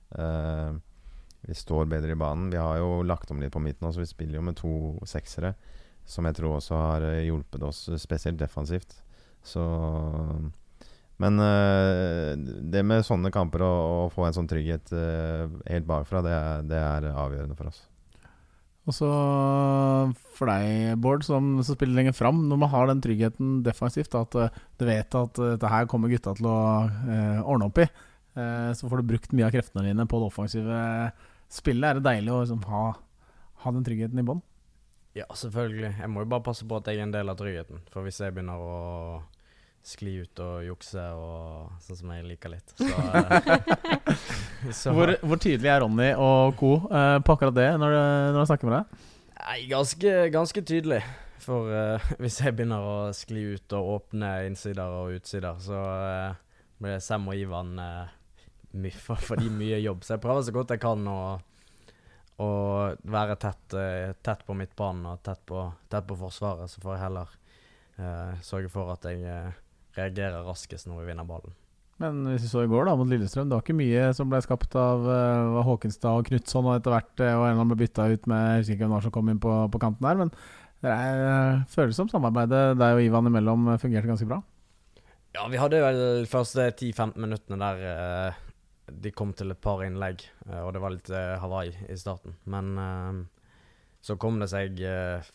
Vi 0.09 1.55
står 1.55 1.85
bedre 1.91 2.15
i 2.15 2.19
banen. 2.19 2.49
Vi 2.51 2.57
har 2.59 2.79
jo 2.81 3.03
lagt 3.05 3.31
om 3.31 3.43
litt 3.43 3.53
på 3.53 3.61
midten 3.63 3.87
også. 3.87 4.01
Vi 4.01 4.09
spiller 4.09 4.39
jo 4.39 4.45
med 4.47 4.57
to 4.59 4.73
seksere, 5.07 5.53
som 6.09 6.27
jeg 6.27 6.39
tror 6.39 6.57
også 6.57 6.79
har 6.81 7.05
hjulpet 7.21 7.67
oss, 7.69 7.83
spesielt 8.01 8.41
defensivt. 8.41 8.97
Så 9.45 9.63
Men 11.23 11.43
eh, 11.43 12.33
det 12.71 12.85
med 12.87 13.07
sånne 13.07 13.33
kamper 13.35 13.65
å, 13.67 13.75
å 14.07 14.11
få 14.15 14.29
en 14.29 14.37
sånn 14.37 14.49
trygghet 14.51 14.93
eh, 14.95 15.47
helt 15.73 15.87
bakfra, 15.89 16.23
det 16.23 16.35
er, 16.35 16.67
det 16.71 16.79
er 16.79 17.09
avgjørende 17.11 17.57
for 17.59 17.73
oss. 17.73 17.81
Og 18.89 18.95
så 18.97 19.09
for 20.39 20.49
deg, 20.49 20.95
Bård, 21.03 21.25
som, 21.27 21.59
som 21.61 21.77
spiller 21.77 21.99
lenger 21.99 22.15
fram, 22.17 22.45
når 22.49 22.61
man 22.63 22.71
har 22.73 22.87
den 22.89 23.03
tryggheten 23.05 23.59
defensivt, 23.67 24.15
at 24.17 24.37
eh, 24.39 24.61
du 24.81 24.87
vet 24.89 25.17
at 25.19 25.41
dette 25.57 25.73
her 25.73 25.89
kommer 25.91 26.13
gutta 26.13 26.37
til 26.39 26.49
å 26.49 26.61
eh, 26.87 27.41
ordne 27.43 27.69
opp 27.69 27.83
i, 27.83 27.89
eh, 28.39 28.71
så 28.79 28.89
får 28.89 29.03
du 29.03 29.11
brukt 29.11 29.35
mye 29.35 29.49
av 29.49 29.57
kreftene 29.59 29.91
dine 29.91 30.07
på 30.09 30.23
det 30.23 30.31
offensive 30.31 30.79
spillet. 31.53 31.91
Er 31.91 31.99
det 31.99 32.07
deilig 32.07 32.33
å 32.33 32.45
liksom, 32.45 32.63
ha, 32.71 32.85
ha 33.65 33.75
den 33.75 33.85
tryggheten 33.91 34.23
i 34.23 34.27
bånn? 34.31 34.45
Ja, 35.19 35.27
selvfølgelig. 35.35 35.97
Jeg 35.99 36.13
må 36.15 36.23
jo 36.23 36.31
bare 36.31 36.47
passe 36.47 36.69
på 36.69 36.79
at 36.79 36.89
jeg 36.89 37.01
er 37.01 37.09
en 37.09 37.17
del 37.17 37.33
av 37.33 37.39
tryggheten. 37.41 37.83
For 37.91 38.07
hvis 38.07 38.23
jeg 38.23 38.37
begynner 38.37 38.63
å 38.63 38.79
skli 39.89 40.19
ut 40.21 40.41
og 40.45 40.67
jukse 40.67 41.05
og 41.17 41.71
sånn 41.85 42.01
som 42.03 42.11
jeg 42.13 42.27
liker 42.29 42.53
litt, 42.53 42.75
så, 42.77 42.89
eh, 43.17 44.27
så 44.81 44.93
Hvor, 44.97 45.15
hvor 45.25 45.41
tydelig 45.41 45.73
er 45.73 45.81
Ronny 45.85 46.11
og 46.13 46.59
co. 46.61 46.75
Uh, 46.91 47.17
på 47.25 47.39
akkurat 47.39 47.57
det 47.57 47.71
når, 47.81 47.97
når 48.35 48.43
han 48.43 48.51
snakker 48.51 48.69
med 48.69 48.77
deg? 48.79 49.09
Nei, 49.39 49.59
ganske, 49.71 50.13
ganske 50.35 50.63
tydelig. 50.67 51.01
For 51.49 51.71
uh, 51.73 52.11
hvis 52.23 52.41
jeg 52.43 52.57
begynner 52.57 52.85
å 52.85 52.97
skli 53.17 53.47
ut 53.55 53.77
og 53.79 53.93
åpne 53.97 54.33
innsider 54.49 54.97
og 55.01 55.19
utsider, 55.19 55.61
så 55.63 55.79
uh, 55.79 56.65
blir 56.83 57.03
Sam 57.05 57.29
og 57.31 57.39
Ivan 57.39 57.79
uh, 57.81 58.11
my, 58.77 58.93
for, 58.93 59.21
for 59.23 59.41
de 59.41 59.51
mye 59.53 59.81
jobb. 59.81 60.05
Så 60.05 60.17
jeg 60.17 60.25
prøver 60.25 60.45
så 60.45 60.55
godt 60.57 60.75
jeg 60.75 60.83
kan 60.83 61.07
å, 61.09 61.21
å 62.45 62.51
være 63.09 63.39
tett, 63.41 63.79
tett 64.23 64.45
på 64.47 64.57
midtbanen 64.59 65.15
og 65.15 65.23
tett 65.27 65.41
på, 65.49 65.65
tett 65.91 66.07
på 66.09 66.19
forsvaret. 66.21 66.71
Så 66.71 66.85
får 66.85 66.97
jeg 66.97 67.05
heller 67.07 67.37
sørge 68.47 68.69
for 68.71 68.93
at 68.93 69.09
jeg 69.11 69.25
reagerer 69.99 70.47
raskest 70.47 70.89
når 70.89 71.03
vi 71.03 71.11
vinner 71.11 71.29
ballen. 71.29 71.55
Men 71.99 72.21
hvis 72.31 72.45
vi 72.47 72.53
så 72.53 72.63
i 72.63 72.71
går 72.71 72.87
da 72.87 72.95
mot 72.95 73.09
Lillestrøm, 73.11 73.49
det 73.51 73.57
var 73.57 73.65
ikke 73.65 73.75
mye 73.81 74.05
som 74.15 74.31
ble 74.31 74.39
skapt 74.45 74.77
av 74.79 75.03
uh, 75.03 75.59
Håkenstad 75.67 76.21
og 76.21 76.29
Knutson, 76.31 76.69
og 76.71 76.79
etter 76.79 76.95
hvert 76.95 77.25
uh, 77.25 77.33
og 77.33 77.43
en 77.43 77.49
eller 77.49 77.57
annen 77.57 77.73
ble 77.73 77.81
bytta 77.83 78.07
ut 78.13 78.29
med 78.31 78.45
Jeg 78.45 78.61
husker 78.61 78.77
ikke 78.77 78.91
hvem 78.93 79.07
som 79.09 79.15
kom 79.17 79.33
inn 79.33 79.41
på, 79.43 79.55
på 79.75 79.81
kanten 79.83 80.07
der, 80.07 80.21
men 80.21 80.31
det 80.87 80.93
er, 80.95 81.25
uh, 81.27 81.65
føles 81.75 81.99
som 81.99 82.11
samarbeidet 82.13 82.79
deg 82.79 83.01
og 83.01 83.03
Ivan 83.03 83.31
imellom 83.33 83.73
fungerte 83.83 84.13
ganske 84.13 84.31
bra. 84.31 84.39
Ja, 85.35 85.49
vi 85.51 85.59
hadde 85.59 85.83
vel 85.83 85.99
de 86.23 86.31
første 86.31 86.71
10-15 86.71 87.19
minuttene 87.19 87.59
der 87.59 87.83
uh, 87.83 88.45
de 88.89 89.13
kom 89.13 89.33
til 89.37 89.53
et 89.53 89.61
par 89.63 89.83
innlegg, 89.85 90.25
eh, 90.49 90.61
og 90.63 90.73
det 90.75 90.83
var 90.83 90.95
litt 90.95 91.11
eh, 91.13 91.37
Hawaii 91.43 91.75
i 91.91 91.97
starten. 91.99 92.37
Men 92.51 92.71
eh, 92.83 93.21
så 94.05 94.17
kom 94.21 94.41
det 94.41 94.51
seg 94.53 94.81
eh, 94.81 95.29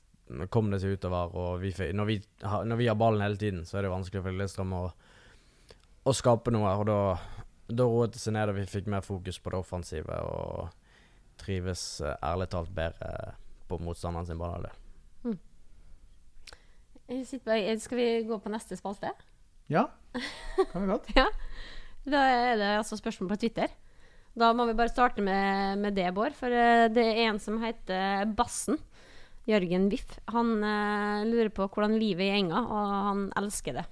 kom 0.53 0.69
det 0.71 0.79
seg 0.83 0.95
utover, 0.97 1.33
og 1.39 1.61
vi, 1.63 1.71
når, 1.93 2.05
vi, 2.09 2.17
har- 2.43 2.65
når 2.67 2.79
vi 2.79 2.87
har 2.89 2.97
ballen 2.99 3.21
hele 3.25 3.37
tiden, 3.41 3.63
så 3.65 3.77
er 3.79 3.85
det 3.87 3.91
vanskelig 3.93 4.23
for 4.25 4.31
Lillestrøm 4.35 4.73
å, 4.77 4.83
å 6.09 6.13
skape 6.15 6.53
noe. 6.55 6.71
Og 6.81 6.85
da, 6.89 6.97
da 7.73 7.87
roet 7.89 8.13
det 8.15 8.21
seg 8.23 8.35
ned, 8.37 8.51
og 8.53 8.57
vi 8.59 8.65
fikk 8.69 8.87
mer 8.91 9.05
fokus 9.05 9.39
på 9.43 9.53
det 9.53 9.59
offensive, 9.63 10.19
og 10.27 10.69
trives 11.43 11.83
eh, 12.05 12.15
ærlig 12.23 12.49
talt 12.53 12.71
bedre 12.75 13.33
på 13.69 13.79
motstanderen 13.81 14.27
sin 14.29 14.39
banehalvdel. 14.41 14.79
Mm. 15.23 15.39
skal 17.81 17.97
vi 17.99 18.07
gå 18.27 18.39
på 18.39 18.51
neste 18.53 18.77
spalte? 18.79 19.11
Ja, 19.71 19.87
kan 20.71 20.83
vi 20.83 20.91
godt. 20.91 21.09
Ja. 21.19 21.27
Da 22.03 22.19
er 22.27 22.57
det 22.59 22.69
altså 22.81 22.97
spørsmål 22.99 23.29
på 23.31 23.37
Twitter. 23.45 23.71
Da 24.35 24.49
må 24.57 24.65
vi 24.67 24.73
bare 24.75 24.91
starte 24.91 25.21
med, 25.23 25.77
med 25.79 25.95
det, 25.95 26.09
Bård. 26.15 26.33
For 26.35 26.51
eh, 26.51 26.89
det 26.91 27.03
er 27.13 27.29
en 27.29 27.39
som 27.39 27.61
heter 27.63 28.25
Bassen. 28.35 28.75
Jørgen 29.49 29.89
Wiff. 29.91 30.17
Han 30.31 30.55
eh, 30.63 31.25
lurer 31.27 31.51
på 31.53 31.67
hvordan 31.67 31.97
livet 31.99 32.27
er 32.27 32.37
i 32.37 32.43
enga, 32.43 32.63
og 32.63 32.93
han 33.09 33.25
elsker 33.39 33.79
det. 33.81 33.85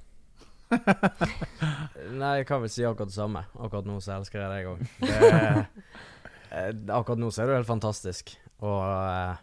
Nei, 2.22 2.36
jeg 2.40 2.48
kan 2.48 2.62
vel 2.64 2.72
si 2.72 2.86
akkurat 2.88 3.12
det 3.12 3.18
samme. 3.18 3.44
Akkurat 3.60 3.88
nå 3.90 3.98
så 4.04 4.16
elsker 4.16 4.44
jeg 4.44 4.52
deg 4.54 4.70
òg. 4.72 4.84
Akkurat 7.00 7.20
nå 7.20 7.32
så 7.32 7.44
er 7.44 7.52
jo 7.52 7.58
helt 7.60 7.70
fantastisk. 7.70 8.32
Og 8.64 8.80
eh, 8.86 9.42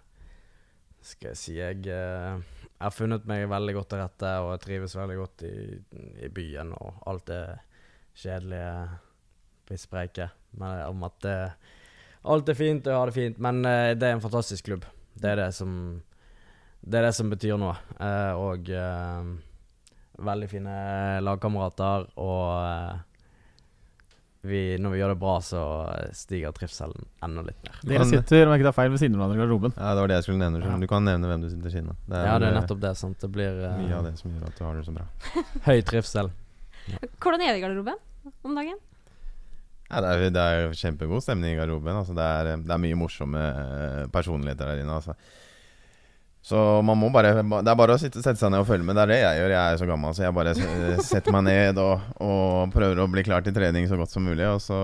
skal 1.09 1.33
jeg 1.33 1.41
si 1.41 1.59
jeg 1.59 1.85
eh, 1.93 2.39
har 2.79 2.95
funnet 2.95 3.27
meg 3.29 3.49
veldig 3.51 3.75
godt 3.77 3.93
til 3.93 4.03
rette, 4.03 4.33
og 4.45 4.53
jeg 4.55 4.65
trives 4.65 4.97
veldig 4.97 5.19
godt 5.19 5.45
i, 5.49 5.57
i 6.25 6.33
byen, 6.33 6.73
og 6.79 7.03
alt 7.11 7.27
det 7.31 7.43
kjedelige 8.19 8.73
blir 9.69 10.31
om 10.89 11.03
at 11.05 11.27
eh, 11.29 11.75
alt 12.25 12.49
er 12.49 12.57
fint, 12.57 12.87
og 12.87 12.93
jeg 12.93 12.99
har 12.99 13.11
det 13.11 13.17
fint. 13.17 13.43
Men 13.43 13.65
eh, 13.65 13.95
det 13.99 14.09
er 14.09 14.17
en 14.17 14.25
fantastisk 14.25 14.65
klubb. 14.65 14.87
Det 15.19 15.33
er 15.33 15.41
det 15.43 15.51
som 15.57 15.73
Det 16.89 16.99
er 17.01 17.09
det 17.09 17.15
som 17.17 17.31
betyr 17.33 17.59
noe. 17.61 17.75
Eh, 17.99 18.33
og 18.39 18.69
eh, 18.71 19.29
veldig 20.19 20.49
fine 20.51 20.75
lagkamerater, 21.27 22.07
og 22.23 22.47
eh, 22.63 23.05
vi, 24.49 24.61
når 24.79 24.93
vi 24.95 25.01
gjør 25.01 25.11
det 25.13 25.19
bra, 25.21 25.33
så 25.43 25.61
stiger 26.15 26.55
trivselen 26.55 27.09
enda 27.27 27.43
litt 27.43 27.59
mer. 27.67 27.81
Dere 27.91 28.07
sitter 28.07 28.47
om 28.47 28.55
jeg 28.55 28.63
ikke 28.63 28.69
tar 28.71 28.77
feil, 28.79 28.93
ved 28.95 29.03
siden 29.03 29.17
av 29.19 29.25
hverandre 29.25 29.37
i 29.37 29.43
garderoben. 29.43 29.75
Ja, 29.77 29.91
det 29.99 30.05
var 30.05 30.13
det 30.13 30.19
jeg 30.21 30.27
skulle 30.29 30.39
nevne. 30.45 30.63
Ja. 30.63 30.77
Du 30.79 30.87
kan 30.91 31.05
nevne 31.05 31.31
hvem 31.33 31.43
du 31.43 31.49
sitter 31.51 31.67
ved 31.67 31.75
siden 31.75 31.91
av. 31.93 31.99
Det 32.07 32.17
er, 32.21 32.27
Ja, 32.31 32.37
det 32.39 32.49
er 32.49 32.57
nettopp 32.61 32.81
det. 32.87 32.93
sant? 33.03 33.19
Det 33.21 33.31
blir 33.35 33.59
eh, 33.59 33.73
eh, 33.75 33.81
mye 33.83 33.97
av 33.99 34.07
det 34.07 34.15
som 34.23 34.31
gjør 34.33 34.47
at 34.47 34.55
du 34.61 34.65
har 34.65 34.79
det 34.79 34.85
så 34.87 34.95
bra. 34.95 35.09
høy 35.69 35.79
trivsel. 35.91 36.31
Hvordan 37.19 37.43
er 37.45 37.51
det 37.53 37.59
i 37.59 37.65
garderoben 37.67 37.99
om 38.47 38.55
dagen? 38.63 38.79
Ja, 39.89 40.01
det, 40.05 40.09
er, 40.09 40.31
det 40.33 40.45
er 40.45 40.73
kjempegod 40.77 41.25
stemning 41.25 41.55
i 41.55 41.59
garderoben. 41.59 41.97
Altså, 41.97 42.17
det, 42.17 42.25
er, 42.25 42.59
det 42.61 42.75
er 42.75 42.83
mye 42.83 42.99
morsomme 43.01 43.41
eh, 43.41 44.03
personligheter 44.13 44.69
der 44.69 44.83
inne. 44.83 44.99
Altså. 44.99 45.17
Så 46.49 46.59
man 46.87 46.97
må 46.97 47.09
bare 47.13 47.33
Det 47.43 47.71
er 47.73 47.77
bare 47.77 47.97
å 47.97 48.01
sitte, 48.01 48.23
sette 48.25 48.41
seg 48.41 48.53
ned 48.53 48.63
og 48.63 48.69
følge 48.69 48.85
med. 48.87 48.97
Det 48.97 49.07
er 49.07 49.13
det 49.13 49.19
jeg 49.23 49.41
gjør. 49.41 49.55
Jeg 49.57 49.73
er 49.73 49.81
så 49.81 49.89
gammel, 49.89 50.15
så 50.17 50.27
jeg 50.27 50.37
bare 50.37 50.55
eh, 50.55 51.03
setter 51.05 51.35
meg 51.35 51.49
ned 51.49 51.81
og, 51.83 52.07
og 52.25 52.77
prøver 52.77 53.01
å 53.03 53.09
bli 53.11 53.25
klar 53.27 53.45
til 53.45 53.57
trening 53.57 53.89
så 53.89 53.99
godt 54.01 54.13
som 54.13 54.29
mulig. 54.29 54.47
Og 54.53 54.61
så 54.65 54.79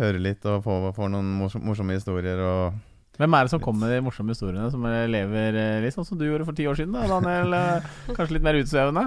høre 0.00 0.22
litt 0.22 0.44
og 0.48 0.62
få, 0.64 0.78
få 0.96 1.08
noen 1.12 1.32
morsomme 1.40 1.96
historier 1.96 2.40
og 2.40 2.80
Hvem 3.20 3.34
er 3.36 3.44
det 3.44 3.52
som 3.52 3.60
kommer 3.60 3.84
med 3.84 3.92
de 3.92 4.04
morsomme 4.06 4.32
historiene, 4.32 4.70
som 4.72 4.86
lever 4.88 5.56
eh, 5.60 5.80
litt 5.84 5.92
sånn 5.92 6.06
som 6.08 6.16
du 6.16 6.24
gjorde 6.24 6.46
for 6.48 6.56
ti 6.56 6.64
år 6.64 6.78
siden? 6.78 6.94
da, 6.96 7.04
Daniel? 7.10 7.52
Eh, 7.52 7.90
Kanskje 8.16 8.38
litt 8.38 8.46
mer 8.46 8.56
utsvevende? 8.56 9.02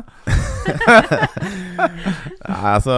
Nei, 2.46 2.70
altså 2.72 2.96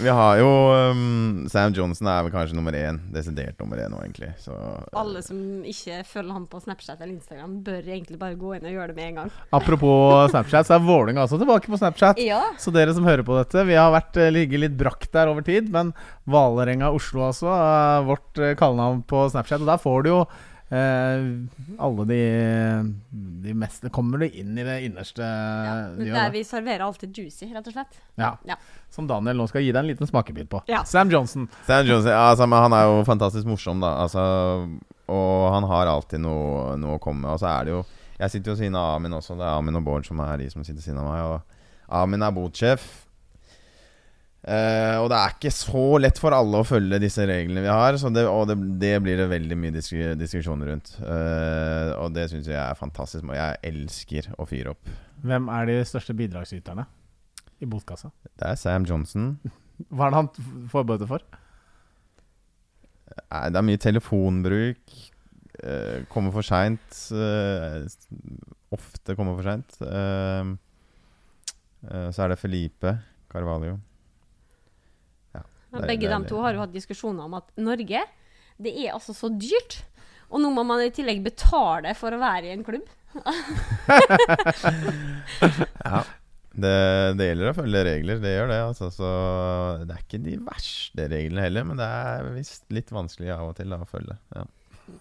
Vi 0.00 0.08
har 0.12 0.40
jo 0.40 0.48
um, 0.92 1.44
Sam 1.52 1.76
Johnson 1.76 2.08
er 2.08 2.24
vel 2.24 2.32
kanskje 2.32 2.56
nummer 2.56 2.72
én. 2.76 3.02
Desidert 3.12 3.60
nummer 3.60 3.82
én 3.84 3.92
nå, 3.92 4.00
egentlig. 4.06 4.30
Så 4.40 4.56
Alle 4.96 5.20
som 5.24 5.38
ikke 5.68 6.00
følger 6.08 6.32
ham 6.38 6.48
på 6.48 6.62
Snapchat 6.64 6.96
eller 7.02 7.12
Instagram, 7.18 7.60
bør 7.66 7.82
egentlig 7.84 8.18
bare 8.24 8.40
gå 8.40 8.56
inn 8.56 8.64
og 8.64 8.76
gjøre 8.78 8.88
det 8.94 8.98
med 8.98 9.10
en 9.10 9.20
gang. 9.20 9.36
Apropos 9.60 10.32
Snapchat, 10.32 10.70
så 10.70 10.78
er 10.78 10.88
Vålerenga 10.88 11.28
også 11.28 11.40
tilbake 11.44 11.68
på 11.68 11.82
Snapchat. 11.82 12.24
Ja. 12.24 12.40
Så 12.62 12.72
dere 12.72 12.96
som 12.96 13.04
hører 13.04 13.28
på 13.28 13.36
dette, 13.36 13.68
vi 13.68 13.76
har 13.76 13.92
vært 13.92 14.16
eh, 14.24 14.32
ligget 14.32 14.64
litt 14.64 14.80
brakk 14.80 15.04
der 15.12 15.28
over 15.36 15.44
tid, 15.44 15.68
men 15.68 15.92
Valerenga 16.24 16.94
Oslo 16.96 17.28
altså, 17.28 17.52
er 17.52 18.08
vårt 18.08 18.44
kallenavn 18.56 19.04
på 19.04 19.28
Snapchat. 19.36 19.60
Og 19.60 19.68
der 19.68 19.84
får 19.84 20.08
du 20.08 20.14
jo 20.16 20.20
eh, 20.68 21.26
alle 21.78 22.04
de, 22.08 22.20
de 23.44 23.54
meste 23.54 23.90
Kommer 23.94 24.18
du 24.18 24.26
inn 24.28 24.56
i 24.58 24.64
det 24.66 24.76
innerste 24.88 25.22
ja. 25.22 25.74
men 25.94 26.10
Der 26.10 26.32
vi 26.34 26.42
serverer 26.46 26.86
alltid 26.86 27.16
juicy, 27.18 27.48
rett 27.54 27.68
og 27.70 27.76
slett. 27.76 28.00
Ja. 28.18 28.34
Ja. 28.48 28.58
Som 28.92 29.08
Daniel 29.10 29.38
nå 29.38 29.46
skal 29.50 29.64
gi 29.64 29.72
deg 29.72 29.82
en 29.82 29.90
liten 29.90 30.10
smakebit 30.10 30.50
på. 30.50 30.62
Ja. 30.70 30.82
Sam 30.88 31.12
Johnson. 31.12 31.48
Sam 31.68 31.86
Johnson 31.86 32.12
ja, 32.12 32.24
altså, 32.32 32.48
men 32.50 32.64
Han 32.66 32.76
er 32.76 32.88
jo 32.90 33.04
fantastisk 33.08 33.48
morsom, 33.50 33.82
da. 33.84 33.94
Altså, 34.04 34.24
og 35.12 35.48
han 35.54 35.68
har 35.70 35.92
alltid 35.92 36.22
noe, 36.24 36.74
noe 36.80 36.98
å 36.98 37.02
komme 37.02 37.24
med. 37.26 37.36
Og 37.36 37.42
så 37.42 37.50
er 37.52 37.68
det 37.68 37.76
jo 37.76 37.84
Jeg 38.16 38.32
sitter 38.32 38.50
jo 38.50 38.56
ved 38.56 38.64
siden 38.64 38.78
av 38.80 38.94
Amin 38.96 39.12
også. 39.12 39.36
Det 39.36 39.44
er 39.44 39.58
Amin 39.58 39.76
og 39.78 39.84
Bård 39.86 40.06
som 40.08 40.22
er 40.24 40.38
de 40.40 40.50
som 40.50 40.64
sitter 40.64 40.80
ved 40.80 40.88
siden 40.88 41.02
av 41.02 41.10
meg. 41.10 41.26
Og 41.26 41.94
Amin 42.02 42.24
er 42.24 42.34
botsjef. 42.34 43.05
Eh, 44.46 44.94
og 45.02 45.08
det 45.10 45.16
er 45.18 45.32
ikke 45.34 45.50
så 45.50 45.80
lett 45.98 46.20
for 46.22 46.30
alle 46.36 46.60
å 46.62 46.66
følge 46.66 47.00
disse 47.02 47.24
reglene 47.26 47.64
vi 47.64 47.70
har. 47.72 47.96
Så 47.98 48.12
det, 48.14 48.22
og 48.30 48.44
det, 48.46 48.54
det 48.78 48.92
blir 49.02 49.18
det 49.18 49.26
veldig 49.32 49.56
mye 49.58 49.74
disk 49.74 49.96
diskusjoner 50.20 50.70
rundt. 50.70 50.92
Uh, 51.02 51.96
og 52.04 52.12
det 52.14 52.28
syns 52.30 52.46
jeg 52.52 52.60
er 52.60 52.78
fantastisk. 52.78 53.26
Og 53.26 53.34
jeg 53.34 53.58
elsker 53.72 54.28
å 54.38 54.46
fyre 54.46 54.76
opp. 54.76 54.92
Hvem 55.26 55.48
er 55.50 55.66
de 55.72 55.80
største 55.88 56.14
bidragsyterne 56.14 56.84
i 57.58 57.66
botkassa? 57.72 58.12
Det 58.36 58.46
er 58.52 58.60
Sam 58.60 58.86
Johnson. 58.86 59.32
Hva 59.90 60.06
er 60.06 60.14
det 60.14 60.20
han 60.22 60.30
f- 60.36 60.54
får 60.76 60.86
bøter 60.92 61.10
for? 61.10 61.26
Nei, 63.32 63.42
det 63.50 63.58
er 63.60 63.66
mye 63.66 63.80
telefonbruk. 63.82 64.96
Uh, 65.56 66.04
kommer 66.12 66.30
for 66.34 66.44
seint. 66.46 66.96
Eh, 67.16 67.82
ofte 68.76 69.14
kommer 69.18 69.38
for 69.38 69.46
seint. 69.48 69.76
Eh, 69.82 70.54
eh, 71.90 72.08
så 72.12 72.26
er 72.26 72.34
det 72.34 72.40
Felipe 72.42 72.92
Carvalho. 73.32 73.78
Begge 75.84 76.08
de 76.10 76.20
to 76.30 76.40
har 76.44 76.56
jo 76.56 76.62
hatt 76.64 76.74
diskusjoner 76.74 77.26
om 77.28 77.36
at 77.38 77.50
Norge, 77.60 78.02
det 78.62 78.72
er 78.72 78.94
altså 78.96 79.12
så 79.16 79.30
dyrt. 79.32 79.82
Og 80.32 80.40
nå 80.42 80.50
må 80.54 80.64
man 80.66 80.82
i 80.82 80.92
tillegg 80.94 81.20
betale 81.24 81.92
for 81.98 82.14
å 82.14 82.22
være 82.22 82.50
i 82.50 82.54
en 82.56 82.66
klubb. 82.66 82.86
Ja. 85.86 86.00
Det, 86.56 86.72
det 87.20 87.26
gjelder 87.28 87.50
å 87.50 87.56
følge 87.58 87.80
regler, 87.84 88.20
det 88.22 88.30
gjør 88.32 88.48
det. 88.48 88.60
Altså, 88.64 88.88
så 88.94 89.08
det 89.82 89.92
er 89.92 90.00
ikke 90.00 90.20
de 90.24 90.38
verste 90.46 91.08
reglene 91.12 91.44
heller, 91.44 91.66
men 91.68 91.80
det 91.80 91.84
er 91.84 92.30
visst 92.32 92.64
litt 92.72 92.88
vanskelig 92.96 93.34
av 93.34 93.50
og 93.50 93.58
til 93.58 93.74
da, 93.74 93.78
å 93.84 93.88
følge. 93.90 94.16
Ja. 94.32 94.46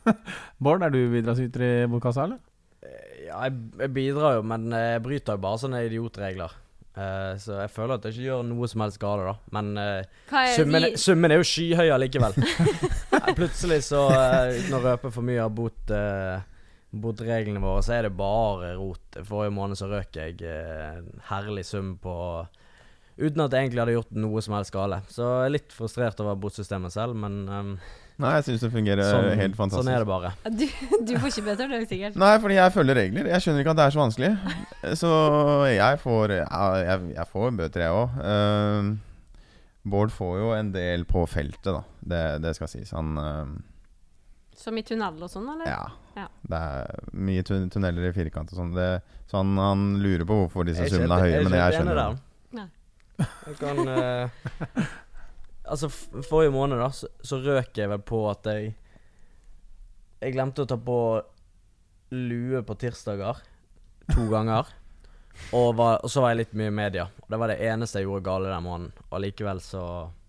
Bård, 0.64 0.84
er 0.84 0.92
du 0.92 1.00
bidragsyter 1.14 1.64
i 1.64 1.72
bokkassa, 1.92 2.28
eller? 2.28 2.42
Ja, 3.24 3.40
jeg, 3.48 3.56
jeg 3.80 3.94
bidrar 3.96 4.38
jo, 4.38 4.44
men 4.52 4.68
jeg 4.76 5.02
bryter 5.06 5.40
jo 5.40 5.46
bare 5.48 5.62
sånne 5.64 5.86
idiotregler. 5.88 6.60
Eh, 6.96 7.32
så 7.44 7.58
jeg 7.60 7.72
føler 7.76 7.98
at 7.98 8.06
jeg 8.08 8.16
ikke 8.16 8.28
gjør 8.30 8.44
noe 8.48 8.68
som 8.72 8.84
helst 8.86 9.00
gale, 9.02 9.28
da. 9.28 9.54
Men 9.58 9.72
uh, 9.76 10.36
er 10.40 10.54
summen, 10.56 10.86
de... 10.88 10.92
summen 11.02 11.34
er 11.34 11.42
jo 11.42 11.48
skyhøy 11.50 11.92
allikevel. 11.92 12.38
Plutselig, 13.40 13.82
så 13.90 14.06
uh, 14.08 14.54
uten 14.56 14.78
å 14.78 14.84
røpe 14.86 15.12
for 15.12 15.28
mye 15.28 15.44
av 15.44 15.52
bot, 15.56 15.82
eh, 15.92 16.38
botreglene 16.96 17.60
våre, 17.64 17.84
så 17.84 17.98
er 17.98 18.08
det 18.08 18.14
bare 18.16 18.76
rot. 18.80 19.20
Forrige 19.28 19.56
måned 19.58 19.80
så 19.80 19.90
røk 19.92 20.16
jeg 20.22 20.40
eh, 20.48 21.02
en 21.02 21.26
herlig 21.32 21.66
sum 21.68 21.98
på 22.02 22.16
Uten 23.16 23.46
at 23.46 23.54
jeg 23.56 23.64
egentlig 23.64 23.80
hadde 23.80 23.94
gjort 23.94 24.18
noe 24.20 24.42
som 24.44 24.58
helst 24.58 24.74
gale. 24.76 24.98
Så 25.08 25.24
jeg 25.24 25.48
er 25.48 25.54
litt 25.54 25.72
frustrert 25.72 26.20
over 26.20 26.36
botsystemet 26.36 26.92
selv, 26.92 27.16
men 27.16 27.46
ehm, 27.48 27.70
Nei, 28.16 28.32
jeg 28.38 28.46
syns 28.48 28.62
det 28.64 28.70
fungerer 28.72 29.10
Sånn, 29.10 29.26
helt 29.36 29.58
fantastisk. 29.58 29.84
sånn 29.84 29.92
er 29.92 30.04
det 30.04 30.08
bare. 30.08 30.30
Du, 30.48 30.64
du 31.04 31.12
får 31.20 31.34
ikke 31.34 31.44
bøter, 31.50 31.74
sikkert. 31.90 32.20
Nei, 32.22 32.32
fordi 32.40 32.56
jeg 32.56 32.74
følger 32.76 32.98
regler. 33.02 33.28
Jeg 33.34 33.44
skjønner 33.44 33.66
ikke 33.66 33.74
at 33.74 33.80
det 33.82 33.88
er 33.88 33.96
så 33.96 34.02
vanskelig. 34.02 34.30
Så 35.02 35.12
jeg 35.74 36.00
får 36.00 36.36
jeg, 36.38 37.10
jeg 37.18 37.28
får 37.34 37.58
bøter, 37.60 37.84
jeg 37.84 37.98
òg. 38.00 38.96
Bård 39.86 40.16
får 40.16 40.38
jo 40.40 40.54
en 40.56 40.72
del 40.74 41.04
på 41.10 41.26
feltet, 41.30 41.68
da. 41.70 41.84
Det, 42.00 42.24
det 42.42 42.56
skal 42.58 42.72
sies. 42.72 42.94
Han 42.96 43.20
uh, 43.20 43.44
Som 44.58 44.80
i 44.80 44.86
tunnel 44.88 45.20
og 45.20 45.30
sånn, 45.30 45.52
eller? 45.52 45.68
Ja. 45.70 45.84
Ja. 46.16 46.30
Det 46.48 46.62
er 46.72 47.12
mye 47.28 47.44
tun 47.46 47.68
tunneler 47.74 48.08
i 48.10 48.16
firkant 48.16 48.54
og 48.56 48.62
sånn. 48.62 48.72
Så 49.28 49.42
han, 49.42 49.52
han 49.60 49.84
lurer 50.00 50.24
på 50.26 50.40
hvorfor 50.46 50.66
disse 50.68 50.88
summene 50.88 51.20
er 51.20 51.28
høye, 51.28 51.44
men 51.50 51.60
jeg 51.60 51.78
skjønner 51.82 52.00
det. 52.02 52.08
Jeg 53.16 53.56
kan 53.60 53.80
eh, 53.88 54.86
Altså, 55.66 55.90
forrige 55.90 56.54
måned, 56.54 56.80
da, 56.80 56.92
så, 56.94 57.10
så 57.26 57.40
røk 57.42 57.78
jeg 57.78 57.90
vel 57.90 58.02
på 58.06 58.20
at 58.30 58.46
jeg 58.52 58.74
Jeg 60.22 60.34
glemte 60.36 60.64
å 60.64 60.70
ta 60.70 60.78
på 60.80 60.98
lue 62.16 62.62
på 62.64 62.76
tirsdager 62.80 63.42
to 64.14 64.28
ganger. 64.34 64.70
Og, 65.52 65.74
var, 65.76 66.00
og 66.00 66.10
så 66.10 66.22
var 66.24 66.32
jeg 66.32 66.46
litt 66.46 66.54
mye 66.56 66.72
i 66.72 66.76
media. 66.78 67.10
Og 67.22 67.34
Det 67.34 67.40
var 67.42 67.52
det 67.52 67.58
eneste 67.68 68.00
jeg 68.00 68.08
gjorde 68.08 68.26
gale 68.30 68.54
den 68.54 68.64
måneden. 68.64 69.08
Og 69.10 69.22
likevel 69.22 69.60
så 69.62 69.84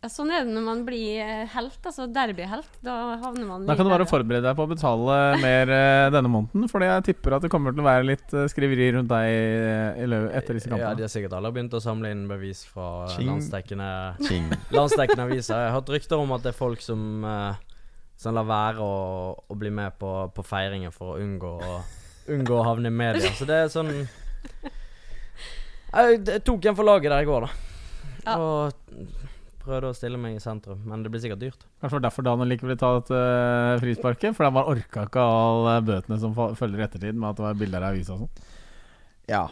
Ja, 0.06 0.10
Sånn 0.12 0.28
er 0.30 0.44
det 0.46 0.52
når 0.54 0.62
man 0.62 0.82
blir 0.86 1.18
eh, 1.18 1.48
helt, 1.50 1.80
altså 1.82 2.04
derbyhelt. 2.14 2.68
Da 2.84 3.16
havner 3.24 3.48
man 3.48 3.64
Da 3.66 3.74
kan 3.74 3.88
du 3.88 3.90
bare 3.90 4.04
forberede 4.06 4.46
deg 4.46 4.54
på 4.54 4.62
å 4.62 4.70
betale 4.70 5.16
mer 5.42 5.72
eh, 5.74 6.10
denne 6.14 6.30
måneden. 6.30 6.68
Fordi 6.70 6.86
jeg 6.86 7.04
tipper 7.08 7.34
at 7.34 7.42
det 7.42 7.50
kommer 7.50 7.74
til 7.74 7.82
å 7.82 7.88
være 7.88 8.06
litt 8.12 8.36
eh, 8.36 8.46
skriveri 8.52 8.86
rundt 8.94 9.10
deg 9.10 10.06
etter 10.30 10.60
disse 10.60 10.70
kampene. 10.70 10.92
Ja. 10.92 10.94
De 10.94 11.08
har 11.08 11.10
sikkert 11.10 11.34
alle 11.34 11.50
begynt 11.56 11.74
å 11.74 11.82
samle 11.82 12.14
inn 12.14 12.22
bevis 12.30 12.62
fra 12.70 13.08
Ching. 13.16 13.32
landsdekkende 13.32 13.90
landsdekkende 14.78 15.26
aviser. 15.26 15.58
Jeg 15.58 15.72
har 15.72 15.76
hørt 15.80 15.92
rykter 15.96 16.22
om 16.22 16.36
at 16.38 16.46
det 16.46 16.54
er 16.54 16.60
folk 16.60 16.86
som 16.86 17.18
Som 18.16 18.38
lar 18.38 18.46
være 18.46 18.80
å, 18.80 19.34
å 19.50 19.58
bli 19.58 19.74
med 19.74 19.98
på, 19.98 20.14
på 20.32 20.46
feiringen 20.46 20.94
for 20.94 21.16
å 21.16 21.20
unngå, 21.20 21.56
unngå 22.30 22.62
å 22.62 22.64
havne 22.70 22.94
i 22.94 22.98
media. 23.02 23.34
Så 23.34 23.44
det 23.48 23.64
er 23.66 23.74
sånn 23.74 23.90
jeg 25.96 26.42
tok 26.46 26.70
en 26.70 26.78
for 26.78 26.86
laget 26.86 27.10
der 27.10 27.26
i 27.26 27.28
går, 27.28 27.48
da. 27.48 27.54
Ja. 28.26 28.36
Og 28.38 29.25
prøvde 29.66 29.90
å 29.90 29.96
stille 29.96 30.20
meg 30.20 30.38
i 30.38 30.42
sentrum. 30.42 30.80
Men 30.88 31.02
det 31.04 31.12
blir 31.12 31.22
sikkert 31.22 31.42
dyrt. 31.42 31.66
Kanskje 31.82 31.96
det 31.96 31.98
var 32.00 32.06
derfor 32.08 32.26
Daniel 32.28 32.56
ikke 32.56 32.68
ville 32.68 32.80
ta 32.80 32.92
dette 32.96 33.20
eh, 33.20 33.74
frisparket. 33.82 34.36
For 34.36 34.46
han 34.46 34.56
bare 34.56 34.72
orka 34.76 35.06
ikke 35.08 35.26
alle 35.26 35.76
bøtene 35.86 36.18
som 36.22 36.34
følger 36.36 36.82
i 36.82 36.86
ettertid, 36.86 37.18
med 37.18 37.30
at 37.32 37.40
det 37.40 37.46
var 37.48 37.60
bilder 37.60 37.86
i 37.86 37.92
avisa 37.92 38.16
og 38.16 38.24
sånn. 38.24 38.50
Ja. 39.30 39.44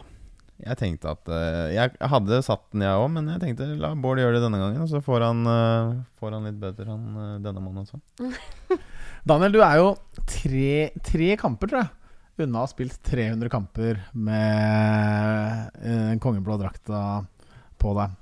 Jeg 0.55 0.79
tenkte 0.79 1.11
at 1.11 1.27
uh, 1.27 1.67
Jeg 1.73 1.91
hadde 1.99 2.37
satt 2.45 2.63
den, 2.71 2.85
jeg 2.85 2.95
òg, 2.95 3.09
men 3.11 3.27
jeg 3.33 3.41
tenkte 3.41 3.67
la 3.75 3.89
Bård 3.99 4.21
gjøre 4.21 4.37
det 4.37 4.45
denne 4.45 4.61
gangen. 4.61 4.85
Og 4.85 4.91
så 4.91 5.01
får 5.03 5.27
han, 5.27 5.43
uh, 5.49 5.97
får 6.21 6.37
han 6.37 6.47
litt 6.47 6.61
bøter, 6.61 6.87
han 6.87 7.19
eh, 7.19 7.33
denne 7.43 7.63
måneden 7.63 7.83
også. 7.83 8.79
Daniel, 9.29 9.51
du 9.51 9.61
er 9.65 9.79
jo 9.81 9.89
tre, 10.29 10.71
tre 11.03 11.29
kamper, 11.41 11.71
tror 11.71 11.81
jeg, 11.81 11.91
unna 12.45 12.61
å 12.61 12.65
ha 12.65 12.71
spilt 12.71 12.99
300 13.07 13.51
kamper 13.51 13.99
med 14.13 15.79
eh, 15.81 16.03
den 16.11 16.21
kongeblå 16.23 16.59
drakta 16.61 17.01
på 17.81 17.95
deg. 17.97 18.15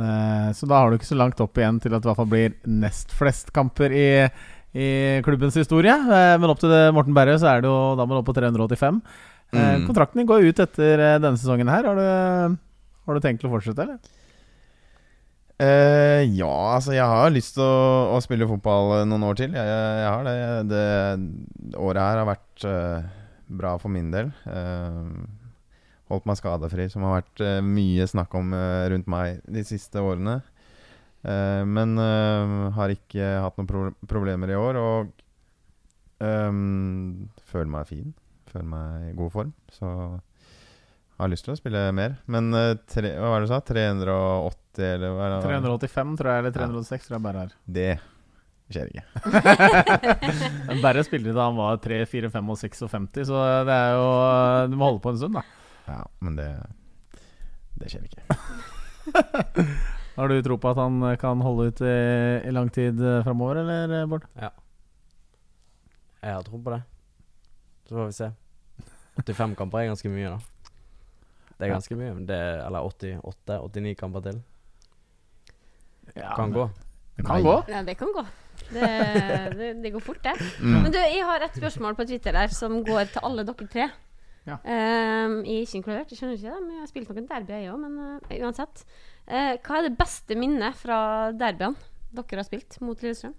Eh, 0.00 0.48
så 0.56 0.68
da 0.70 0.80
har 0.80 0.90
du 0.90 0.98
ikke 0.98 1.10
så 1.10 1.18
langt 1.18 1.40
opp 1.42 1.60
igjen 1.60 1.80
til 1.82 1.92
at 1.94 2.02
det 2.02 2.08
i 2.08 2.10
hvert 2.10 2.20
fall 2.22 2.30
blir 2.32 2.54
nest 2.68 3.12
flest 3.16 3.52
kamper 3.56 3.92
i, 3.92 4.06
i 4.74 4.88
klubbens 5.26 5.58
historie. 5.60 5.94
Eh, 5.94 6.36
men 6.40 6.52
opp 6.52 6.62
til 6.62 6.72
det, 6.72 6.86
Morten 6.96 7.16
Berre 7.16 7.36
så 7.40 7.50
er 7.52 7.64
det 7.64 7.70
jo 7.70 7.76
da 7.98 8.06
du 8.08 8.16
opp 8.20 8.30
på 8.30 8.38
385. 8.38 9.02
Eh, 9.04 9.28
Mm. 9.50 9.82
Kontrakten 9.88 10.26
går 10.28 10.44
ut 10.46 10.60
etter 10.62 11.00
denne 11.18 11.34
sesongen 11.34 11.66
her. 11.66 11.82
Har 11.82 11.96
du, 11.98 12.58
har 13.06 13.16
du 13.16 13.24
tenkt 13.24 13.42
å 13.42 13.50
fortsette, 13.50 13.82
eller? 13.82 13.98
Uh, 15.60 16.22
ja, 16.38 16.52
altså 16.76 16.94
jeg 16.94 17.04
har 17.04 17.32
lyst 17.34 17.58
til 17.58 17.64
å, 17.66 18.14
å 18.14 18.20
spille 18.24 18.46
fotball 18.48 19.02
noen 19.10 19.26
år 19.26 19.40
til. 19.42 19.56
Jeg, 19.58 19.72
jeg, 19.74 20.06
har 20.06 20.22
det. 20.24 20.36
det. 20.70 21.74
Året 21.76 22.00
her 22.00 22.20
har 22.22 22.28
vært 22.30 22.64
uh, 22.64 23.10
bra 23.50 23.74
for 23.82 23.92
min 23.92 24.10
del. 24.14 24.30
Eh, 24.46 25.10
holdt 26.10 26.28
meg 26.28 26.38
skadefri, 26.38 26.86
som 26.90 27.04
har 27.06 27.20
vært 27.20 27.42
uh, 27.44 27.58
mye 27.64 28.06
snakk 28.10 28.34
om 28.38 28.54
uh, 28.56 28.86
rundt 28.92 29.10
meg 29.10 29.42
de 29.50 29.64
siste 29.66 30.02
årene. 30.02 30.40
Uh, 31.20 31.62
men 31.68 31.98
har 32.76 32.94
ikke 32.94 33.34
hatt 33.44 33.58
noen 33.60 33.68
pro 33.68 33.84
problemer 34.08 34.52
i 34.52 34.58
år, 34.58 34.78
og 34.80 35.10
um, 36.24 37.28
føler 37.52 37.70
meg 37.70 37.88
fin. 37.90 38.12
Føler 38.50 38.68
meg 38.72 39.10
i 39.10 39.16
god 39.18 39.34
form. 39.34 39.54
Så 39.70 39.90
har 41.20 41.28
lyst 41.28 41.44
til 41.46 41.54
å 41.54 41.58
spille 41.58 41.84
mer. 41.94 42.16
Men 42.32 42.48
tre, 42.88 43.12
hva 43.20 43.34
var 43.34 43.42
det 43.42 43.50
du 43.50 43.52
sa? 43.52 43.60
380, 43.68 44.86
eller 44.86 45.12
hva 45.12 45.26
er 45.26 45.34
det? 45.34 45.42
385, 45.44 46.16
tror 46.16 46.32
jeg, 46.32 46.44
eller 46.44 46.56
306, 46.56 47.06
tror 47.06 47.18
jeg 47.18 47.26
bare 47.26 47.44
er. 47.44 47.54
Det 47.68 47.90
skjer 48.70 48.90
ikke. 48.90 49.04
Berre 50.84 51.04
spilte 51.04 51.34
da 51.36 51.48
han 51.50 51.58
var 51.58 51.80
3, 51.84 52.02
4, 52.08 52.32
5 52.32 52.52
og 52.54 52.60
56, 52.64 53.28
så 53.28 53.46
det 53.68 53.76
er 53.76 53.96
jo 53.98 54.10
Du 54.72 54.76
må 54.78 54.88
holde 54.88 55.02
på 55.04 55.12
en 55.12 55.20
stund, 55.20 55.36
da. 55.36 55.59
Ja, 55.90 56.04
men 56.22 56.36
det 56.38 56.48
Det 57.80 57.90
skjer 57.90 58.04
ikke. 58.06 58.22
Har 60.16 60.28
du 60.28 60.36
tro 60.44 60.56
på 60.60 60.70
at 60.70 60.76
han 60.78 60.98
kan 61.22 61.40
holde 61.40 61.68
ut 61.70 61.80
i, 61.86 61.92
i 62.46 62.50
lang 62.52 62.68
tid 62.74 62.98
framover, 63.24 63.62
eller, 63.62 64.06
Bård? 64.10 64.26
Ja. 64.36 64.50
Jeg 66.20 66.34
har 66.36 66.42
tro 66.44 66.58
på 66.60 66.74
det. 66.74 66.80
Så 67.88 67.96
får 67.96 68.10
vi 68.10 68.16
se. 68.18 68.28
85 69.24 69.54
kamper 69.56 69.80
er 69.80 69.88
ganske 69.90 70.10
mye, 70.12 70.34
da. 70.34 70.38
Det 71.56 71.64
er 71.66 71.70
Ja. 71.70 71.78
ganske 71.78 71.96
mye. 71.96 72.12
Det 72.28 72.36
er, 72.36 72.60
eller 72.66 72.84
88-89 72.90 73.94
kamper 74.02 74.20
til. 74.28 74.42
Ja, 76.16 76.34
Kan 76.36 76.52
gå. 76.52 76.68
Det 77.16 77.24
kan 77.26 77.36
Nei. 77.36 77.42
gå. 77.46 77.56
Ja, 77.70 77.82
det 77.86 77.96
kan 78.00 78.12
gå. 78.16 78.26
Det, 78.70 78.86
det, 79.56 79.70
det 79.82 79.92
går 79.94 80.00
fort, 80.04 80.20
det. 80.24 80.34
Mm. 80.60 80.82
Men 80.84 80.92
du, 80.92 80.98
jeg 81.00 81.24
har 81.24 81.40
et 81.46 81.56
spørsmål 81.56 81.96
på 81.96 82.04
Twitter 82.08 82.32
der 82.36 82.52
som 82.52 82.82
går 82.84 83.08
til 83.14 83.24
alle 83.24 83.44
dere 83.48 83.66
tre. 83.72 83.88
Ja. 84.48 84.56
Um, 84.64 85.34
jeg 85.44 85.60
er 85.60 85.66
ikke 85.66 85.78
inkludert, 85.80 86.10
jeg 86.12 86.18
skjønner 86.18 86.38
ikke 86.38 86.48
det, 86.54 86.60
men 86.64 86.72
jeg 86.74 86.80
har 86.82 86.90
spilt 86.90 87.10
noen 87.12 87.28
derby, 87.28 87.52
jeg 87.58 87.70
òg. 87.72 87.80
Men 87.82 87.98
uh, 88.00 88.34
uansett. 88.46 88.84
Uh, 89.28 89.54
hva 89.60 89.78
er 89.78 89.86
det 89.88 89.92
beste 90.00 90.36
minnet 90.38 90.78
fra 90.80 90.98
derbyene 91.36 91.88
dere 92.16 92.40
har 92.40 92.46
spilt 92.48 92.78
mot 92.82 93.02
Lillestrøm? 93.04 93.34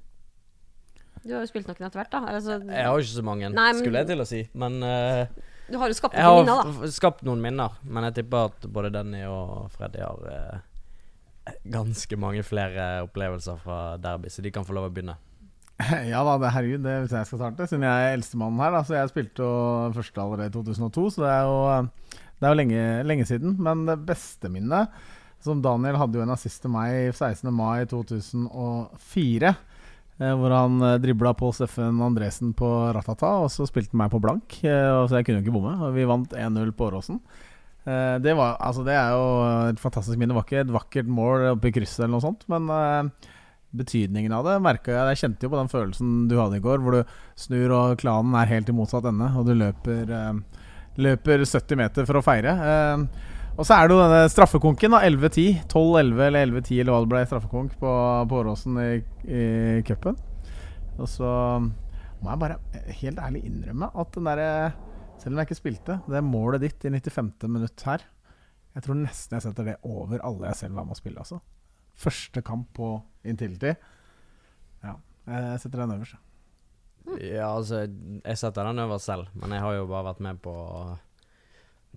Du 1.22 1.34
har 1.36 1.43
jo 1.43 1.49
spilt 1.49 1.68
noen 1.70 1.86
etter 1.86 1.99
hvert, 2.02 2.12
da. 2.14 2.22
Altså, 2.32 2.60
Jeg 2.66 2.86
har 2.88 2.95
jo 2.95 3.04
ikke 3.04 3.18
så 3.20 3.26
mange, 3.26 3.49
Nei, 3.54 3.68
men- 3.74 3.82
skulle 3.84 4.02
jeg 4.02 4.10
til 4.14 4.24
å 4.24 4.28
si. 4.30 4.41
Men 4.58 4.78
uh, 4.82 5.26
du 5.72 5.78
har 5.82 5.91
jo 5.91 5.97
skapt 5.97 6.16
noen 6.18 6.45
minner, 6.45 6.62
da. 6.62 6.70
Jeg 6.72 6.80
har 6.86 6.93
skapt 6.97 7.26
noen 7.28 7.41
minner. 7.43 7.76
Men 7.84 8.08
jeg 8.10 8.20
tipper 8.22 8.49
at 8.49 8.70
både 8.74 8.93
Denny 8.95 9.22
og 9.30 9.68
Freddy 9.76 10.02
har 10.06 10.64
ganske 11.66 12.18
mange 12.22 12.43
flere 12.45 13.02
opplevelser 13.06 13.58
fra 13.62 13.78
derby, 14.02 14.30
så 14.30 14.43
de 14.45 14.52
kan 14.54 14.66
få 14.66 14.76
lov 14.78 14.89
å 14.89 14.93
begynne. 14.93 15.18
Ja 16.11 16.21
da, 16.27 16.36
det, 16.41 16.51
herregud, 16.55 16.84
det, 16.86 16.97
hvis 17.03 17.15
jeg 17.15 17.29
skal 17.29 17.41
starte, 17.41 17.67
siden 17.69 17.88
jeg 17.88 18.05
er 18.05 18.17
eldstemannen 18.17 18.61
her, 18.63 18.75
da, 18.75 18.84
så 18.88 18.97
jeg 18.97 19.11
spilte 19.13 19.45
jo 19.45 19.55
første 19.95 20.23
allerede 20.23 20.51
i 20.51 20.55
2002, 20.57 21.07
så 21.15 21.25
det 21.25 21.32
er 21.34 21.49
jo, 21.49 21.57
det 22.11 22.47
er 22.47 22.53
jo 22.53 22.59
lenge, 22.61 22.86
lenge 23.07 23.27
siden. 23.29 23.57
Men 23.61 23.84
det 23.89 23.99
beste 24.07 24.51
minnet 24.51 25.03
som 25.41 25.61
Daniel 25.63 25.97
hadde 25.97 26.19
jo 26.19 26.25
en 26.25 26.34
assist 26.36 26.61
til 26.61 26.73
meg 26.73 27.11
16. 27.15 27.49
mai 27.53 27.86
2004. 27.89 29.55
Eh, 30.21 30.34
hvor 30.38 30.53
han 30.53 30.82
eh, 30.86 30.99
dribla 31.01 31.34
på 31.38 31.49
Steffen 31.55 32.01
Andresen 32.05 32.53
på 32.57 32.67
Ratata, 32.93 33.39
og 33.41 33.49
så 33.53 33.65
spilte 33.69 33.95
han 33.95 34.03
meg 34.03 34.11
på 34.13 34.21
blank. 34.21 34.59
Eh, 34.61 34.89
og 34.93 35.07
så 35.09 35.17
jeg 35.17 35.27
kunne 35.27 35.41
jo 35.41 35.47
ikke 35.47 35.55
bomme. 35.55 35.73
Og 35.82 35.95
vi 35.97 36.05
vant 36.09 36.36
1-0 36.38 36.73
på 36.77 36.91
Åråsen. 36.91 37.21
Det, 37.82 38.36
altså, 38.38 38.84
det 38.86 38.93
er 38.93 39.15
jo 39.17 39.21
et 39.71 39.79
fantastisk 39.82 40.19
minne. 40.21 40.29
Det 40.29 40.38
var 40.38 40.43
ikke 40.45 40.59
et 40.61 40.73
vakkert 40.75 41.07
mål 41.09 41.47
oppe 41.55 41.71
i 41.71 41.73
krysset 41.73 42.03
eller 42.03 42.11
noe 42.13 42.21
sånt, 42.21 42.43
men 42.51 42.67
betydningen 43.78 44.34
av 44.36 44.47
det 44.47 44.57
Merket 44.63 44.93
jeg. 44.93 45.11
Jeg 45.13 45.22
kjente 45.24 45.47
jo 45.47 45.51
på 45.53 45.59
den 45.59 45.72
følelsen 45.72 46.15
du 46.32 46.38
hadde 46.39 46.59
i 46.59 46.63
går, 46.63 46.82
hvor 46.84 46.97
du 46.97 47.13
snur 47.39 47.76
og 47.78 47.99
klanen 48.01 48.36
er 48.38 48.49
helt 48.51 48.72
i 48.72 48.76
motsatt 48.76 49.07
ende, 49.09 49.30
og 49.38 49.47
du 49.47 49.53
løper, 49.57 50.11
eh, 50.17 50.65
løper 51.01 51.45
70 51.45 51.80
meter 51.80 52.09
for 52.09 52.19
å 52.19 52.26
feire. 52.26 52.55
Eh, 52.72 53.05
og 53.59 53.67
så 53.67 53.76
er 53.76 53.88
det 53.88 53.95
jo 53.95 54.01
denne 54.01 54.32
straffekonken, 54.32 54.95
da. 54.95 55.01
11-10. 55.05 55.63
12-11 55.69 56.22
eller 56.28 56.45
11-10 56.47 56.82
eller 56.82 56.93
hva 56.95 57.01
det 57.03 57.11
ble 57.11 57.24
straffekonk 57.28 57.74
på, 57.82 57.95
på 58.32 58.39
Åråsen 58.39 58.80
i, 58.82 58.91
i 59.28 59.43
cupen. 59.88 60.17
Og 60.97 61.09
så 61.09 61.32
må 62.22 62.30
jeg 62.30 62.41
bare 62.41 62.59
helt 63.01 63.22
ærlig 63.22 63.43
innrømme 63.47 63.91
at 63.97 64.15
den 64.15 64.28
derre 64.30 64.49
Selv 65.22 65.36
om 65.36 65.39
jeg 65.41 65.51
ikke 65.51 65.59
spilte, 65.59 65.95
det 66.09 66.24
målet 66.26 66.63
ditt 66.63 66.86
i 66.86 66.89
95. 66.89 67.28
minutt 67.45 67.84
her 67.86 68.01
Jeg 68.74 68.86
tror 68.86 68.97
nesten 68.97 69.38
jeg 69.38 69.45
setter 69.45 69.67
det 69.67 69.76
over 69.86 70.22
alle 70.26 70.49
jeg 70.49 70.63
selv 70.63 70.80
var 70.80 70.88
med 70.88 70.95
å 70.95 71.01
spille, 71.01 71.22
altså. 71.22 71.41
Første 72.01 72.41
kamp 72.45 72.72
på 72.78 72.95
Intility. 73.28 73.74
Ja, 74.84 74.95
jeg 75.28 75.59
setter 75.61 75.84
den 75.84 75.95
øverst. 75.97 76.17
Ja, 77.22 77.47
altså, 77.55 77.86
jeg 77.88 78.38
setter 78.38 78.67
den 78.69 78.82
over 78.84 78.99
selv, 79.01 79.30
men 79.34 79.53
jeg 79.55 79.63
har 79.63 79.74
jo 79.74 79.88
bare 79.89 80.11
vært 80.11 80.22
med 80.22 80.41
på 80.43 80.53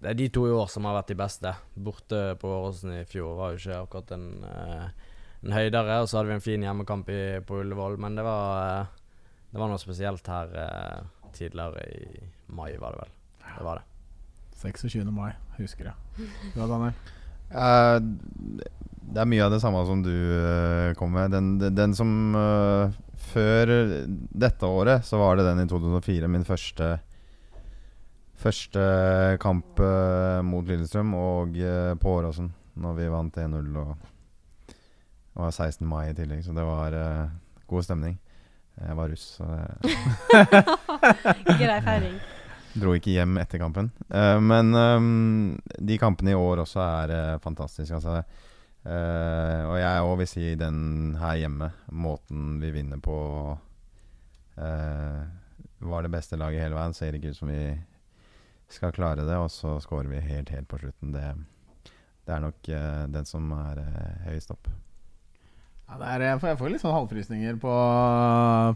Det 0.01 0.11
er 0.11 0.17
de 0.19 0.29
to 0.33 0.47
i 0.49 0.53
år 0.53 0.69
som 0.73 0.87
har 0.89 0.97
vært 0.97 1.13
de 1.13 1.17
beste. 1.21 1.53
Borte 1.77 2.23
på 2.41 2.51
Åråsen 2.51 2.97
i 2.97 3.05
fjor 3.09 3.37
var 3.39 3.53
jo 3.53 3.61
ikke 3.61 3.81
akkurat 3.85 4.15
en, 4.17 4.27
eh, 4.45 4.89
en 5.45 5.55
høydere, 5.55 6.01
og 6.03 6.09
så 6.09 6.19
hadde 6.19 6.33
vi 6.33 6.35
en 6.35 6.45
fin 6.45 6.65
hjemmekamp 6.67 7.09
i, 7.15 7.21
på 7.47 7.61
Ullevål, 7.63 7.97
men 8.03 8.19
det 8.19 8.25
var, 8.27 8.81
eh, 8.83 8.87
det 9.53 9.61
var 9.63 9.71
noe 9.71 9.81
spesielt 9.81 10.27
her 10.27 10.57
eh, 10.65 11.29
tidligere 11.33 11.87
i 11.95 12.27
mai, 12.49 12.75
var 12.83 12.97
det 12.97 13.05
vel. 13.05 13.15
Det 13.55 13.65
var 13.65 13.81
det. 13.81 13.87
26. 14.65 15.13
mai, 15.13 15.33
husker 15.59 15.93
jeg. 15.93 16.29
Du 16.55 16.61
da, 16.61 16.67
Daniel? 16.67 16.95
Eh, 17.51 17.99
det 19.15 19.23
er 19.23 19.31
mye 19.31 19.45
av 19.47 19.53
det 19.55 19.61
samme 19.63 19.79
som 19.87 20.01
du 20.03 20.11
uh, 20.11 20.91
kom 20.99 21.13
med. 21.15 21.31
Den, 21.31 21.75
den, 21.77 21.93
som 21.95 22.35
uh, 22.35 22.91
Før 23.31 23.71
dette 24.35 24.67
året 24.67 25.07
så 25.07 25.21
var 25.21 25.39
det 25.39 25.45
den 25.47 25.63
i 25.63 25.69
2004, 25.71 26.31
min 26.31 26.47
første 26.47 26.97
Første 28.45 28.81
kamp 29.41 29.79
mot 30.45 30.67
Lillestrøm 30.69 31.15
og 31.17 31.55
på 32.03 32.15
Åråsen, 32.19 32.51
når 32.83 32.97
vi 32.99 33.07
vant 33.09 33.39
1-0. 33.41 33.71
Og 33.79 33.95
det 33.95 35.39
var 35.39 35.55
16. 35.55 35.87
mai 35.89 36.11
i 36.11 36.17
tillegg, 36.19 36.43
så 36.45 36.53
det 36.53 36.67
var 36.67 36.97
god 37.71 37.87
stemning. 37.87 38.19
Jeg 38.75 38.99
var 38.99 39.15
russ, 39.15 39.39
så 39.39 39.47
Grei 41.63 41.79
feiring. 41.87 42.19
Dro 42.75 42.95
ikke 42.97 43.13
hjem 43.15 43.39
etter 43.39 43.61
kampen. 43.63 43.91
Uh, 44.11 44.41
men 44.43 44.75
um, 44.75 45.61
de 45.79 45.99
kampene 46.01 46.33
i 46.33 46.39
år 46.39 46.65
også 46.65 46.83
er 46.83 47.13
uh, 47.15 47.43
fantastiske. 47.43 47.95
Altså. 47.95 48.23
uh, 48.89 49.63
og 49.71 49.77
jeg 49.79 50.05
òg 50.09 50.15
vil 50.23 50.31
si 50.31 50.47
den 50.59 51.15
her 51.21 51.39
hjemme, 51.45 51.71
måten 51.95 52.59
vi 52.63 52.75
vinner 52.75 53.03
på 53.03 53.19
Var 54.55 56.03
det 56.07 56.11
beste 56.13 56.37
laget 56.39 56.63
hele 56.63 56.77
veien. 56.79 56.95
Ser 56.95 57.17
ikke 57.19 57.33
ut 57.35 57.39
som 57.39 57.51
vi 57.51 57.75
skal 58.71 58.95
klare 58.95 59.25
det, 59.27 59.35
og 59.35 59.51
så 59.51 59.81
scorer 59.83 60.07
vi 60.13 60.23
helt, 60.23 60.53
helt 60.55 60.69
på 60.71 60.79
slutten. 60.79 61.11
Det, 61.13 61.25
det 62.25 62.37
er 62.37 62.45
nok 62.45 62.71
den 63.11 63.27
som 63.27 63.51
er 63.59 63.83
høyest 64.29 64.55
opp. 64.55 64.71
Ja, 65.85 65.99
det 66.01 66.11
er, 66.11 66.23
jeg, 66.27 66.57
får, 66.59 66.71
litt 66.73 66.83
sånn 66.83 66.95
halvfrysninger 66.97 67.59
på, 67.61 67.73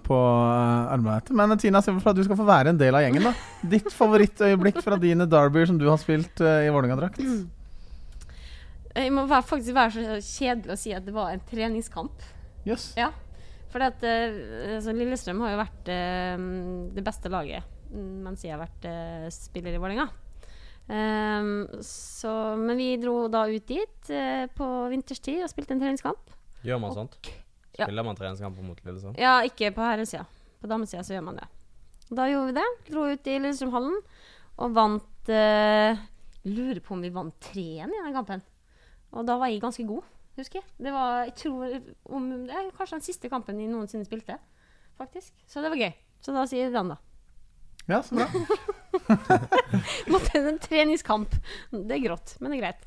på 0.07 0.17
eh, 0.19 0.91
arbeidet. 0.95 1.33
Men 1.35 1.55
Tina, 1.59 1.81
se 1.83 1.95
for 1.97 2.13
at 2.13 2.19
du 2.19 2.25
skal 2.27 2.39
få 2.39 2.47
være 2.47 2.75
en 2.75 2.81
del 2.81 2.95
av 2.95 3.05
gjengen. 3.07 3.31
da 3.31 3.33
Ditt 3.75 3.89
favorittøyeblikk 3.97 4.83
fra 4.85 4.99
dine 5.01 5.27
derbyer 5.31 5.71
som 5.71 5.81
du 5.81 5.87
har 5.89 5.99
spilt 6.03 6.45
uh, 6.45 6.61
i 6.67 6.69
Vålerenga-drakt? 6.75 7.23
Jeg 8.99 9.15
må 9.15 9.25
faktisk 9.31 9.75
være 9.77 9.95
så 9.95 10.21
kjedelig 10.21 10.75
å 10.75 10.79
si 10.79 10.93
at 10.95 11.07
det 11.07 11.17
var 11.17 11.33
en 11.33 11.43
treningskamp. 11.49 12.29
Yes. 12.69 12.91
Ja. 12.99 13.11
For 13.73 13.85
at, 13.85 14.05
eh, 14.05 14.77
altså 14.79 14.95
Lillestrøm 14.97 15.43
har 15.45 15.53
jo 15.55 15.61
vært 15.61 15.91
uh, 15.93 16.47
det 16.97 17.05
beste 17.05 17.33
laget 17.33 17.67
mm, 17.93 18.15
mens 18.25 18.45
jeg 18.45 18.55
har 18.55 18.63
vært 18.63 18.89
uh, 18.89 19.29
spiller 19.33 19.77
i 19.77 19.81
Vålerenga. 19.81 20.09
Um, 20.89 21.69
men 22.65 22.79
vi 22.81 22.95
dro 22.97 23.27
da 23.29 23.43
ut 23.45 23.67
dit 23.69 24.09
eh, 24.09 24.47
på 24.57 24.67
vinterstid 24.89 25.43
og 25.45 25.51
spilte 25.53 25.77
en 25.77 25.83
treningskamp. 25.83 26.31
Gjør 26.69 26.81
man 26.83 26.93
sånt? 26.93 27.17
Ja. 27.79 27.87
Spiller 27.87 28.05
man 28.05 28.19
treningskamper 28.19 28.65
mot 28.67 28.81
Lillesand? 28.85 29.17
Ja, 29.21 29.39
ikke 29.47 29.71
på 29.73 29.85
herresida. 29.87 30.27
På 30.61 30.69
damesida 30.69 31.05
så 31.07 31.15
gjør 31.15 31.25
man 31.31 31.39
det. 31.39 31.47
Da 32.11 32.27
gjorde 32.29 32.51
vi 32.51 32.57
det. 32.59 32.67
Dro 32.91 33.07
ut 33.09 33.31
i 33.31 33.37
Lillestrømhallen 33.39 33.97
og 34.59 34.75
vant 34.75 35.31
eh, 35.33 36.01
Lurer 36.49 36.81
på 36.85 36.95
om 36.97 37.03
vi 37.05 37.11
vant 37.13 37.35
3-1 37.51 37.93
i 37.93 38.03
den 38.03 38.15
kampen. 38.17 38.43
Og 39.13 39.27
da 39.29 39.39
var 39.41 39.51
jeg 39.51 39.63
ganske 39.63 39.85
god, 39.89 40.05
husker 40.39 40.61
jeg. 40.61 40.69
Det 40.81 40.93
var 40.93 41.25
jeg 41.27 41.35
tror, 41.41 41.75
om, 42.17 42.29
det 42.49 42.55
er 42.55 42.71
kanskje 42.77 42.99
den 42.99 43.07
siste 43.09 43.31
kampen 43.33 43.61
jeg 43.61 43.71
noensinne 43.73 44.09
spilte. 44.09 44.39
Faktisk. 44.99 45.33
Så 45.49 45.63
det 45.65 45.73
var 45.73 45.81
gøy. 45.81 45.93
Så 46.25 46.35
da 46.35 46.45
sier 46.51 46.67
jeg 46.67 46.75
den, 46.75 46.93
da. 46.95 46.99
Ja, 47.89 48.03
så 48.05 48.19
bra. 48.19 48.29
Måtte 50.13 50.41
en 50.41 50.59
treningskamp. 50.61 51.35
Det 51.71 51.97
er 51.97 52.03
grått, 52.03 52.35
men 52.41 52.53
det 52.53 52.59
er 52.59 52.63
greit. 52.63 52.83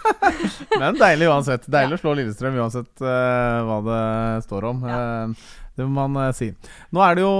Men 0.80 0.98
deilig 0.98 1.28
uansett. 1.30 1.68
Deilig 1.70 1.98
å 1.98 2.02
slå 2.02 2.16
Lillestrøm 2.18 2.58
uansett 2.58 3.04
uh, 3.04 3.62
hva 3.66 3.78
det 3.86 4.02
står 4.46 4.66
om. 4.70 4.82
Ja. 4.86 4.98
Eh, 4.98 5.46
det 5.76 5.86
må 5.86 6.06
man 6.08 6.18
eh, 6.24 6.34
si. 6.36 6.50
Nå 6.94 7.02
er 7.04 7.16
det 7.16 7.24
jo 7.24 7.32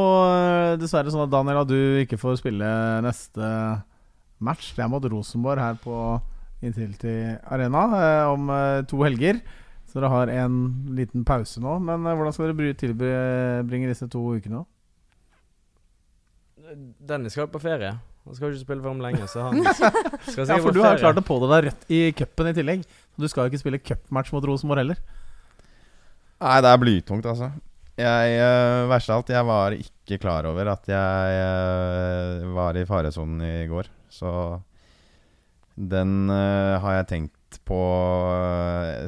dessverre 0.82 1.12
sånn 1.12 1.24
at 1.24 1.32
Daniel 1.32 1.62
at 1.62 1.70
du 1.70 1.78
ikke 2.02 2.20
får 2.20 2.40
spille 2.42 2.70
neste 3.04 3.50
match. 4.44 4.72
Det 4.76 4.84
er 4.84 4.90
mot 4.92 5.10
Rosenborg 5.12 5.62
her 5.62 5.78
på 5.80 6.00
Intility 6.64 7.16
Arena 7.52 7.86
om 8.32 8.50
to 8.88 9.00
helger. 9.04 9.40
Så 9.86 9.98
dere 9.98 10.12
har 10.12 10.32
en 10.42 10.56
liten 10.98 11.24
pause 11.24 11.62
nå. 11.64 11.78
Men 11.80 12.04
hvordan 12.04 12.34
skal 12.36 12.52
dere 12.52 12.76
tilbringe 12.76 13.88
disse 13.92 14.08
to 14.12 14.22
ukene? 14.36 14.60
nå? 14.60 14.66
Dennis 16.74 17.36
skal 17.36 17.46
jo 17.46 17.52
på 17.54 17.62
ferie. 17.62 17.92
Han 18.26 18.34
skal 18.34 18.48
jo 18.48 18.56
ikke 18.56 18.64
spille 18.64 18.82
for 18.82 18.90
ham 18.90 19.02
lenge, 19.04 19.28
så 19.30 19.44
han 19.46 19.60
skal 20.32 20.48
Ja, 20.50 20.58
for 20.58 20.74
du 20.74 20.80
har 20.82 20.96
ferie. 20.96 21.04
klart 21.04 21.20
å 21.20 21.26
pådra 21.26 21.60
deg 21.60 21.68
rødt 21.68 21.86
i 21.94 22.00
cupen 22.18 22.50
i 22.50 22.56
tillegg. 22.56 22.82
Du 23.16 23.28
skal 23.30 23.46
jo 23.46 23.52
ikke 23.52 23.62
spille 23.62 23.82
cupmatch 23.82 24.32
mot 24.34 24.44
Rosenborg 24.50 24.82
heller. 24.82 24.98
Nei, 26.42 26.56
det 26.64 26.72
er 26.72 26.82
blytungt, 26.82 27.28
altså. 27.30 27.52
Jeg, 27.96 28.32
uh, 28.42 28.84
verst 28.90 29.08
av 29.08 29.22
alt, 29.22 29.30
jeg 29.32 29.48
var 29.48 29.76
ikke 29.78 30.18
klar 30.20 30.44
over 30.50 30.68
at 30.74 30.90
jeg 30.90 31.38
uh, 31.40 32.48
var 32.58 32.76
i 32.76 32.84
faresonen 32.88 33.40
i 33.46 33.54
går. 33.70 33.88
Så 34.12 34.30
den 35.76 36.26
uh, 36.28 36.76
har 36.82 36.98
jeg 36.98 37.08
tenkt 37.14 37.60
på 37.66 37.78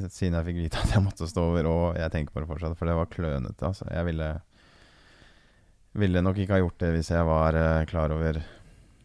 siden 0.08 0.38
jeg 0.38 0.46
fikk 0.46 0.60
vite 0.62 0.80
at 0.80 0.94
jeg 0.94 1.02
måtte 1.04 1.28
stå 1.28 1.42
over, 1.50 1.68
og 1.68 1.98
jeg 1.98 2.14
tenker 2.14 2.32
på 2.32 2.40
det 2.40 2.48
fortsatt, 2.48 2.78
for 2.78 2.88
det 2.88 2.96
var 2.96 3.10
klønete. 3.12 3.60
Altså. 3.66 3.84
Jeg 3.92 4.08
ville, 4.08 4.30
ville 5.96 6.22
nok 6.24 6.38
ikke 6.40 6.56
ha 6.56 6.62
gjort 6.62 6.80
det 6.82 6.90
hvis 6.96 7.12
jeg 7.12 7.26
var 7.28 7.56
eh, 7.58 7.84
klar 7.88 8.12
over 8.14 8.40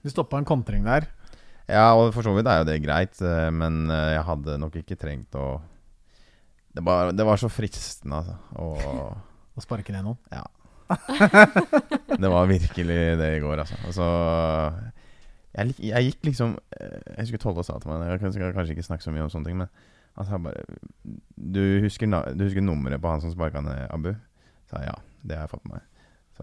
Du 0.03 0.09
stoppa 0.11 0.39
en 0.39 0.47
kontring 0.47 0.83
der. 0.85 1.07
Ja, 1.69 1.93
og 1.95 2.11
for 2.15 2.25
så 2.25 2.33
vidt 2.35 2.49
er 2.51 2.59
jo 2.59 2.67
det 2.67 2.81
greit, 2.83 3.15
eh, 3.23 3.49
men 3.55 3.85
eh, 3.91 4.15
jeg 4.17 4.25
hadde 4.27 4.57
nok 4.59 4.75
ikke 4.81 4.99
trengt 4.99 5.37
å 5.39 5.61
Det 6.75 6.83
var, 6.83 7.13
det 7.15 7.25
var 7.25 7.39
så 7.39 7.49
fristende, 7.51 8.19
altså. 8.19 8.35
Å, 8.59 9.13
Og 9.55 9.63
sparke 9.63 9.93
ned 9.93 10.07
noen. 10.07 10.19
Ja. 10.33 10.43
Det 12.23 12.29
var 12.29 12.49
virkelig 12.49 12.97
det 13.17 13.29
i 13.37 13.39
går, 13.41 13.61
altså. 13.63 13.77
altså 13.87 14.07
jeg, 15.53 15.75
jeg 15.85 16.09
gikk 16.09 16.27
liksom 16.27 16.55
Jeg 16.75 17.23
husker 17.23 17.41
Tolle 17.41 17.63
sa 17.65 17.77
til 17.81 17.89
meg 17.89 18.11
Jeg 18.11 18.33
skal 18.35 18.53
kanskje 18.53 18.75
ikke 18.75 18.85
snakke 18.85 19.05
så 19.05 19.13
mye 19.13 19.23
om 19.25 19.31
sånne 19.31 19.47
ting, 19.49 19.57
men 19.61 19.71
han 20.17 20.27
sa 20.27 20.37
bare 20.41 20.65
Du 21.33 21.61
husker, 21.85 22.09
du 22.35 22.43
husker 22.43 22.65
nummeret 22.65 23.01
på 23.01 23.09
han 23.09 23.23
som 23.23 23.33
sparka 23.33 23.63
ned 23.65 23.87
Abu? 23.93 24.11
Sa 24.69 24.83
ja. 24.83 24.93
Det 25.23 25.37
har 25.37 25.47
jeg 25.47 25.53
fått 25.55 25.65
med 25.69 25.79
meg. 25.79 25.87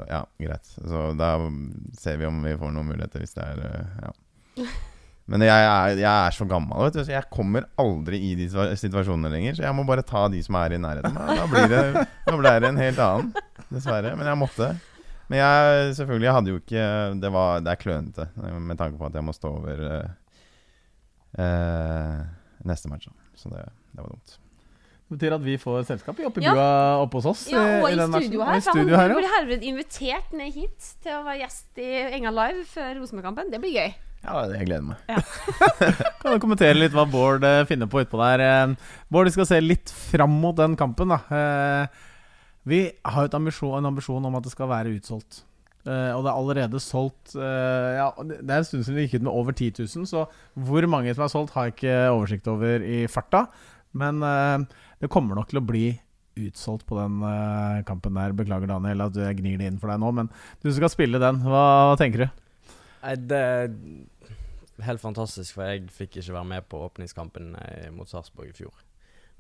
Så 0.01 0.07
ja, 0.09 0.20
greit. 0.40 0.70
Så 0.76 1.01
da 1.18 1.34
ser 1.98 2.20
vi 2.20 2.28
om 2.28 2.40
vi 2.44 2.57
får 2.57 2.72
noen 2.72 2.88
muligheter 2.92 3.20
hvis 3.24 3.36
det 3.36 3.44
er 3.44 3.66
eh, 3.68 4.07
Ja. 4.07 4.14
Men 5.30 5.44
jeg 5.46 5.62
er, 5.62 5.92
jeg 5.94 6.11
er 6.11 6.34
så 6.34 6.42
gammel, 6.48 6.74
vet 6.88 6.96
du, 6.96 7.05
så 7.07 7.12
jeg 7.12 7.28
kommer 7.30 7.68
aldri 7.78 8.18
i 8.18 8.32
de 8.34 8.48
situasjonene 8.51 9.30
lenger. 9.30 9.55
Så 9.55 9.62
jeg 9.62 9.76
må 9.78 9.84
bare 9.86 10.03
ta 10.03 10.24
de 10.32 10.40
som 10.42 10.57
er 10.59 10.74
i 10.74 10.80
nærheten. 10.82 11.14
Da 11.14 11.44
blir 11.46 11.68
det, 11.70 11.82
da 12.26 12.34
blir 12.34 12.64
det 12.64 12.70
en 12.72 12.80
helt 12.80 12.98
annen, 13.05 13.28
dessverre. 13.68 14.16
Men 14.18 14.26
jeg 14.26 14.40
måtte. 14.40 14.72
Men 15.30 15.38
jeg 15.38 15.94
selvfølgelig 16.01 16.26
jeg 16.26 16.34
hadde 16.34 16.51
jo 16.51 16.59
ikke 16.59 16.86
Det, 17.22 17.30
var, 17.30 17.62
det 17.62 17.70
er 17.70 17.78
klønete 17.84 18.26
med 18.59 18.80
tanke 18.80 18.98
på 18.98 19.07
at 19.07 19.20
jeg 19.20 19.28
må 19.28 19.36
stå 19.36 19.55
over 19.61 19.84
eh, 19.92 20.11
eh, 21.46 22.18
neste 22.66 22.90
match. 22.90 23.07
Så 23.38 23.55
det, 23.55 23.62
det 23.94 24.03
var 24.03 24.11
dumt. 24.11 24.34
Det 25.11 25.19
betyr 25.19 25.35
at 25.35 25.43
vi 25.43 25.57
får 25.59 25.89
selskap 25.89 26.21
oppe 26.23 26.39
i 26.39 26.45
Ja. 26.45 26.53
bua 26.55 26.67
oppe 27.03 27.19
hos 27.19 27.25
oss. 27.27 27.41
Ja, 27.51 27.59
eh, 27.59 27.83
og 27.83 27.89
i, 27.91 27.97
i, 27.99 28.05
studio 28.07 28.41
Og 28.41 28.47
her. 28.47 28.55
i 28.55 28.61
For 28.61 28.71
han 28.71 28.77
studio 28.79 28.97
her, 28.97 29.09
ja. 29.11 29.17
blir 29.19 29.33
herved 29.33 29.65
invitert 29.67 30.33
ned 30.39 30.53
hit 30.55 30.91
til 31.03 31.17
å 31.17 31.25
være 31.27 31.41
gjest 31.41 31.81
i 31.83 31.89
Enga 32.15 32.31
Live 32.31 32.63
før 32.71 32.93
Rosenborg-kampen. 33.01 33.51
Det 33.51 33.59
blir 33.59 33.75
gøy. 33.75 33.91
Ja, 34.23 34.45
jeg 34.53 34.69
gleder 34.69 34.85
meg. 34.87 34.99
Kan 36.23 36.37
du 36.37 36.39
kommentere 36.39 36.77
litt 36.79 36.95
hva 36.95 37.09
Bård 37.11 37.43
eh, 37.43 37.65
finner 37.67 37.91
på 37.91 38.05
utpå 38.05 38.21
der? 38.23 38.45
Eh, 38.45 38.95
Bård, 39.11 39.27
vi 39.27 39.35
skal 39.35 39.49
se 39.51 39.59
litt 39.65 39.91
fram 39.91 40.31
mot 40.45 40.55
den 40.55 40.77
kampen. 40.79 41.11
da 41.11 41.19
Vi 42.71 42.81
har 43.03 43.27
jo 43.27 43.33
et 43.33 43.35
ambisjon, 43.35 43.79
en 43.81 43.91
ambisjon 43.91 44.31
om 44.31 44.39
at 44.39 44.47
det 44.47 44.55
skal 44.55 44.71
være 44.71 44.95
utsolgt. 44.95 45.43
Uh, 45.81 46.13
og 46.13 46.27
det 46.27 46.29
er 46.29 46.37
allerede 46.37 46.79
solgt 46.85 47.31
uh, 47.41 47.97
Ja, 47.97 48.11
det 48.21 48.43
det 48.45 48.53
er 48.53 48.59
en 48.61 48.67
stund 48.69 48.83
siden 48.85 48.99
vi 48.99 49.07
gikk 49.07 49.23
ut 49.23 49.23
med 49.31 49.33
over 49.33 49.55
10 49.57 49.71
000, 49.81 50.05
så 50.05 50.27
hvor 50.53 50.87
mange 50.93 51.15
som 51.17 51.25
er 51.25 51.31
solgt, 51.33 51.55
har 51.57 51.71
jeg 51.71 51.79
ikke 51.79 51.95
oversikt 52.13 52.51
over 52.53 52.85
i 52.85 53.07
farta. 53.09 53.47
Men 53.97 54.23
eh, 54.23 54.59
det 55.01 55.11
kommer 55.12 55.38
nok 55.38 55.51
til 55.51 55.61
å 55.61 55.64
bli 55.64 55.84
utsolgt 56.40 56.86
på 56.88 56.96
den 56.98 57.20
eh, 57.26 57.80
kampen 57.88 58.16
der. 58.16 58.34
Beklager, 58.36 58.70
Daniel, 58.70 59.07
at 59.09 59.18
jeg 59.18 59.40
gnir 59.40 59.59
det 59.61 59.70
inn 59.70 59.80
for 59.80 59.92
deg 59.92 60.01
nå, 60.03 60.12
men 60.20 60.30
du 60.62 60.70
skal 60.76 60.92
spille 60.92 61.20
den, 61.22 61.42
hva, 61.44 61.64
hva 61.90 61.96
tenker 62.01 62.26
du? 62.26 62.28
Nei, 63.01 63.14
det 63.30 63.40
er 63.40 63.70
helt 64.84 65.03
fantastisk, 65.03 65.57
for 65.57 65.68
jeg 65.68 65.88
fikk 65.94 66.20
ikke 66.20 66.36
være 66.36 66.51
med 66.55 66.68
på 66.70 66.82
åpningskampen 66.86 67.55
eh, 67.61 67.88
mot 67.94 68.09
Sarpsborg 68.09 68.53
i 68.53 68.57
fjor. 68.57 68.84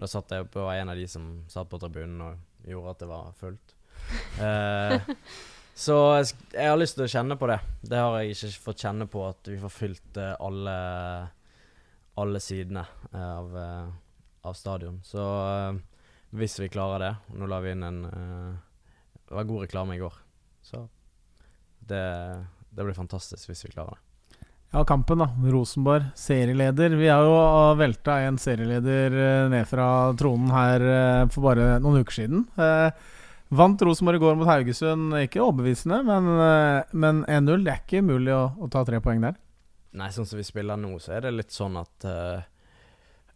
Da 0.00 0.08
satt 0.08 0.32
jeg 0.32 0.48
på 0.52 0.64
en 0.72 0.92
av 0.92 0.96
de 0.96 1.06
som 1.10 1.28
satt 1.52 1.68
på 1.70 1.80
tribunen 1.80 2.22
og 2.24 2.68
gjorde 2.68 2.94
at 2.94 3.04
det 3.04 3.12
var 3.12 3.36
fullt. 3.40 3.76
Eh, 4.40 4.96
så 5.76 5.94
jeg, 6.16 6.30
jeg 6.54 6.70
har 6.70 6.78
lyst 6.80 6.96
til 6.96 7.04
å 7.04 7.10
kjenne 7.12 7.36
på 7.38 7.46
det. 7.50 7.58
Det 7.84 7.98
har 8.00 8.14
jeg 8.18 8.32
ikke 8.32 8.62
fått 8.64 8.82
kjenne 8.82 9.06
på, 9.12 9.22
at 9.28 9.50
vi 9.52 9.58
får 9.60 9.72
fylt 9.72 10.18
eh, 10.18 10.32
alle, 10.40 10.76
alle 12.20 12.40
sidene 12.42 12.82
av, 13.16 13.54
av 14.42 14.56
stadion. 14.58 15.00
Så 15.04 15.20
eh, 15.20 15.80
hvis 16.30 16.58
vi 16.60 16.70
klarer 16.70 17.02
det 17.02 17.38
Nå 17.38 17.48
la 17.50 17.58
vi 17.64 17.72
inn 17.74 17.82
en 17.82 18.04
eh, 18.06 18.52
Det 19.26 19.34
var 19.34 19.48
god 19.48 19.66
reklame 19.66 19.96
i 19.96 20.02
går. 20.02 20.14
Så 20.62 20.84
det, 21.90 22.04
det 22.70 22.84
blir 22.84 22.94
fantastisk 22.94 23.50
hvis 23.50 23.64
vi 23.66 23.74
klarer 23.74 23.96
det. 23.96 24.04
Ja, 24.70 24.84
kampen, 24.86 25.18
da. 25.18 25.26
Rosenborg, 25.50 26.04
serieleder. 26.14 26.92
Vi 26.94 27.08
har 27.10 27.24
jo 27.26 27.32
uh, 27.34 27.78
velta 27.78 28.20
en 28.22 28.36
serieleder 28.38 29.16
eh, 29.18 29.46
ned 29.50 29.66
fra 29.66 29.86
tronen 30.18 30.52
her 30.54 30.84
eh, 30.86 31.24
for 31.34 31.48
bare 31.48 31.80
noen 31.82 32.04
uker 32.04 32.20
siden. 32.20 32.44
Eh, 32.54 33.16
vant 33.50 33.82
Rosenborg 33.82 34.20
i 34.20 34.22
går 34.22 34.38
mot 34.38 34.46
Haugesund. 34.46 35.16
Ikke 35.24 35.42
overbevisende, 35.42 35.98
men, 36.06 36.30
eh, 36.44 36.94
men 36.94 37.24
1-0. 37.26 37.66
Det 37.66 37.74
er 37.74 37.82
ikke 37.82 38.04
umulig 38.04 38.36
å, 38.36 38.44
å 38.62 38.70
ta 38.70 38.84
tre 38.86 39.02
poeng 39.02 39.26
der. 39.26 39.34
Nei, 39.98 40.12
sånn 40.14 40.28
som 40.30 40.38
vi 40.38 40.46
spiller 40.46 40.78
nå, 40.78 40.92
så 41.02 41.16
er 41.16 41.26
det 41.26 41.34
litt 41.34 41.50
sånn 41.50 41.74
at 41.80 42.06
eh, 42.06 42.46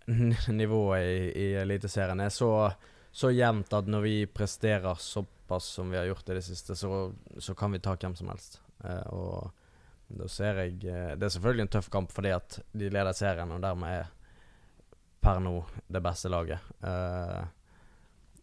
nivået 0.48 1.02
i, 1.04 1.44
i 1.44 1.46
Eliteserien 1.54 2.20
er 2.20 2.32
så, 2.32 2.70
så 3.10 3.30
jevnt 3.32 3.72
at 3.72 3.88
når 3.88 4.04
vi 4.04 4.16
presterer 4.26 5.00
såpass 5.00 5.64
som 5.78 5.90
vi 5.90 5.98
har 5.98 6.08
gjort 6.10 6.28
i 6.28 6.38
det 6.38 6.44
siste, 6.46 6.76
så, 6.76 7.12
så 7.38 7.54
kan 7.54 7.72
vi 7.72 7.82
ta 7.84 7.96
hvem 7.96 8.16
som 8.16 8.28
helst. 8.32 8.60
Eh, 8.84 9.06
og 9.14 9.50
da 10.14 10.28
ser 10.28 10.60
jeg 10.60 10.84
eh, 10.84 11.14
Det 11.16 11.26
er 11.26 11.32
selvfølgelig 11.32 11.64
en 11.64 11.72
tøff 11.76 11.88
kamp 11.90 12.12
fordi 12.12 12.34
at 12.34 12.58
de 12.72 12.90
leder 12.92 13.16
serien, 13.16 13.52
og 13.54 13.62
dermed 13.64 14.00
er 14.00 14.10
per 15.24 15.40
nå 15.40 15.56
det 15.88 16.02
beste 16.04 16.28
laget. 16.28 16.72
Eh, 16.84 17.44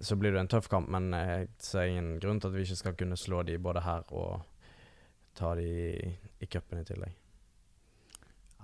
så 0.02 0.18
blir 0.18 0.34
det 0.34 0.42
en 0.42 0.50
tøff 0.50 0.68
kamp, 0.70 0.90
men 0.90 1.12
jeg 1.14 1.50
ser 1.62 1.90
ingen 1.90 2.16
grunn 2.20 2.40
til 2.42 2.50
at 2.50 2.56
vi 2.58 2.66
ikke 2.66 2.80
skal 2.80 2.96
kunne 2.98 3.20
slå 3.20 3.44
de 3.46 3.60
både 3.62 3.84
her 3.86 4.08
og 4.18 4.42
ta 5.38 5.54
de 5.56 5.68
i, 6.42 6.48
cupen 6.50 6.82
i 6.82 6.86
tillegg. 6.88 7.21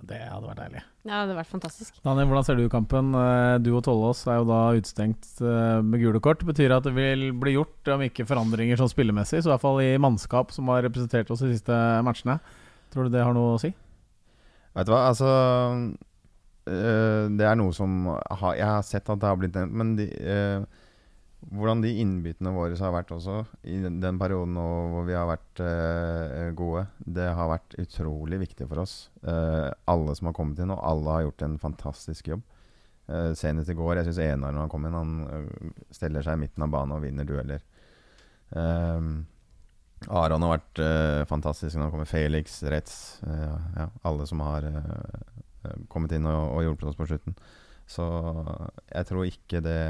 Det 0.07 0.19
hadde 0.21 0.45
vært 0.47 0.59
deilig. 0.61 0.81
Ja, 1.07 1.09
det 1.09 1.17
hadde 1.23 1.35
vært 1.39 1.49
fantastisk. 1.51 1.95
Daniel, 2.05 2.27
hvordan 2.29 2.45
ser 2.45 2.59
du 2.59 2.67
kampen? 2.69 3.09
Eh, 3.17 3.57
Du 3.65 3.71
og 3.75 3.81
Tollås 3.87 4.21
er 4.27 4.37
jo 4.37 4.45
da 4.47 4.59
utestengt 4.77 5.29
eh, 5.41 5.81
med 5.81 5.99
gule 6.03 6.21
kort. 6.23 6.45
Betyr 6.45 6.69
det 6.69 6.77
at 6.77 6.85
det 6.85 6.93
vil 6.95 7.31
bli 7.33 7.55
gjort, 7.57 7.91
om 7.95 8.03
ikke 8.05 8.27
forandringer 8.29 8.77
sånn 8.79 8.91
spillemessig, 8.93 9.41
så 9.41 9.49
i 9.49 9.53
hvert 9.55 9.63
fall 9.65 9.81
i 9.83 9.97
mannskap 9.97 10.53
som 10.55 10.69
har 10.69 10.85
representert 10.85 11.31
oss 11.33 11.41
de 11.43 11.49
siste 11.55 11.79
matchene? 12.05 12.37
Tror 12.93 13.07
du 13.09 13.15
det 13.17 13.25
har 13.25 13.33
noe 13.35 13.55
å 13.57 13.61
si? 13.61 13.73
Vet 14.77 14.85
du 14.87 14.93
hva, 14.93 15.07
altså 15.09 15.27
øh, 16.69 17.23
Det 17.33 17.45
er 17.49 17.55
noe 17.57 17.73
som 17.73 18.05
har, 18.13 18.53
Jeg 18.59 18.67
har 18.69 18.83
sett 18.85 19.09
at 19.09 19.21
det 19.21 19.27
har 19.31 19.39
blitt 19.41 19.55
nevnt, 19.57 19.73
men 19.81 19.95
de, 19.97 20.07
øh, 20.13 20.76
hvordan 21.45 21.83
de 21.83 21.91
innbyttene 22.01 22.51
våre 22.55 22.75
har 22.79 22.93
vært 22.95 23.11
også, 23.13 23.39
i 23.69 23.77
den, 23.83 23.99
den 24.01 24.17
perioden 24.19 24.57
hvor 24.57 25.05
vi 25.07 25.15
har 25.15 25.29
vært 25.29 25.61
eh, 25.63 26.49
gode, 26.57 26.87
det 27.05 27.29
har 27.37 27.51
vært 27.51 27.77
utrolig 27.79 28.41
viktig 28.41 28.67
for 28.67 28.81
oss. 28.83 28.95
Eh, 29.21 29.69
alle 29.93 30.15
som 30.17 30.31
har 30.31 30.35
kommet 30.37 30.59
inn, 30.63 30.73
og 30.73 30.83
alle 30.83 31.13
har 31.13 31.25
gjort 31.27 31.45
en 31.47 31.57
fantastisk 31.61 32.31
jobb. 32.33 32.43
Eh, 33.07 33.31
senest 33.37 33.71
i 33.71 33.77
går, 33.77 33.99
jeg 33.99 34.09
syns 34.09 34.21
Enar 34.25 34.55
når 34.55 34.65
han 34.65 34.73
kom 34.73 34.89
inn, 34.89 34.97
han 34.97 35.15
øh, 35.29 35.73
steller 35.95 36.25
seg 36.25 36.39
i 36.39 36.45
midten 36.47 36.65
av 36.65 36.73
banen 36.73 36.97
og 36.97 37.05
vinner 37.05 37.29
dueller. 37.29 37.63
Eh, 38.51 39.11
Aron 40.05 40.45
har 40.45 40.57
vært 40.57 40.81
eh, 40.83 41.21
fantastisk. 41.29 41.77
Nå 41.79 41.89
kommer 41.93 42.09
Felix, 42.09 42.59
Retz 42.69 42.97
eh, 43.25 43.55
ja, 43.79 43.87
Alle 44.05 44.27
som 44.29 44.43
har 44.45 44.67
eh, 44.69 45.71
kommet 45.91 46.13
inn 46.17 46.27
og, 46.29 46.57
og 46.57 46.65
hjulpet 46.65 46.91
oss 46.91 46.99
på 46.99 47.07
slutten. 47.09 47.37
Så 47.87 48.05
jeg 48.91 49.07
tror 49.07 49.29
ikke 49.29 49.61
det 49.63 49.81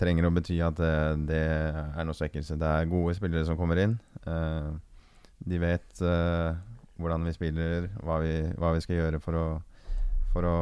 trenger 0.00 0.26
å 0.26 0.32
bety 0.34 0.58
at 0.64 0.78
det, 0.80 0.94
det 1.28 1.40
er 1.40 2.06
noe 2.06 2.16
svekkelse. 2.16 2.58
Det 2.60 2.70
er 2.70 2.90
gode 2.90 3.16
spillere 3.18 3.46
som 3.48 3.58
kommer 3.60 3.80
inn. 3.82 3.98
Eh, 4.24 4.70
de 5.50 5.60
vet 5.60 6.04
eh, 6.04 6.52
hvordan 7.00 7.26
vi 7.28 7.34
spiller, 7.36 7.90
hva 8.04 8.20
vi, 8.24 8.34
hva 8.60 8.72
vi 8.76 8.84
skal 8.84 8.98
gjøre 8.98 9.20
for 9.24 9.38
å, 9.38 9.44
for 10.34 10.48
å, 10.48 10.56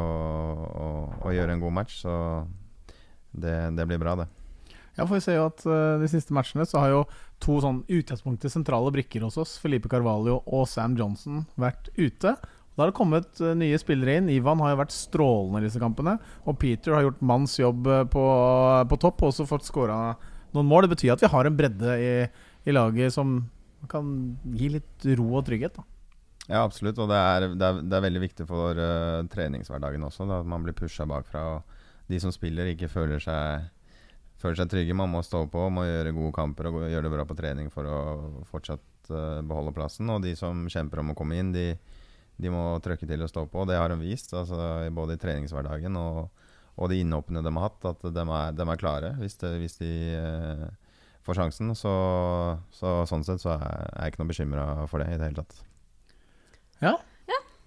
å, 0.66 0.89
å 1.26 1.34
gjøre 1.34 1.57
en 1.57 1.62
god 1.62 1.78
match. 1.80 2.01
Så 2.03 2.12
det, 3.32 3.57
det 3.78 3.86
blir 3.89 4.03
bra, 4.03 4.16
det. 4.22 4.28
Ja, 4.99 5.07
for 5.07 5.14
vi 5.14 5.22
ser 5.22 5.39
jo 5.39 5.47
at 5.47 5.62
uh, 5.62 6.01
de 6.01 6.09
siste 6.11 6.34
matchene 6.34 6.66
så 6.66 6.80
har 6.82 6.91
jo 6.91 7.03
to 7.43 7.61
sånn 7.62 7.84
utgangspunktet 7.86 8.51
sentrale 8.51 8.91
brikker 8.95 9.22
hos 9.22 9.39
oss, 9.39 9.55
Felipe 9.62 9.91
Carvalho 9.91 10.41
og 10.43 10.64
Sam 10.66 10.97
Johnson, 10.99 11.45
vært 11.55 11.93
ute. 11.95 12.34
Da 12.78 12.84
har 12.84 12.92
det 12.92 12.94
kommet 12.94 13.40
eh, 13.42 13.56
nye 13.58 13.78
spillere 13.82 14.20
inn. 14.20 14.28
Ivan 14.30 14.60
har 14.62 14.70
jo 14.70 14.78
vært 14.78 14.94
strålende 14.94 15.58
i 15.58 15.66
disse 15.66 15.80
kampene. 15.82 16.12
Og 16.46 16.60
Peter 16.62 16.94
har 16.94 17.08
gjort 17.08 17.24
manns 17.26 17.56
jobb 17.58 17.88
eh, 17.90 18.04
på, 18.06 18.22
på 18.86 18.98
topp 19.02 19.24
og 19.24 19.32
også 19.32 19.48
fått 19.50 19.66
skåra 19.66 19.96
noen 20.54 20.68
mål. 20.70 20.86
Det 20.86 20.92
betyr 20.94 21.16
at 21.16 21.24
vi 21.24 21.32
har 21.32 21.48
en 21.48 21.56
bredde 21.58 21.96
i, 21.98 22.12
i 22.70 22.76
laget 22.76 23.16
som 23.16 23.40
kan 23.90 24.14
gi 24.54 24.70
litt 24.76 25.08
ro 25.18 25.26
og 25.40 25.42
trygghet. 25.50 25.74
da 25.74 25.84
Ja, 26.46 26.62
absolutt. 26.62 27.02
Og 27.02 27.10
det 27.10 27.18
er, 27.18 27.48
det 27.50 27.66
er, 27.66 27.82
det 27.82 27.98
er 27.98 28.06
veldig 28.06 28.24
viktig 28.28 28.46
for 28.46 28.78
uh, 28.78 29.26
treningshverdagen 29.34 30.06
også. 30.06 30.30
Da, 30.30 30.38
at 30.46 30.54
man 30.54 30.62
blir 30.62 30.78
pusha 30.78 31.06
bakfra. 31.10 31.44
Og 31.58 32.08
de 32.14 32.22
som 32.22 32.30
spiller, 32.30 32.70
ikke 32.70 32.92
føler 32.94 33.18
seg, 33.18 33.66
føler 34.38 34.62
seg 34.62 34.70
trygge. 34.70 34.96
Man 35.02 35.10
må 35.18 35.26
stå 35.26 35.48
på, 35.50 35.66
må 35.66 35.82
gjøre 35.90 36.14
gode 36.14 36.34
kamper 36.38 36.70
og 36.70 36.84
gjøre 36.86 37.08
det 37.10 37.16
bra 37.18 37.26
på 37.26 37.42
trening 37.42 37.74
for 37.74 37.90
å 37.90 38.00
fortsatt 38.54 39.10
uh, 39.10 39.42
beholde 39.42 39.74
plassen. 39.74 40.14
Og 40.14 40.22
de 40.22 40.38
som 40.38 40.68
kjemper 40.70 41.02
om 41.02 41.10
å 41.10 41.18
komme 41.18 41.42
inn, 41.42 41.50
de, 41.54 41.72
de 42.39 42.51
må 42.55 42.64
trøkke 42.84 43.07
til 43.11 43.22
og 43.24 43.30
stå 43.32 43.47
på. 43.51 43.64
Det 43.68 43.76
har 43.78 43.91
de 43.91 43.97
vist, 44.03 44.32
altså, 44.34 44.59
både 44.95 45.16
i 45.16 45.22
treningshverdagen 45.22 45.97
og, 45.99 46.28
og 46.78 46.91
de 46.93 47.01
innhoppene 47.03 47.43
de 47.43 47.53
har 47.57 47.66
hatt. 47.68 47.89
At 47.91 48.05
de 48.14 48.24
er, 48.26 48.53
de 48.59 48.66
er 48.68 48.80
klare 48.80 49.14
hvis, 49.18 49.34
de, 49.43 49.51
hvis 49.59 49.78
de 49.80 49.93
eh, 50.14 50.66
får 51.26 51.41
sjansen. 51.43 51.74
Så, 51.78 51.93
så 52.78 53.01
sånn 53.11 53.26
sett 53.26 53.43
så 53.43 53.57
er 53.59 53.89
jeg 54.05 54.12
ikke 54.14 54.22
noe 54.22 54.30
bekymra 54.32 54.68
for 54.91 55.03
det 55.03 55.11
i 55.14 55.18
det 55.18 55.30
hele 55.32 55.43
tatt. 55.43 55.64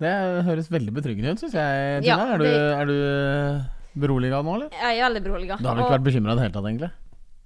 Det 0.02 0.12
høres 0.48 0.66
veldig 0.74 0.94
betryggende 0.96 1.36
ut, 1.36 1.42
syns 1.44 1.54
jeg. 1.54 2.00
Tina. 2.02 2.16
Ja, 2.16 2.24
er, 2.34 2.40
du, 2.42 2.46
det- 2.48 2.72
er 2.74 2.88
du 2.90 4.02
beroliga 4.02 4.40
nå, 4.42 4.56
eller? 4.58 4.72
Jeg 4.74 4.98
er 4.98 5.06
veldig 5.06 5.22
beroliga. 5.28 5.58
Du 5.62 5.68
har 5.68 5.76
vel 5.78 5.84
ikke 5.86 5.94
vært 5.94 6.06
bekymra 6.08 6.34
i 6.34 6.40
det 6.40 6.46
hele 6.48 6.56
tatt, 6.56 6.68
egentlig? 6.72 6.90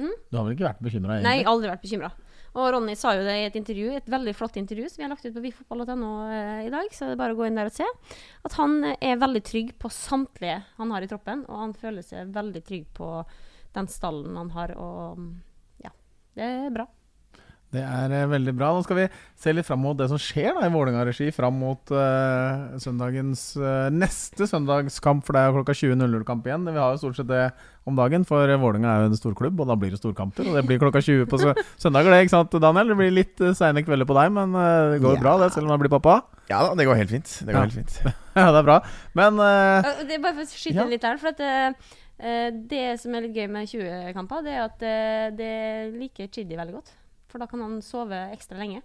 Mm? 0.01 0.15
Du 0.29 0.37
har 0.37 0.45
vel 0.45 0.55
ikke 0.55 0.67
vært 0.67 0.83
bekymra, 0.83 1.19
Nei, 1.23 1.39
aldri 1.47 1.71
vært 1.71 1.83
bekymra. 1.85 2.11
Og 2.55 2.69
Ronny 2.71 2.93
sa 2.95 3.11
jo 3.17 3.23
det 3.25 3.33
i 3.35 3.47
et 3.49 3.55
intervju, 3.59 3.89
et 3.97 4.11
veldig 4.11 4.33
flott 4.35 4.55
intervju 4.59 4.87
som 4.87 5.01
vi 5.01 5.05
har 5.05 5.11
lagt 5.11 5.25
ut 5.25 5.35
på 5.35 5.43
vifotball.no 5.43 6.11
eh, 6.31 6.61
i 6.69 6.71
dag, 6.71 6.87
så 6.95 7.09
det 7.09 7.15
er 7.17 7.19
bare 7.19 7.35
å 7.35 7.39
gå 7.39 7.47
inn 7.49 7.59
der 7.59 7.67
og 7.67 7.75
se. 7.75 7.87
At 8.47 8.55
han 8.59 8.77
eh, 8.87 8.95
er 9.03 9.19
veldig 9.19 9.41
trygg 9.43 9.73
på 9.81 9.91
samtlige 9.91 10.61
han 10.77 10.93
har 10.95 11.03
i 11.03 11.09
troppen, 11.11 11.43
og 11.49 11.59
han 11.65 11.75
føler 11.75 12.05
seg 12.05 12.31
veldig 12.35 12.63
trygg 12.63 12.87
på 12.95 13.09
den 13.75 13.91
stallen 13.91 14.39
han 14.39 14.53
har, 14.55 14.71
og 14.79 15.19
mm, 15.19 15.33
ja. 15.83 15.91
Det 16.35 16.47
er 16.47 16.71
bra. 16.75 16.87
Det 17.73 17.81
er 17.83 18.13
eh, 18.13 18.25
veldig 18.29 18.53
bra. 18.55 18.69
Nå 18.75 18.83
skal 18.85 18.97
vi 19.01 19.05
se 19.41 19.51
litt 19.51 19.65
fram 19.67 19.81
mot 19.83 19.97
det 19.99 20.05
som 20.11 20.19
skjer 20.21 20.53
da 20.55 20.67
i 20.67 20.71
Vålerenga-regi 20.71 21.31
fram 21.35 21.57
mot 21.59 21.91
uh, 21.91 22.75
søndagens 22.79 23.41
uh, 23.59 23.89
neste 23.91 24.47
søndagskamp, 24.47 25.25
for 25.27 25.35
det 25.35 25.41
er 25.43 25.55
klokka 25.57 25.75
20.00-kamp 25.75 26.45
igjen. 26.47 26.67
Vi 26.69 26.79
har 26.79 26.93
jo 26.93 27.01
stort 27.01 27.17
sett 27.19 27.27
det 27.31 27.41
om 27.89 27.97
dagen, 27.97 28.23
for 28.27 28.47
Vålerenga 28.61 28.93
er 28.93 29.03
jo 29.03 29.09
en 29.11 29.19
storklubb, 29.19 29.59
og 29.59 29.67
da 29.69 29.75
blir 29.81 29.91
det 29.91 29.99
storkamper. 29.99 30.47
Og 30.47 30.55
det 30.59 30.63
blir 30.69 30.79
klokka 30.81 31.01
20 31.03 31.27
på 31.31 31.41
sø 31.41 31.51
søndager, 31.83 32.13
det, 32.15 32.21
ikke 32.25 32.35
sant, 32.37 32.55
Daniel? 32.63 32.93
Det 32.93 32.99
blir 33.01 33.13
litt 33.17 33.43
uh, 33.43 33.51
seine 33.57 33.83
kvelder 33.85 34.07
på 34.09 34.17
deg, 34.21 34.31
men 34.39 34.55
uh, 34.55 34.95
det 34.95 35.01
går 35.03 35.17
Ja. 35.19 35.23
bra, 35.25 35.37
det, 35.43 35.51
selv 35.57 35.67
om 35.67 35.75
jeg 35.75 35.83
blir 35.85 35.95
pappa. 35.97 36.19
Ja 36.53 36.61
da, 36.69 36.73
det 36.79 36.85
går 36.87 37.01
helt 37.01 37.11
fint. 37.11 37.37
Det 37.41 37.51
går 37.51 37.59
Ja. 37.59 37.67
helt 37.67 37.79
fint. 37.81 37.99
ja, 38.39 38.49
det 38.55 38.59
er 38.61 38.67
bra. 38.71 38.79
Men 39.19 39.41
Det 39.41 40.15
er 40.15 40.23
bare 40.23 40.37
for 40.37 40.45
å 40.45 40.51
skyte 40.53 40.77
Ja. 40.79 40.87
litt 40.95 41.03
der, 41.03 41.19
for 41.19 41.33
at 41.33 41.41
det 42.71 42.83
som 43.01 43.11
er 43.17 43.25
litt 43.25 43.35
gøy 43.35 43.49
med 43.51 43.67
20-kamper, 43.67 44.45
det 44.45 44.53
er 44.53 44.61
at 44.69 44.85
det 45.35 45.55
liker 45.97 46.29
Chidi 46.31 46.55
veldig 46.55 46.77
godt. 46.77 46.93
For 47.31 47.41
da 47.41 47.47
kan 47.51 47.61
han 47.65 47.79
sove 47.83 48.19
ekstra 48.35 48.57
lenge. 48.61 48.81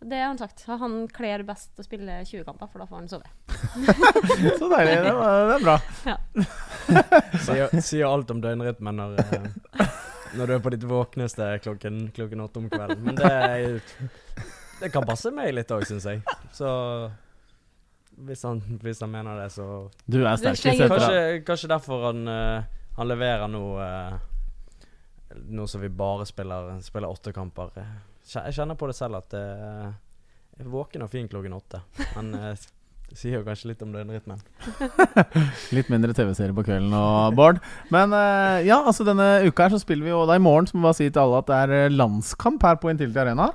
Det 0.00 0.14
har 0.20 0.28
han 0.30 0.38
sagt. 0.38 0.62
Han 0.70 1.08
kler 1.10 1.42
best 1.42 1.74
å 1.80 1.82
spille 1.82 2.20
20-kamper, 2.28 2.68
for 2.70 2.78
da 2.78 2.86
får 2.86 3.00
han 3.00 3.08
sove. 3.10 3.26
så 4.60 4.68
deilig. 4.70 4.98
Det, 5.02 5.14
det 5.18 5.56
er 5.56 5.64
bra. 5.64 5.78
Sier, 7.48 7.72
sier 7.84 8.06
alt 8.08 8.30
om 8.32 8.38
døgnrytmen 8.44 8.96
når, 8.96 9.18
eh, 9.24 9.88
når 10.38 10.46
du 10.46 10.54
er 10.54 10.62
på 10.64 10.70
ditt 10.72 10.86
våkneste 10.88 11.48
klokken, 11.64 11.98
klokken 12.16 12.44
åtte 12.44 12.62
om 12.62 12.68
kvelden. 12.70 13.02
Men 13.08 13.18
det, 13.18 13.32
er- 13.32 13.82
det 14.80 14.92
kan 14.94 15.04
passe 15.08 15.32
meg 15.34 15.50
litt 15.56 15.72
òg, 15.74 15.82
syns 15.88 16.06
jeg. 16.08 16.22
Så 16.54 16.70
hvis 18.28 18.42
han, 18.46 18.62
hvis 18.82 19.02
han 19.04 19.12
mener 19.12 19.36
det, 19.42 19.50
så 19.54 19.66
Du 20.06 20.20
er 20.22 20.38
sterk. 20.40 20.62
Kanskje, 20.88 21.20
kanskje 21.46 21.70
derfor 21.74 22.08
han, 22.08 22.22
eh, 22.30 22.62
han 22.98 23.10
leverer 23.10 23.50
nå 23.50 23.64
eh, 23.82 24.16
Nå 25.48 25.66
som 25.68 25.82
vi 25.82 25.90
bare 25.92 26.24
spiller, 26.28 26.78
spiller 26.84 27.12
åtte 27.12 27.34
kamper. 27.36 27.72
Jeg 28.28 28.54
kjenner 28.56 28.78
på 28.78 28.88
det 28.88 28.96
selv 28.96 29.20
at 29.20 29.34
eh, 29.36 29.88
jeg 30.58 30.66
er 30.66 30.72
våken 30.72 31.04
og 31.04 31.12
fin 31.12 31.28
klokken 31.28 31.56
åtte. 31.56 31.82
Men 32.16 32.32
eh, 32.38 32.66
det 33.08 33.16
sier 33.16 33.38
jo 33.38 33.44
kanskje 33.46 33.70
litt 33.70 33.82
om 33.84 33.92
døgnrytmen. 33.94 34.40
Litt 35.76 35.88
mindre 35.88 36.12
TV-serie 36.16 36.52
på 36.52 36.64
kvelden 36.66 36.92
og 36.92 37.36
Bård. 37.38 37.60
Men 37.94 38.12
eh, 38.12 38.66
ja, 38.68 38.82
altså 38.82 39.06
denne 39.08 39.46
uka 39.46 39.64
her 39.64 39.72
så 39.72 39.80
spiller 39.80 40.04
vi 40.04 40.12
jo 40.12 40.26
da 40.28 40.36
i 40.36 40.42
morgen, 40.44 40.68
så 40.68 40.76
må 40.76 40.82
vi 40.82 40.88
bare 40.90 40.98
si 40.98 41.06
til 41.08 41.22
alle 41.22 41.40
at 41.40 41.48
det 41.48 41.60
er 41.62 41.74
eh, 41.78 41.94
landskamp 41.94 42.66
her 42.68 42.76
på 42.82 42.92
Intility 42.92 43.22
Arena. 43.22 43.48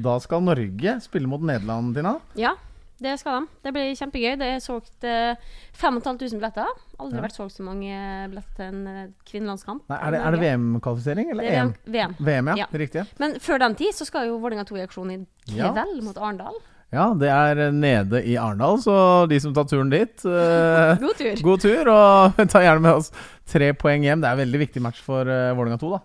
Da 0.00 0.18
skal 0.20 0.44
Norge 0.44 0.98
spille 1.04 1.30
mot 1.30 1.40
Nederland, 1.40 1.94
Tina. 1.96 2.18
Ja, 2.38 2.52
det 3.00 3.14
skal 3.20 3.40
de. 3.40 3.48
Det 3.64 3.72
blir 3.74 3.90
kjempegøy. 3.98 4.34
Det 4.40 4.48
er 4.54 4.62
solgt 4.64 5.04
eh, 5.08 5.34
5500 5.80 6.38
billetter. 6.38 6.70
Aldri 7.00 7.18
Ja. 7.20 7.24
vært 7.24 7.36
solgt 7.38 7.56
så 7.56 7.64
mange 7.66 7.92
billetter 8.30 8.56
til 8.58 8.66
en 8.70 8.86
eh, 8.86 9.06
kvinnelandskamp. 9.28 9.84
Nei, 9.90 9.98
er 10.00 10.16
det, 10.16 10.20
det 10.36 10.42
VM-kvalifisering 10.44 11.30
eller 11.32 11.46
Det 11.46 11.52
er 11.54 11.60
EM? 11.62 11.72
VM. 11.84 11.94
VM. 11.94 12.26
VM, 12.26 12.50
ja. 12.52 12.56
Ja. 12.64 12.66
Riktig. 12.84 13.06
Men 13.22 13.38
før 13.40 13.62
den 13.64 13.74
tid 13.80 13.96
så 13.96 14.06
skal 14.08 14.28
jo 14.28 14.36
Vålerenga 14.42 14.66
2 14.68 14.76
i 14.80 14.84
aksjon 14.84 15.14
i 15.14 15.18
Ja. 15.56 15.72
kveld 15.72 16.02
mot 16.04 16.18
Arendal. 16.20 16.60
Ja, 16.92 17.08
det 17.14 17.28
er 17.30 17.58
eh, 17.68 17.72
nede 17.72 18.24
i 18.26 18.36
Arendal, 18.36 18.80
så 18.82 18.94
de 19.30 19.38
som 19.40 19.54
tar 19.54 19.64
turen 19.70 19.90
dit 19.92 20.24
eh, 20.26 20.96
God 21.06 21.16
tur. 21.16 21.42
God 21.46 21.60
tur, 21.64 21.88
og 21.94 22.40
ta 22.52 22.64
gjerne 22.66 22.82
med 22.82 23.00
oss 23.00 23.12
tre 23.46 23.72
poeng 23.78 24.02
hjem. 24.04 24.20
Det 24.20 24.28
er 24.28 24.36
en 24.38 24.44
veldig 24.44 24.62
viktig 24.66 24.82
match 24.82 25.00
for 25.04 25.22
uh, 25.28 25.52
Vålerenga 25.54 25.78
2, 25.80 25.90
da. 25.96 26.00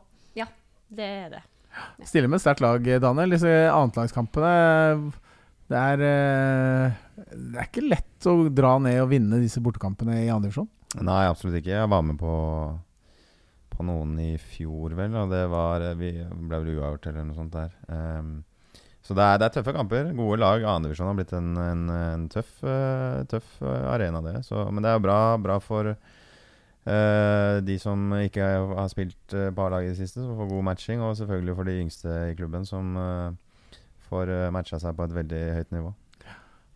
Det 0.95 1.03
er 1.03 1.29
det. 1.33 1.39
Stille 2.07 2.29
med 2.29 2.37
et 2.37 2.43
sterkt 2.43 2.61
lag, 2.61 2.85
Daniel. 3.01 3.33
Disse 3.33 3.49
annetlagskampene 3.73 5.11
det 5.71 5.81
er, 5.81 6.01
eh, 6.05 6.97
det 7.33 7.59
er 7.59 7.69
ikke 7.69 7.85
lett 7.87 8.27
å 8.29 8.35
dra 8.53 8.75
ned 8.81 8.99
og 9.03 9.11
vinne 9.13 9.41
disse 9.41 9.61
bortekampene 9.63 10.19
i 10.23 10.29
andre 10.29 10.49
divisjon. 10.49 10.69
Nei, 11.01 11.23
absolutt 11.27 11.59
ikke. 11.59 11.73
Jeg 11.73 11.91
var 11.91 12.03
med 12.05 12.19
på, 12.19 12.33
på 13.73 13.85
noen 13.87 14.17
i 14.21 14.33
fjor, 14.39 14.93
vel, 14.95 15.15
og 15.19 15.31
det 15.33 15.45
var 15.51 15.83
Vi 15.99 16.11
ble 16.21 16.59
vel 16.59 16.75
uavgjort 16.77 17.09
eller 17.11 17.25
noe 17.27 17.39
sånt 17.39 17.57
der. 17.57 17.73
Um, 17.89 18.35
så 19.05 19.13
det 19.13 19.25
er, 19.25 19.39
det 19.41 19.47
er 19.47 19.55
tøffe 19.57 19.73
kamper. 19.75 20.07
Gode 20.17 20.39
lag. 20.41 20.63
Andredivisjon 20.65 21.11
har 21.11 21.17
blitt 21.17 21.33
en, 21.37 21.51
en, 21.61 21.81
en 21.93 22.29
tøff, 22.33 22.55
eh, 22.65 23.19
tøff 23.29 23.59
eh, 23.61 23.89
arena, 23.91 24.21
det. 24.25 24.39
Så, 24.47 24.63
men 24.73 24.81
det 24.81 24.93
er 24.93 25.03
bra, 25.03 25.19
bra 25.41 25.59
for 25.63 25.95
Uh, 26.85 27.65
de 27.65 27.79
som 27.81 28.11
ikke 28.13 28.45
har 28.45 28.89
spilt 28.91 29.33
uh, 29.33 29.47
på 29.49 29.63
A-laget 29.65 29.87
i 29.87 29.93
det 29.95 30.03
siste, 30.03 30.21
som 30.21 30.37
får 30.37 30.51
god 30.51 30.65
matching. 30.67 31.01
Og 31.01 31.15
selvfølgelig 31.17 31.55
for 31.57 31.65
de 31.65 31.79
yngste 31.81 32.17
i 32.29 32.35
klubben, 32.37 32.67
som 32.69 32.91
eh, 33.01 33.31
får 34.15 34.31
uh, 34.31 34.47
matcha 34.55 34.79
seg 34.81 34.95
på 34.97 35.05
et 35.05 35.15
veldig 35.19 35.43
høyt 35.59 35.75
nivå. 35.75 35.93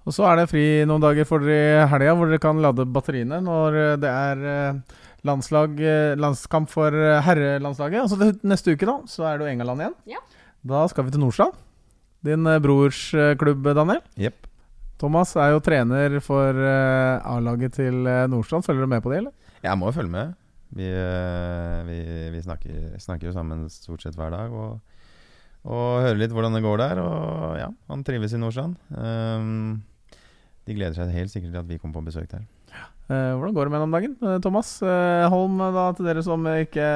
Og 0.08 0.16
så 0.16 0.26
er 0.26 0.40
det 0.40 0.50
fri 0.50 0.66
noen 0.90 1.04
dager 1.04 1.28
for 1.28 1.44
dere 1.44 1.84
i 1.84 1.88
helga, 1.92 2.16
hvor 2.18 2.30
dere 2.32 2.42
kan 2.42 2.62
lade 2.64 2.86
batteriene 2.90 3.42
når 3.46 3.76
eh, 3.78 3.96
det 4.02 4.10
er 4.10 4.40
eh, 4.50 5.00
landslag, 5.28 5.76
eh, 5.84 6.16
landskamp 6.18 6.72
for 6.72 6.96
eh, 6.96 7.20
herrelandslaget. 7.28 8.06
Altså 8.06 8.18
så 8.18 8.48
neste 8.48 8.74
uke, 8.74 8.88
da, 8.90 8.96
så 9.12 9.28
er 9.30 9.38
det 9.38 9.46
jo 9.46 9.52
England 9.52 9.84
igjen. 9.84 9.98
Ja. 10.16 10.24
Da 10.72 10.86
skal 10.90 11.06
vi 11.06 11.14
til 11.14 11.22
Nordstrand. 11.22 11.60
Din 12.26 12.48
eh, 12.50 12.62
brors 12.64 13.04
eh, 13.14 13.36
klubb, 13.38 13.68
Daniel. 13.78 14.02
Yep. 14.18 14.48
Thomas 15.04 15.36
er 15.38 15.54
jo 15.54 15.62
trener 15.68 16.18
for 16.26 16.58
eh, 16.58 17.30
A-laget 17.36 17.78
til 17.78 18.02
eh, 18.10 18.26
Nordstrand. 18.32 18.66
Følger 18.66 18.88
du 18.88 18.94
med 18.96 19.04
på 19.06 19.14
det, 19.14 19.22
eller? 19.22 19.56
Jeg 19.68 19.78
må 19.78 19.92
jo 19.92 19.98
følge 20.00 20.16
med. 20.16 20.34
Vi, 20.80 20.90
eh, 20.90 21.78
vi, 21.86 22.00
vi 22.34 22.42
snakker, 22.48 22.96
snakker 23.04 23.30
jo 23.30 23.36
sammen 23.36 23.68
stort 23.74 24.08
sett 24.08 24.18
hver 24.18 24.34
dag. 24.34 24.56
Og, 24.56 24.80
og 25.66 26.04
høre 26.06 26.20
litt 26.22 26.32
hvordan 26.36 26.56
det 26.56 26.64
går 26.64 26.80
der. 26.84 27.02
Og 27.04 27.58
ja, 27.60 27.68
han 27.92 28.06
trives 28.08 28.36
i 28.36 28.40
Nordstrand. 28.40 28.78
Um, 28.94 29.82
de 30.70 30.78
gleder 30.78 30.96
seg 30.96 31.12
helt 31.16 31.34
sikkert 31.34 31.52
til 31.56 31.62
at 31.64 31.70
vi 31.70 31.80
kommer 31.82 32.00
på 32.00 32.08
besøk 32.12 32.30
der. 32.32 32.48
Eh, 33.10 33.32
hvordan 33.34 33.56
går 33.56 33.66
det 33.66 33.72
med 33.74 33.80
ham 33.82 33.88
om 33.88 33.94
dagen? 33.96 34.12
Eh, 34.22 34.36
Thomas 34.38 34.68
eh, 34.86 35.24
Holm, 35.34 35.56
da, 35.74 35.88
til 35.98 36.06
dere 36.06 36.22
som, 36.22 36.44
ikke, 36.62 36.90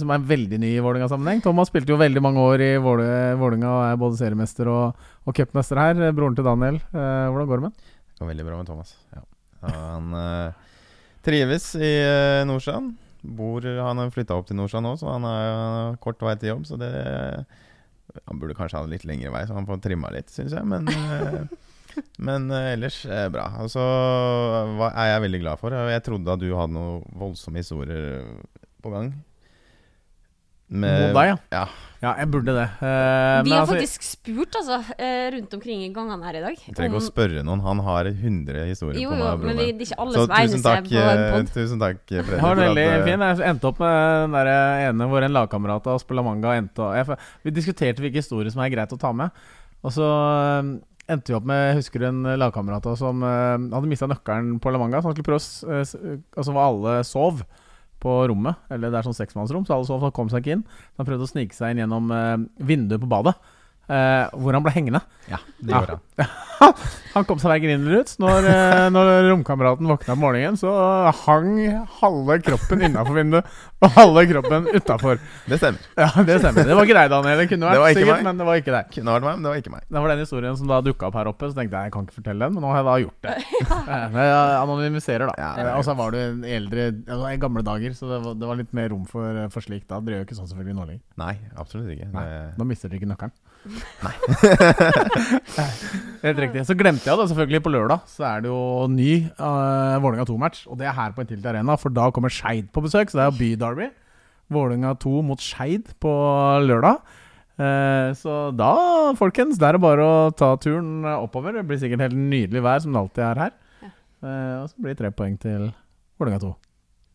som 0.00 0.12
er 0.14 0.22
veldig 0.30 0.60
ny 0.62 0.70
i 0.78 0.80
Vålerenga-sammenheng. 0.80 1.42
Thomas 1.44 1.68
spilte 1.68 1.92
jo 1.92 1.98
veldig 2.00 2.22
mange 2.24 2.40
år 2.40 2.64
i 2.64 2.70
Våle- 2.80 3.36
Vålerenga 3.36 3.74
og 3.74 3.82
er 3.84 3.98
både 4.00 4.16
seriemester 4.16 4.70
og, 4.72 5.02
og 5.28 5.36
cupmester 5.36 5.76
her. 5.82 6.00
Broren 6.16 6.38
til 6.38 6.48
Daniel. 6.48 6.80
Hvordan 6.88 7.50
går 7.50 7.60
det 7.60 7.66
med 7.66 7.68
ham? 7.68 7.92
Det 8.08 8.22
går 8.22 8.30
veldig 8.32 8.46
bra 8.48 8.62
med 8.62 8.70
Thomas. 8.70 8.94
Ja. 9.12 9.22
Han 9.74 10.16
trives 11.26 11.68
i 11.76 11.92
uh, 12.00 12.46
Nordstrand. 12.48 12.94
Bor, 13.20 13.66
han 13.66 14.00
har 14.00 14.12
flytta 14.14 14.38
opp 14.38 14.48
til 14.48 14.56
Nordstrand 14.56 14.88
nå, 14.88 14.94
så 14.96 15.10
han 15.10 15.26
har 15.28 15.98
kort 16.00 16.22
vei 16.24 16.36
til 16.40 16.54
jobb. 16.54 16.64
Så 16.70 16.78
det 16.80 16.94
Han 18.28 18.40
burde 18.40 18.56
kanskje 18.56 18.80
ha 18.80 18.88
litt 18.88 19.06
lengre 19.08 19.32
vei, 19.34 19.44
så 19.48 19.56
han 19.56 19.68
får 19.68 19.80
trimma 19.84 20.12
litt, 20.14 20.30
syns 20.32 20.54
jeg. 20.56 20.64
Men, 20.68 20.88
eh, 20.88 21.40
men 22.28 22.50
eh, 22.54 22.72
ellers 22.74 23.00
eh, 23.06 23.26
bra. 23.32 23.48
Og 23.62 23.72
så 23.72 23.84
altså, 23.84 24.90
er 24.90 25.12
jeg 25.12 25.24
veldig 25.26 25.42
glad 25.44 25.62
for. 25.62 25.76
Jeg 25.92 26.04
trodde 26.06 26.34
at 26.34 26.44
du 26.44 26.50
hadde 26.52 26.76
noen 26.76 27.18
voldsomme 27.20 27.62
historier 27.62 28.24
på 28.84 28.94
gang. 28.94 29.12
Mot 30.70 31.14
deg, 31.16 31.26
ja. 31.32 31.36
ja. 31.52 31.66
Ja, 31.98 32.12
jeg 32.20 32.28
burde 32.30 32.52
det. 32.54 32.64
Uh, 32.78 33.42
Vi 33.42 33.48
men 33.50 33.52
har 33.56 33.64
altså- 33.64 33.74
faktisk 33.74 34.02
spurt 34.06 34.54
altså, 34.54 34.76
eh, 35.02 35.30
rundt 35.34 35.54
omkring 35.56 35.80
i 35.82 35.88
gangene 35.92 36.22
her 36.22 36.36
i 36.38 36.42
dag. 36.44 36.54
Jeg 36.68 36.76
trenger 36.76 36.92
ikke 36.94 37.00
å 37.02 37.06
spørre 37.10 37.42
noen. 37.42 37.60
Han 37.64 37.80
har 37.82 38.04
100 38.12 38.68
historier 38.68 39.00
jo, 39.02 39.08
på 39.10 39.16
jo, 39.18 39.24
meg. 39.24 39.46
men 39.48 39.56
vi, 39.58 39.66
det 39.72 39.82
er 39.82 39.86
ikke 39.88 39.98
alle 40.04 40.12
Så 40.14 40.22
som 40.22 40.30
egner 40.36 40.46
tusen 40.46 40.62
seg 40.62 40.76
takk, 40.76 40.86
på 40.92 41.00
eh, 41.02 41.48
tusen 41.56 41.80
takk, 41.82 41.98
Fredrik. 42.06 42.30
Det 42.30 42.42
var 42.44 42.54
veldig 42.60 42.84
at, 42.86 42.92
eh, 43.00 43.04
fin. 43.08 43.24
Jeg 43.26 43.48
endte 43.50 43.64
opp 43.72 43.80
med 43.82 43.96
den 44.22 44.36
der 44.38 44.52
ene 44.92 45.08
hvor 45.10 45.26
en 45.26 45.32
lagkamerat 45.40 45.86
av 45.90 45.94
oss 45.98 46.04
på 46.06 46.14
La 46.14 46.22
Manga 46.22 46.54
endte 46.60 46.86
jeg, 47.00 47.18
Vi 47.42 47.50
diskuterte 47.50 47.98
hvilke 48.04 48.22
historier 48.22 48.50
som 48.54 48.62
er 48.62 48.70
greit 48.70 48.94
å 48.94 48.98
ta 49.00 49.10
med. 49.12 49.30
Og 49.82 49.90
så 49.90 50.06
eh, 50.06 50.70
endte 51.10 51.32
vi 51.32 51.34
opp 51.40 51.48
med 51.50 51.64
Jeg 51.74 51.80
husker 51.82 52.06
en 52.12 52.22
lagkamerat 52.38 52.86
som 53.00 53.24
uh, 53.26 53.56
hadde 53.74 53.88
mista 53.90 54.06
nøkkelen 54.06 54.60
på 54.62 54.70
La 54.70 54.78
Manga. 54.78 55.00
Så 55.02 55.08
han 55.10 55.16
skulle 55.18 55.32
prøve 55.32 55.42
å 55.42 55.42
s- 55.42 55.64
eh, 55.66 55.82
s- 55.82 55.96
Altså 56.36 56.52
hvor 56.54 56.62
alle 56.62 57.02
sov 57.02 57.42
på 58.02 58.14
rommet. 58.30 58.60
Eller 58.72 58.92
det 58.92 59.00
er 59.00 59.08
sånn 59.08 59.16
seksmannsrom, 59.16 59.66
så 59.66 59.76
alle 59.76 59.88
så 59.88 60.12
kom 60.14 60.30
seg 60.32 60.44
ikke 60.44 60.58
inn. 60.58 60.66
Så 60.92 61.02
han 61.02 61.08
prøvde 61.08 61.28
å 61.28 61.30
snike 61.30 61.56
seg 61.56 61.74
inn 61.74 61.84
gjennom 61.84 62.12
eh, 62.14 62.36
vinduet 62.70 63.02
på 63.02 63.10
badet. 63.10 63.34
Eh, 63.88 64.28
hvor 64.36 64.52
han 64.56 64.64
ble 64.66 64.72
hengende. 64.76 65.00
Ja, 65.28 65.36
det 65.60 65.72
Ja. 65.74 65.80
gjorde 65.82 65.98
han. 65.98 66.04
Han 67.18 67.24
kom 67.26 67.38
seg 67.40 67.50
verken 67.50 67.70
inn 67.72 67.84
eller 67.86 68.02
ut. 68.04 68.10
Når, 68.22 68.46
uh, 68.46 68.86
når 68.94 69.08
romkameraten 69.30 69.86
våkna 69.90 70.14
om 70.14 70.20
morgenen, 70.22 70.56
så 70.58 70.70
hang 71.24 71.56
halve 71.98 72.36
kroppen 72.46 72.82
innafor 72.86 73.16
vinduet 73.16 73.46
og 73.82 73.94
halve 73.96 74.22
kroppen 74.30 74.66
utafor. 74.74 75.18
Det 75.50 75.58
stemmer. 75.58 75.82
Ja, 75.98 76.08
det 76.26 76.36
stemmer. 76.42 76.66
Det 76.68 76.76
var 76.78 76.86
ikke 76.86 76.96
deg, 76.98 77.10
Daniel. 77.10 77.40
Det 77.42 77.46
kunne 77.50 77.64
Det 77.66 77.70
vært 77.72 77.82
var 77.82 77.90
ikke 77.94 78.00
sikkert, 78.02 78.20
meg. 78.20 78.26
men 78.28 78.38
det 78.42 78.46
var 78.48 78.60
ikke 78.60 78.74
deg. 78.74 78.90
Kunne 78.94 79.14
vært 79.16 79.26
meg, 79.26 79.34
men 79.38 79.46
det 79.46 79.50
var 79.52 79.62
ikke 79.62 79.72
meg. 79.74 79.84
Det 79.88 80.02
var 80.04 80.12
den 80.14 80.22
historien 80.24 80.58
som 80.60 80.70
da 80.70 80.78
dukka 80.88 81.08
opp 81.10 81.18
her 81.18 81.30
oppe, 81.32 81.50
så 81.50 81.58
tenkte 81.58 81.78
jeg 81.80 81.88
jeg 81.90 81.94
kan 81.96 82.06
ikke 82.08 82.18
fortelle 82.20 82.44
den, 82.48 82.54
men 82.58 82.66
nå 82.66 82.72
har 82.74 82.80
jeg 82.82 82.88
da 82.90 82.96
gjort 83.04 83.28
det. 83.28 83.36
ja. 83.88 84.00
Men 84.14 84.20
jeg 84.28 84.58
anonymiserer, 84.62 85.26
da. 85.32 85.36
Ja, 85.42 85.50
Eh, 85.58 85.72
og 85.78 85.82
så 85.86 85.94
var 85.98 86.14
du 86.14 86.18
en 86.22 86.44
eldre 86.46 86.88
det 86.94 87.18
var 87.22 87.34
i 87.34 87.40
gamle 87.42 87.62
dager, 87.66 87.94
så 87.98 88.06
det 88.12 88.20
var, 88.26 88.34
det 88.38 88.46
var 88.52 88.58
litt 88.60 88.74
mer 88.76 88.90
rom 88.92 89.06
for, 89.10 89.40
for 89.54 89.64
slikt. 89.64 89.88
Da 89.90 89.98
drev 90.04 90.22
jo 90.22 90.28
ikke 90.28 90.38
sånn 90.38 90.50
selvfølgelig 90.50 90.76
nå 90.78 90.86
lenger. 90.92 91.02
Nei, 91.18 91.34
absolutt 91.58 91.90
ikke. 91.96 92.10
Nei. 92.14 92.26
Nå 92.58 92.66
mister 92.68 92.90
dere 92.92 93.00
ikke 93.02 93.10
nøkkelen. 93.14 93.34
Helt 96.24 96.40
riktig. 96.42 96.64
Så 96.66 96.74
glemte 96.78 97.06
jeg 97.08 97.18
det 97.20 97.26
selvfølgelig 97.30 97.62
på 97.64 97.72
lørdag. 97.74 98.04
Så 98.10 98.24
er 98.28 98.42
det 98.44 98.50
jo 98.50 98.60
ny 98.92 99.12
uh, 99.38 99.96
Vålerenga 100.02 100.26
2-match. 100.28 100.64
Og 100.70 100.78
det 100.80 100.86
er 100.88 100.96
her 100.96 101.14
på 101.16 101.22
Intility 101.24 101.48
Arena, 101.50 101.76
for 101.80 101.92
da 101.94 102.04
kommer 102.14 102.32
Skeid 102.32 102.66
på 102.74 102.82
besøk. 102.84 103.10
Så 103.10 103.18
det 103.18 103.24
er 103.24 103.30
jo 103.32 103.38
byderby. 103.40 103.86
Vålerenga 104.54 104.90
2 105.02 105.22
mot 105.28 105.40
Skeid 105.44 105.84
på 106.02 106.12
lørdag. 106.64 106.96
Uh, 107.58 108.14
så 108.14 108.32
da, 108.54 108.70
folkens, 109.18 109.58
det 109.58 109.66
er 109.66 109.76
det 109.76 109.82
bare 109.82 110.04
å 110.06 110.30
ta 110.38 110.52
turen 110.62 111.02
oppover. 111.16 111.56
Det 111.58 111.66
blir 111.68 111.80
sikkert 111.82 112.04
helt 112.06 112.18
nydelig 112.18 112.62
vær, 112.64 112.82
som 112.84 112.94
det 112.94 113.02
alltid 113.02 113.24
er 113.28 113.42
her. 113.46 113.56
Ja. 113.82 113.90
Eh, 114.18 114.54
og 114.62 114.66
så 114.70 114.82
blir 114.82 114.94
det 114.94 115.00
tre 115.02 115.10
poeng 115.14 115.34
til 115.42 115.68
Vålerenga 116.18 116.40
2. 116.46 116.52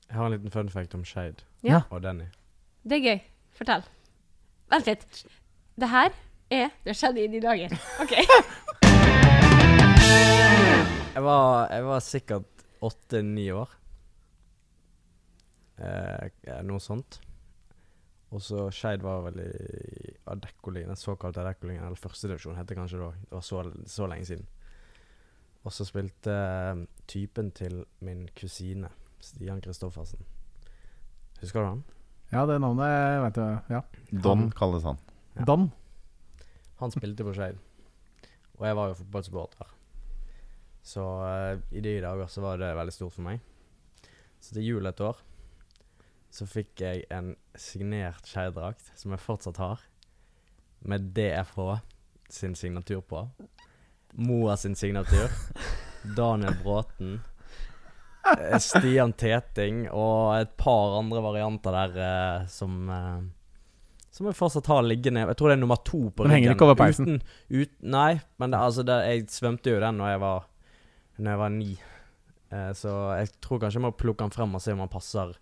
Jeg 0.10 0.20
har 0.20 0.28
en 0.30 0.36
liten 0.36 0.54
fun 0.54 0.70
fact 0.70 0.94
om 0.96 1.04
Skeid 1.08 1.42
Ja. 1.66 1.82
og 1.90 2.04
Denny. 2.04 2.28
Det 2.84 3.00
er 3.00 3.08
gøy. 3.08 3.20
Fortell. 3.58 3.84
Vent 4.72 4.88
litt. 4.92 5.24
Det 5.80 5.90
her 5.90 6.12
er 6.54 6.70
Det 6.86 6.96
skjedde 6.98 7.24
i 7.24 7.30
de 7.34 7.42
dager. 7.44 7.76
OK. 8.04 8.14
Jeg 11.14 11.22
var, 11.22 11.68
jeg 11.70 11.84
var 11.86 12.00
sikkert 12.02 12.64
åtte-ni 12.82 13.44
år. 13.54 13.70
Eh, 15.78 16.32
noe 16.66 16.82
sånt. 16.82 17.20
Og 18.34 18.42
så 18.42 18.64
Skeid 18.74 19.04
var 19.06 19.22
vel 19.28 19.38
i 19.44 20.14
Adeccolin, 20.34 20.90
den 20.90 20.98
såkalte 20.98 21.44
Adeccolin, 21.44 21.84
eller 21.84 22.00
førstedivisjon 22.02 22.58
het 22.58 22.66
det 22.70 22.80
kanskje 22.80 22.98
da. 23.04 23.12
Det 23.28 23.36
var 23.38 23.46
så, 23.46 23.62
så 23.86 24.08
lenge 24.10 24.26
siden. 24.26 24.48
Og 25.64 25.72
så 25.76 25.86
spilte 25.86 26.34
eh, 26.34 26.82
typen 27.08 27.54
til 27.56 27.84
min 28.04 28.26
kusine, 28.36 28.90
Stian 29.22 29.62
Kristoffersen. 29.64 30.26
Husker 31.44 31.62
du 31.62 31.68
han? 31.76 31.86
Ja, 32.34 32.48
det 32.50 32.58
navnet 32.64 33.22
vet 33.28 33.38
jeg. 33.38 33.62
Ja. 33.70 33.84
Don 34.26 34.50
kalles 34.58 34.90
han. 34.90 34.98
Ja. 35.38 35.46
Dan. 35.46 35.70
Han 36.84 36.94
spilte 36.94 37.26
på 37.26 37.34
Skeid. 37.36 37.60
Og 38.60 38.68
jeg 38.68 38.78
var 38.78 38.92
jo 38.92 39.00
fotballsupporter. 39.00 39.74
Så 40.84 41.04
uh, 41.04 41.62
i 41.72 41.82
de 41.84 42.00
dager 42.04 42.28
så 42.28 42.44
var 42.44 42.60
det 42.60 42.74
veldig 42.76 42.94
stort 42.96 43.16
for 43.16 43.26
meg. 43.26 43.40
Så 44.44 44.58
til 44.58 44.68
jul 44.68 44.90
et 44.90 45.04
år 45.04 45.22
så 46.34 46.48
fikk 46.50 46.82
jeg 46.82 47.04
en 47.14 47.36
signert 47.56 48.26
Skeid-drakt, 48.26 48.88
som 48.98 49.14
jeg 49.14 49.22
fortsatt 49.22 49.60
har, 49.62 49.84
med 50.82 51.12
DFH 51.14 51.60
sin 52.34 52.56
signatur 52.58 53.04
på. 53.06 53.22
Moa 54.18 54.58
sin 54.58 54.76
signatur. 54.76 55.30
Daniel 56.18 56.58
Bråten. 56.64 57.22
eh, 58.40 58.58
Stian 58.60 59.14
Teting 59.14 59.86
og 59.92 60.34
et 60.40 60.58
par 60.58 60.98
andre 60.98 61.22
varianter 61.24 61.78
der 61.78 61.96
uh, 62.02 62.50
som 62.50 62.90
eh, 62.90 63.24
Som 64.14 64.28
jeg 64.30 64.38
fortsatt 64.38 64.70
har 64.70 64.84
liggende. 64.86 65.24
Jeg 65.26 65.38
tror 65.40 65.50
det 65.50 65.56
er 65.58 65.64
nummer 65.64 65.80
to 65.82 66.04
på 66.14 66.28
Den 66.28 66.36
henger 66.36 66.54
ikke 66.54 66.68
over 66.68 66.78
peisen? 66.78 67.16
Uten, 67.16 67.24
ut, 67.50 67.72
nei, 67.96 68.12
men 68.38 68.54
det, 68.54 68.60
altså 68.62 68.86
det, 68.86 69.00
jeg 69.10 69.26
svømte 69.34 69.74
jo 69.74 69.82
den 69.82 69.98
når 69.98 70.12
jeg 70.12 70.22
var 70.22 70.46
Når 71.18 71.32
jeg 71.32 71.42
var 71.42 71.52
ni. 71.56 71.72
Eh, 72.54 72.70
så 72.78 72.94
jeg 73.18 73.34
tror 73.42 73.64
kanskje 73.64 73.82
jeg 73.82 73.88
må 73.88 73.94
plukke 73.98 74.22
den 74.22 74.36
frem 74.36 74.54
og 74.54 74.62
se 74.62 74.76
om 74.76 74.84
den 74.84 74.94
passer, 74.94 75.34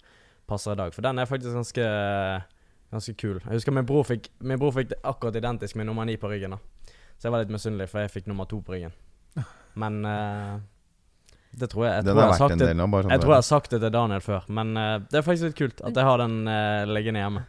passer 0.48 0.76
i 0.76 0.80
dag. 0.80 0.96
For 0.96 1.04
den 1.04 1.20
er 1.20 1.30
faktisk 1.30 1.58
ganske 1.60 1.92
Ganske 2.92 3.14
kul. 3.16 3.38
Jeg 3.40 3.56
husker 3.56 3.72
min 3.72 3.88
bror 3.88 4.04
fikk 4.04 4.26
Min 4.44 4.60
bror 4.60 4.74
fikk 4.76 4.90
det 4.92 4.98
akkurat 5.08 5.38
identisk 5.40 5.78
med 5.80 5.88
nummer 5.88 6.08
ni 6.08 6.18
på 6.20 6.28
ryggen. 6.28 6.58
da 6.58 6.60
Så 7.16 7.28
jeg 7.28 7.32
var 7.32 7.44
litt 7.44 7.54
misunnelig, 7.54 7.88
for 7.92 8.04
jeg 8.04 8.12
fikk 8.12 8.28
nummer 8.28 8.48
to 8.52 8.60
på 8.60 8.76
ryggen. 8.76 8.96
Men 9.82 10.04
eh, 10.06 10.60
det 11.52 11.68
tror 11.72 11.88
jeg 11.88 11.96
Jeg 11.96 12.04
tror 12.08 12.22
jeg 12.22 12.32
har 12.32 12.40
sagt 12.40 12.60
det 12.60 12.68
del 12.68 12.78
nå, 12.80 12.88
sånn 12.88 13.12
jeg 13.12 13.22
tror 13.22 13.34
jeg 13.34 13.42
har 13.42 13.48
sagt 13.48 13.74
det 13.74 13.80
til 13.84 13.92
Daniel 13.92 14.22
før, 14.24 14.46
men 14.48 14.70
uh, 14.80 15.00
det 15.04 15.18
er 15.20 15.26
faktisk 15.26 15.50
litt 15.50 15.58
kult 15.60 15.82
at 15.84 15.98
jeg 16.00 16.08
har 16.08 16.22
den 16.22 16.38
uh, 16.48 16.88
liggende 16.88 17.20
hjemme. 17.26 17.42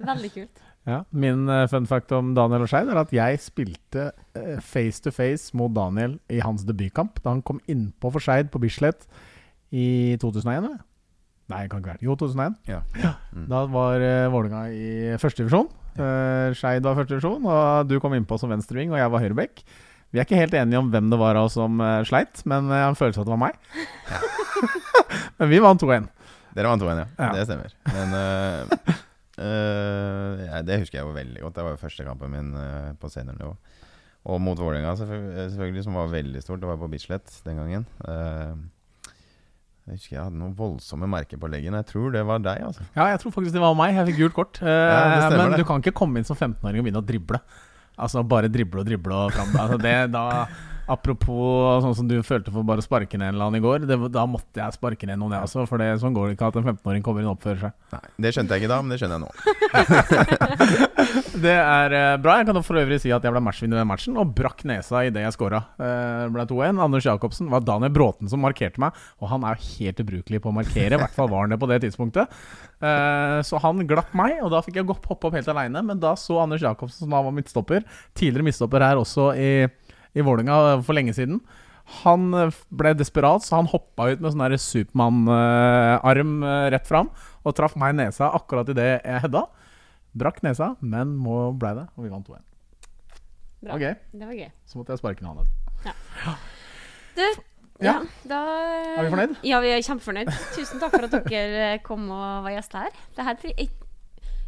Veldig 0.00 0.30
kult. 0.34 0.64
Ja, 0.86 1.00
Min 1.10 1.48
eh, 1.50 1.64
fun 1.70 1.86
fact 1.90 2.12
om 2.14 2.34
Daniel 2.36 2.62
og 2.62 2.70
Skeid 2.70 2.90
er 2.92 3.00
at 3.00 3.14
jeg 3.14 3.40
spilte 3.42 4.10
eh, 4.38 4.58
face 4.62 5.02
to 5.02 5.10
face 5.14 5.56
mot 5.58 5.72
Daniel 5.74 6.18
i 6.30 6.38
hans 6.44 6.62
debutkamp 6.66 7.18
da 7.24 7.32
han 7.34 7.42
kom 7.46 7.58
innpå 7.70 8.12
for 8.14 8.22
Skeid 8.22 8.52
på 8.52 8.62
Bislett 8.62 9.08
i 9.74 10.14
2001. 10.22 10.60
eller? 10.62 10.84
Nei, 11.50 11.64
det 11.64 11.72
kan 11.72 11.82
ikke 11.82 11.92
være. 11.94 12.02
Jo, 12.06 12.14
2001. 12.18 12.54
Ja. 12.70 12.80
Mm. 13.34 13.44
Da 13.50 13.64
var 13.70 14.02
uh, 14.02 14.30
Vålerenga 14.34 14.62
i 14.74 15.18
førstedivisjon. 15.22 15.68
Uh, 15.94 16.54
Skeid 16.58 16.86
var 16.86 16.96
førstedivisjon, 16.98 17.46
og 17.46 17.90
du 17.90 18.00
kom 18.02 18.16
innpå 18.16 18.38
som 18.40 18.50
venstreving, 18.50 18.90
og 18.90 18.98
jeg 18.98 19.12
var 19.14 19.22
høyrebekk. 19.22 19.62
Vi 20.10 20.18
er 20.18 20.26
ikke 20.26 20.40
helt 20.40 20.56
enige 20.58 20.80
om 20.82 20.90
hvem 20.90 21.10
det 21.12 21.20
var 21.20 21.38
av 21.38 21.46
oss 21.46 21.54
som 21.58 21.78
uh, 21.82 22.00
sleit, 22.06 22.42
men 22.50 22.66
jeg 22.70 22.82
har 22.82 22.90
en 22.90 22.98
følelse 22.98 23.22
av 23.22 23.26
at 23.26 23.30
det 23.30 23.36
var 23.36 23.42
meg. 23.46 23.54
men 25.38 25.52
vi 25.54 25.62
vant 25.62 25.86
2-1. 25.86 26.10
Dere 26.56 26.72
vant 26.72 26.82
2-1, 26.82 27.02
ja. 27.02 27.06
Ja. 27.20 27.30
Det 27.36 27.46
stemmer. 27.46 27.74
Men 27.92 28.14
eh, 28.16 29.02
eh, 29.38 30.44
ja, 30.46 30.62
det 30.66 30.80
husker 30.82 31.00
jeg 31.00 31.06
jo 31.06 31.16
veldig 31.16 31.42
godt. 31.44 31.56
Det 31.58 31.64
var 31.66 31.74
jo 31.74 31.82
første 31.82 32.06
kampen 32.06 32.32
min 32.32 32.54
uh, 32.56 32.94
på 33.00 33.10
seniornivå. 33.12 33.52
Og 34.26 34.40
mot 34.42 34.58
Vålerenga, 34.58 34.96
selvfølgelig, 34.98 35.50
selvfølgelig, 35.52 35.84
som 35.86 35.98
var 36.00 36.08
veldig 36.10 36.40
stort. 36.42 36.60
Det 36.62 36.70
var 36.70 36.80
på 36.80 36.88
Bislett 36.90 37.36
den 37.46 37.60
gangen. 37.60 37.84
Uh, 38.02 38.56
Jeg 39.86 40.00
husker 40.00 40.16
jeg 40.16 40.24
hadde 40.24 40.40
noen 40.40 40.54
voldsomme 40.58 41.06
merker 41.06 41.38
på 41.38 41.46
leggen. 41.46 41.76
Jeg 41.78 41.86
tror 41.92 42.10
det 42.10 42.24
var 42.26 42.40
deg, 42.42 42.64
altså. 42.66 42.82
Ja, 42.96 43.04
jeg 43.12 43.20
tror 43.22 43.36
faktisk 43.36 43.54
det 43.54 43.62
var 43.62 43.76
meg. 43.78 43.94
Jeg 43.94 44.08
fikk 44.10 44.18
gult 44.24 44.34
kort. 44.34 44.58
Eh, 44.58 44.66
stemmer 44.66 45.44
men 45.44 45.54
det. 45.54 45.60
du 45.62 45.68
kan 45.68 45.78
ikke 45.84 45.94
komme 46.00 46.18
inn 46.18 46.26
som 46.26 46.34
15-åring 46.34 46.82
og 46.82 46.88
begynne 46.88 47.04
å 47.04 47.06
drible. 47.06 47.38
Altså 47.96 48.24
bare 48.26 48.50
drible 48.52 48.82
og 48.82 48.88
drible 48.88 49.14
og 49.14 49.30
fram. 49.36 49.54
Altså, 49.62 49.78
det 49.80 49.94
da 50.10 50.24
Apropos 50.86 51.82
sånn 51.82 51.96
som 51.98 52.08
du 52.10 52.16
følte 52.26 52.52
for 52.54 52.66
bare 52.66 52.82
å 52.82 52.86
sparke 52.86 53.18
ned 53.18 53.32
en 53.32 53.34
eller 53.34 53.48
annen 53.48 53.58
i 53.58 53.64
går. 53.64 53.86
Det, 53.90 53.98
da 54.14 54.26
måtte 54.30 54.62
jeg 54.62 54.76
sparke 54.76 55.08
ned 55.08 55.18
noen, 55.20 55.34
jeg 55.34 55.48
også. 55.48 55.66
For 55.66 55.82
det, 55.82 55.88
sånn 56.02 56.14
går 56.16 56.30
det 56.30 56.36
ikke 56.36 56.50
at 56.52 56.58
en 56.60 56.68
15-åring 56.68 57.04
kommer 57.06 57.24
inn 57.24 57.30
og 57.30 57.38
oppfører 57.38 57.66
seg. 57.66 57.76
Nei, 57.96 58.02
Det 58.26 58.34
skjønte 58.36 58.54
jeg 58.54 58.64
ikke 58.64 58.72
da, 58.72 58.78
men 58.82 58.94
det 58.94 59.00
skjønner 59.02 59.16
jeg 59.16 59.24
nå. 59.26 59.30
Det 61.36 61.52
er 61.52 61.92
eh, 61.94 62.16
bra. 62.20 62.38
Jeg 62.40 62.48
kan 62.48 62.58
for 62.64 62.80
øvrig 62.80 62.98
si 63.02 63.10
at 63.14 63.24
jeg 63.24 63.34
ble 63.34 63.42
matchvinner 63.44 63.78
i 63.78 63.82
den 63.82 63.88
matchen 63.88 64.16
og 64.20 64.32
brakk 64.36 64.64
nesa 64.68 65.02
idet 65.06 65.22
jeg 65.26 65.34
scora. 65.36 65.60
Uh, 65.78 66.26
ble 66.32 66.46
2-1. 66.48 66.80
Anders 66.82 67.06
Jacobsen 67.06 67.50
var 67.52 67.64
Daniel 67.66 67.92
Bråten 67.94 68.30
som 68.30 68.42
markerte 68.42 68.80
meg, 68.82 68.96
og 69.20 69.30
han 69.30 69.44
er 69.46 69.58
jo 69.58 69.68
helt 69.76 70.02
ubrukelig 70.02 70.40
på 70.42 70.50
å 70.50 70.56
markere. 70.56 70.96
I 70.96 71.02
hvert 71.02 71.16
fall 71.16 71.30
var 71.32 71.44
han 71.44 71.54
det 71.54 71.60
på 71.60 71.68
det 71.70 71.82
tidspunktet. 71.84 72.32
Eh, 72.76 73.38
så 73.46 73.60
han 73.62 73.84
glapp 73.88 74.12
meg, 74.16 74.38
og 74.44 74.50
da 74.52 74.60
fikk 74.64 74.80
jeg 74.80 74.88
hoppe 74.88 75.28
opp 75.28 75.36
helt 75.36 75.48
aleine. 75.52 75.82
Men 75.86 76.00
da 76.02 76.14
så 76.20 76.40
Anders 76.42 76.64
Jacobsen, 76.64 77.04
som 77.04 77.14
da 77.14 77.22
var 77.24 77.34
midtstopper, 77.36 77.84
tidligere 78.16 78.48
midtstopper 78.48 78.84
her 78.84 79.00
også 79.00 79.30
i, 79.36 79.50
i 80.16 80.24
Vålerenga 80.24 80.80
for 80.86 80.96
lenge 80.96 81.12
siden. 81.16 81.40
Han 82.02 82.32
eh, 82.34 82.54
ble 82.74 82.94
desperat, 82.98 83.44
så 83.46 83.60
han 83.60 83.68
hoppa 83.70 84.08
ut 84.10 84.22
med 84.24 84.32
sånn 84.34 84.56
Supermann-arm 84.58 86.32
eh, 86.42 86.66
rett 86.74 86.88
fram 86.88 87.12
og 87.46 87.54
traff 87.54 87.76
meg 87.78 87.94
i 87.94 87.98
nesa 88.00 88.32
akkurat 88.34 88.68
idet 88.72 88.88
jeg 89.04 89.22
hedda. 89.26 89.44
Brakk 90.16 90.40
nesa, 90.42 90.72
men 90.80 91.12
må 91.20 91.52
blei 91.60 91.74
det, 91.76 91.86
og 91.94 92.06
vi 92.06 92.10
vant 92.10 92.26
2-1. 92.26 92.42
Det 93.56 93.68
Bra. 93.68 93.76
var 93.76 93.84
gøy. 93.84 93.94
Det 94.12 94.26
var 94.26 94.38
gøy. 94.40 94.50
Så 94.66 94.80
måtte 94.80 94.94
jeg 94.96 95.02
sparke 95.02 95.22
ned 95.24 95.30
han 95.30 95.46
Ja. 95.86 96.34
Du, 97.16 97.22
Ja. 97.84 97.92
ja. 97.92 97.94
da 98.24 98.38
Er 98.96 99.04
vi 99.04 99.10
fornøyd? 99.12 99.36
Ja, 99.44 99.60
vi 99.60 99.70
er 99.76 99.82
kjempefornøyd. 99.84 100.30
Tusen 100.56 100.80
takk 100.80 100.94
for 100.96 101.06
at 101.06 101.16
dere 101.30 101.78
kom 101.84 102.08
og 102.10 102.46
var 102.46 102.54
gjester 102.56 102.86
her. 102.86 103.02
Det 103.16 103.26
her 103.28 103.36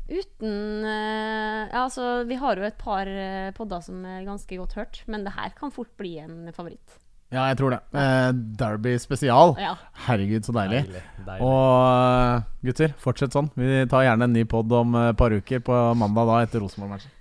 Uten 0.09 0.85
uh, 0.85 1.69
Ja, 1.69 1.85
altså, 1.85 2.23
vi 2.29 2.39
har 2.41 2.57
jo 2.57 2.65
et 2.65 2.79
par 2.81 3.09
uh, 3.09 3.51
podder 3.57 3.83
som 3.85 4.01
er 4.09 4.25
ganske 4.25 4.57
godt 4.57 4.79
hørt, 4.79 5.03
men 5.07 5.27
det 5.27 5.35
her 5.37 5.53
kan 5.59 5.75
fort 5.75 5.93
bli 6.01 6.17
en 6.23 6.49
favoritt. 6.57 6.97
Ja, 7.29 7.45
jeg 7.51 7.59
tror 7.61 7.75
det. 7.75 7.83
Uh, 7.93 8.31
Derby 8.33 8.95
spesial. 9.03 9.53
Ja. 9.61 9.75
Herregud, 10.07 10.47
så 10.49 10.55
deilig. 10.57 10.87
Deilig. 10.89 11.05
deilig. 11.27 11.45
Og 11.45 12.65
gutter, 12.65 12.97
fortsett 13.05 13.37
sånn. 13.37 13.53
Vi 13.59 13.85
tar 13.93 14.07
gjerne 14.07 14.31
en 14.31 14.37
ny 14.39 14.47
pod 14.49 14.73
om 14.73 14.97
et 15.03 15.21
par 15.21 15.37
uker 15.37 15.61
på 15.67 15.85
mandag 16.01 16.33
da 16.33 16.41
etter 16.47 16.65
Rosenborg-matchen. 16.65 17.13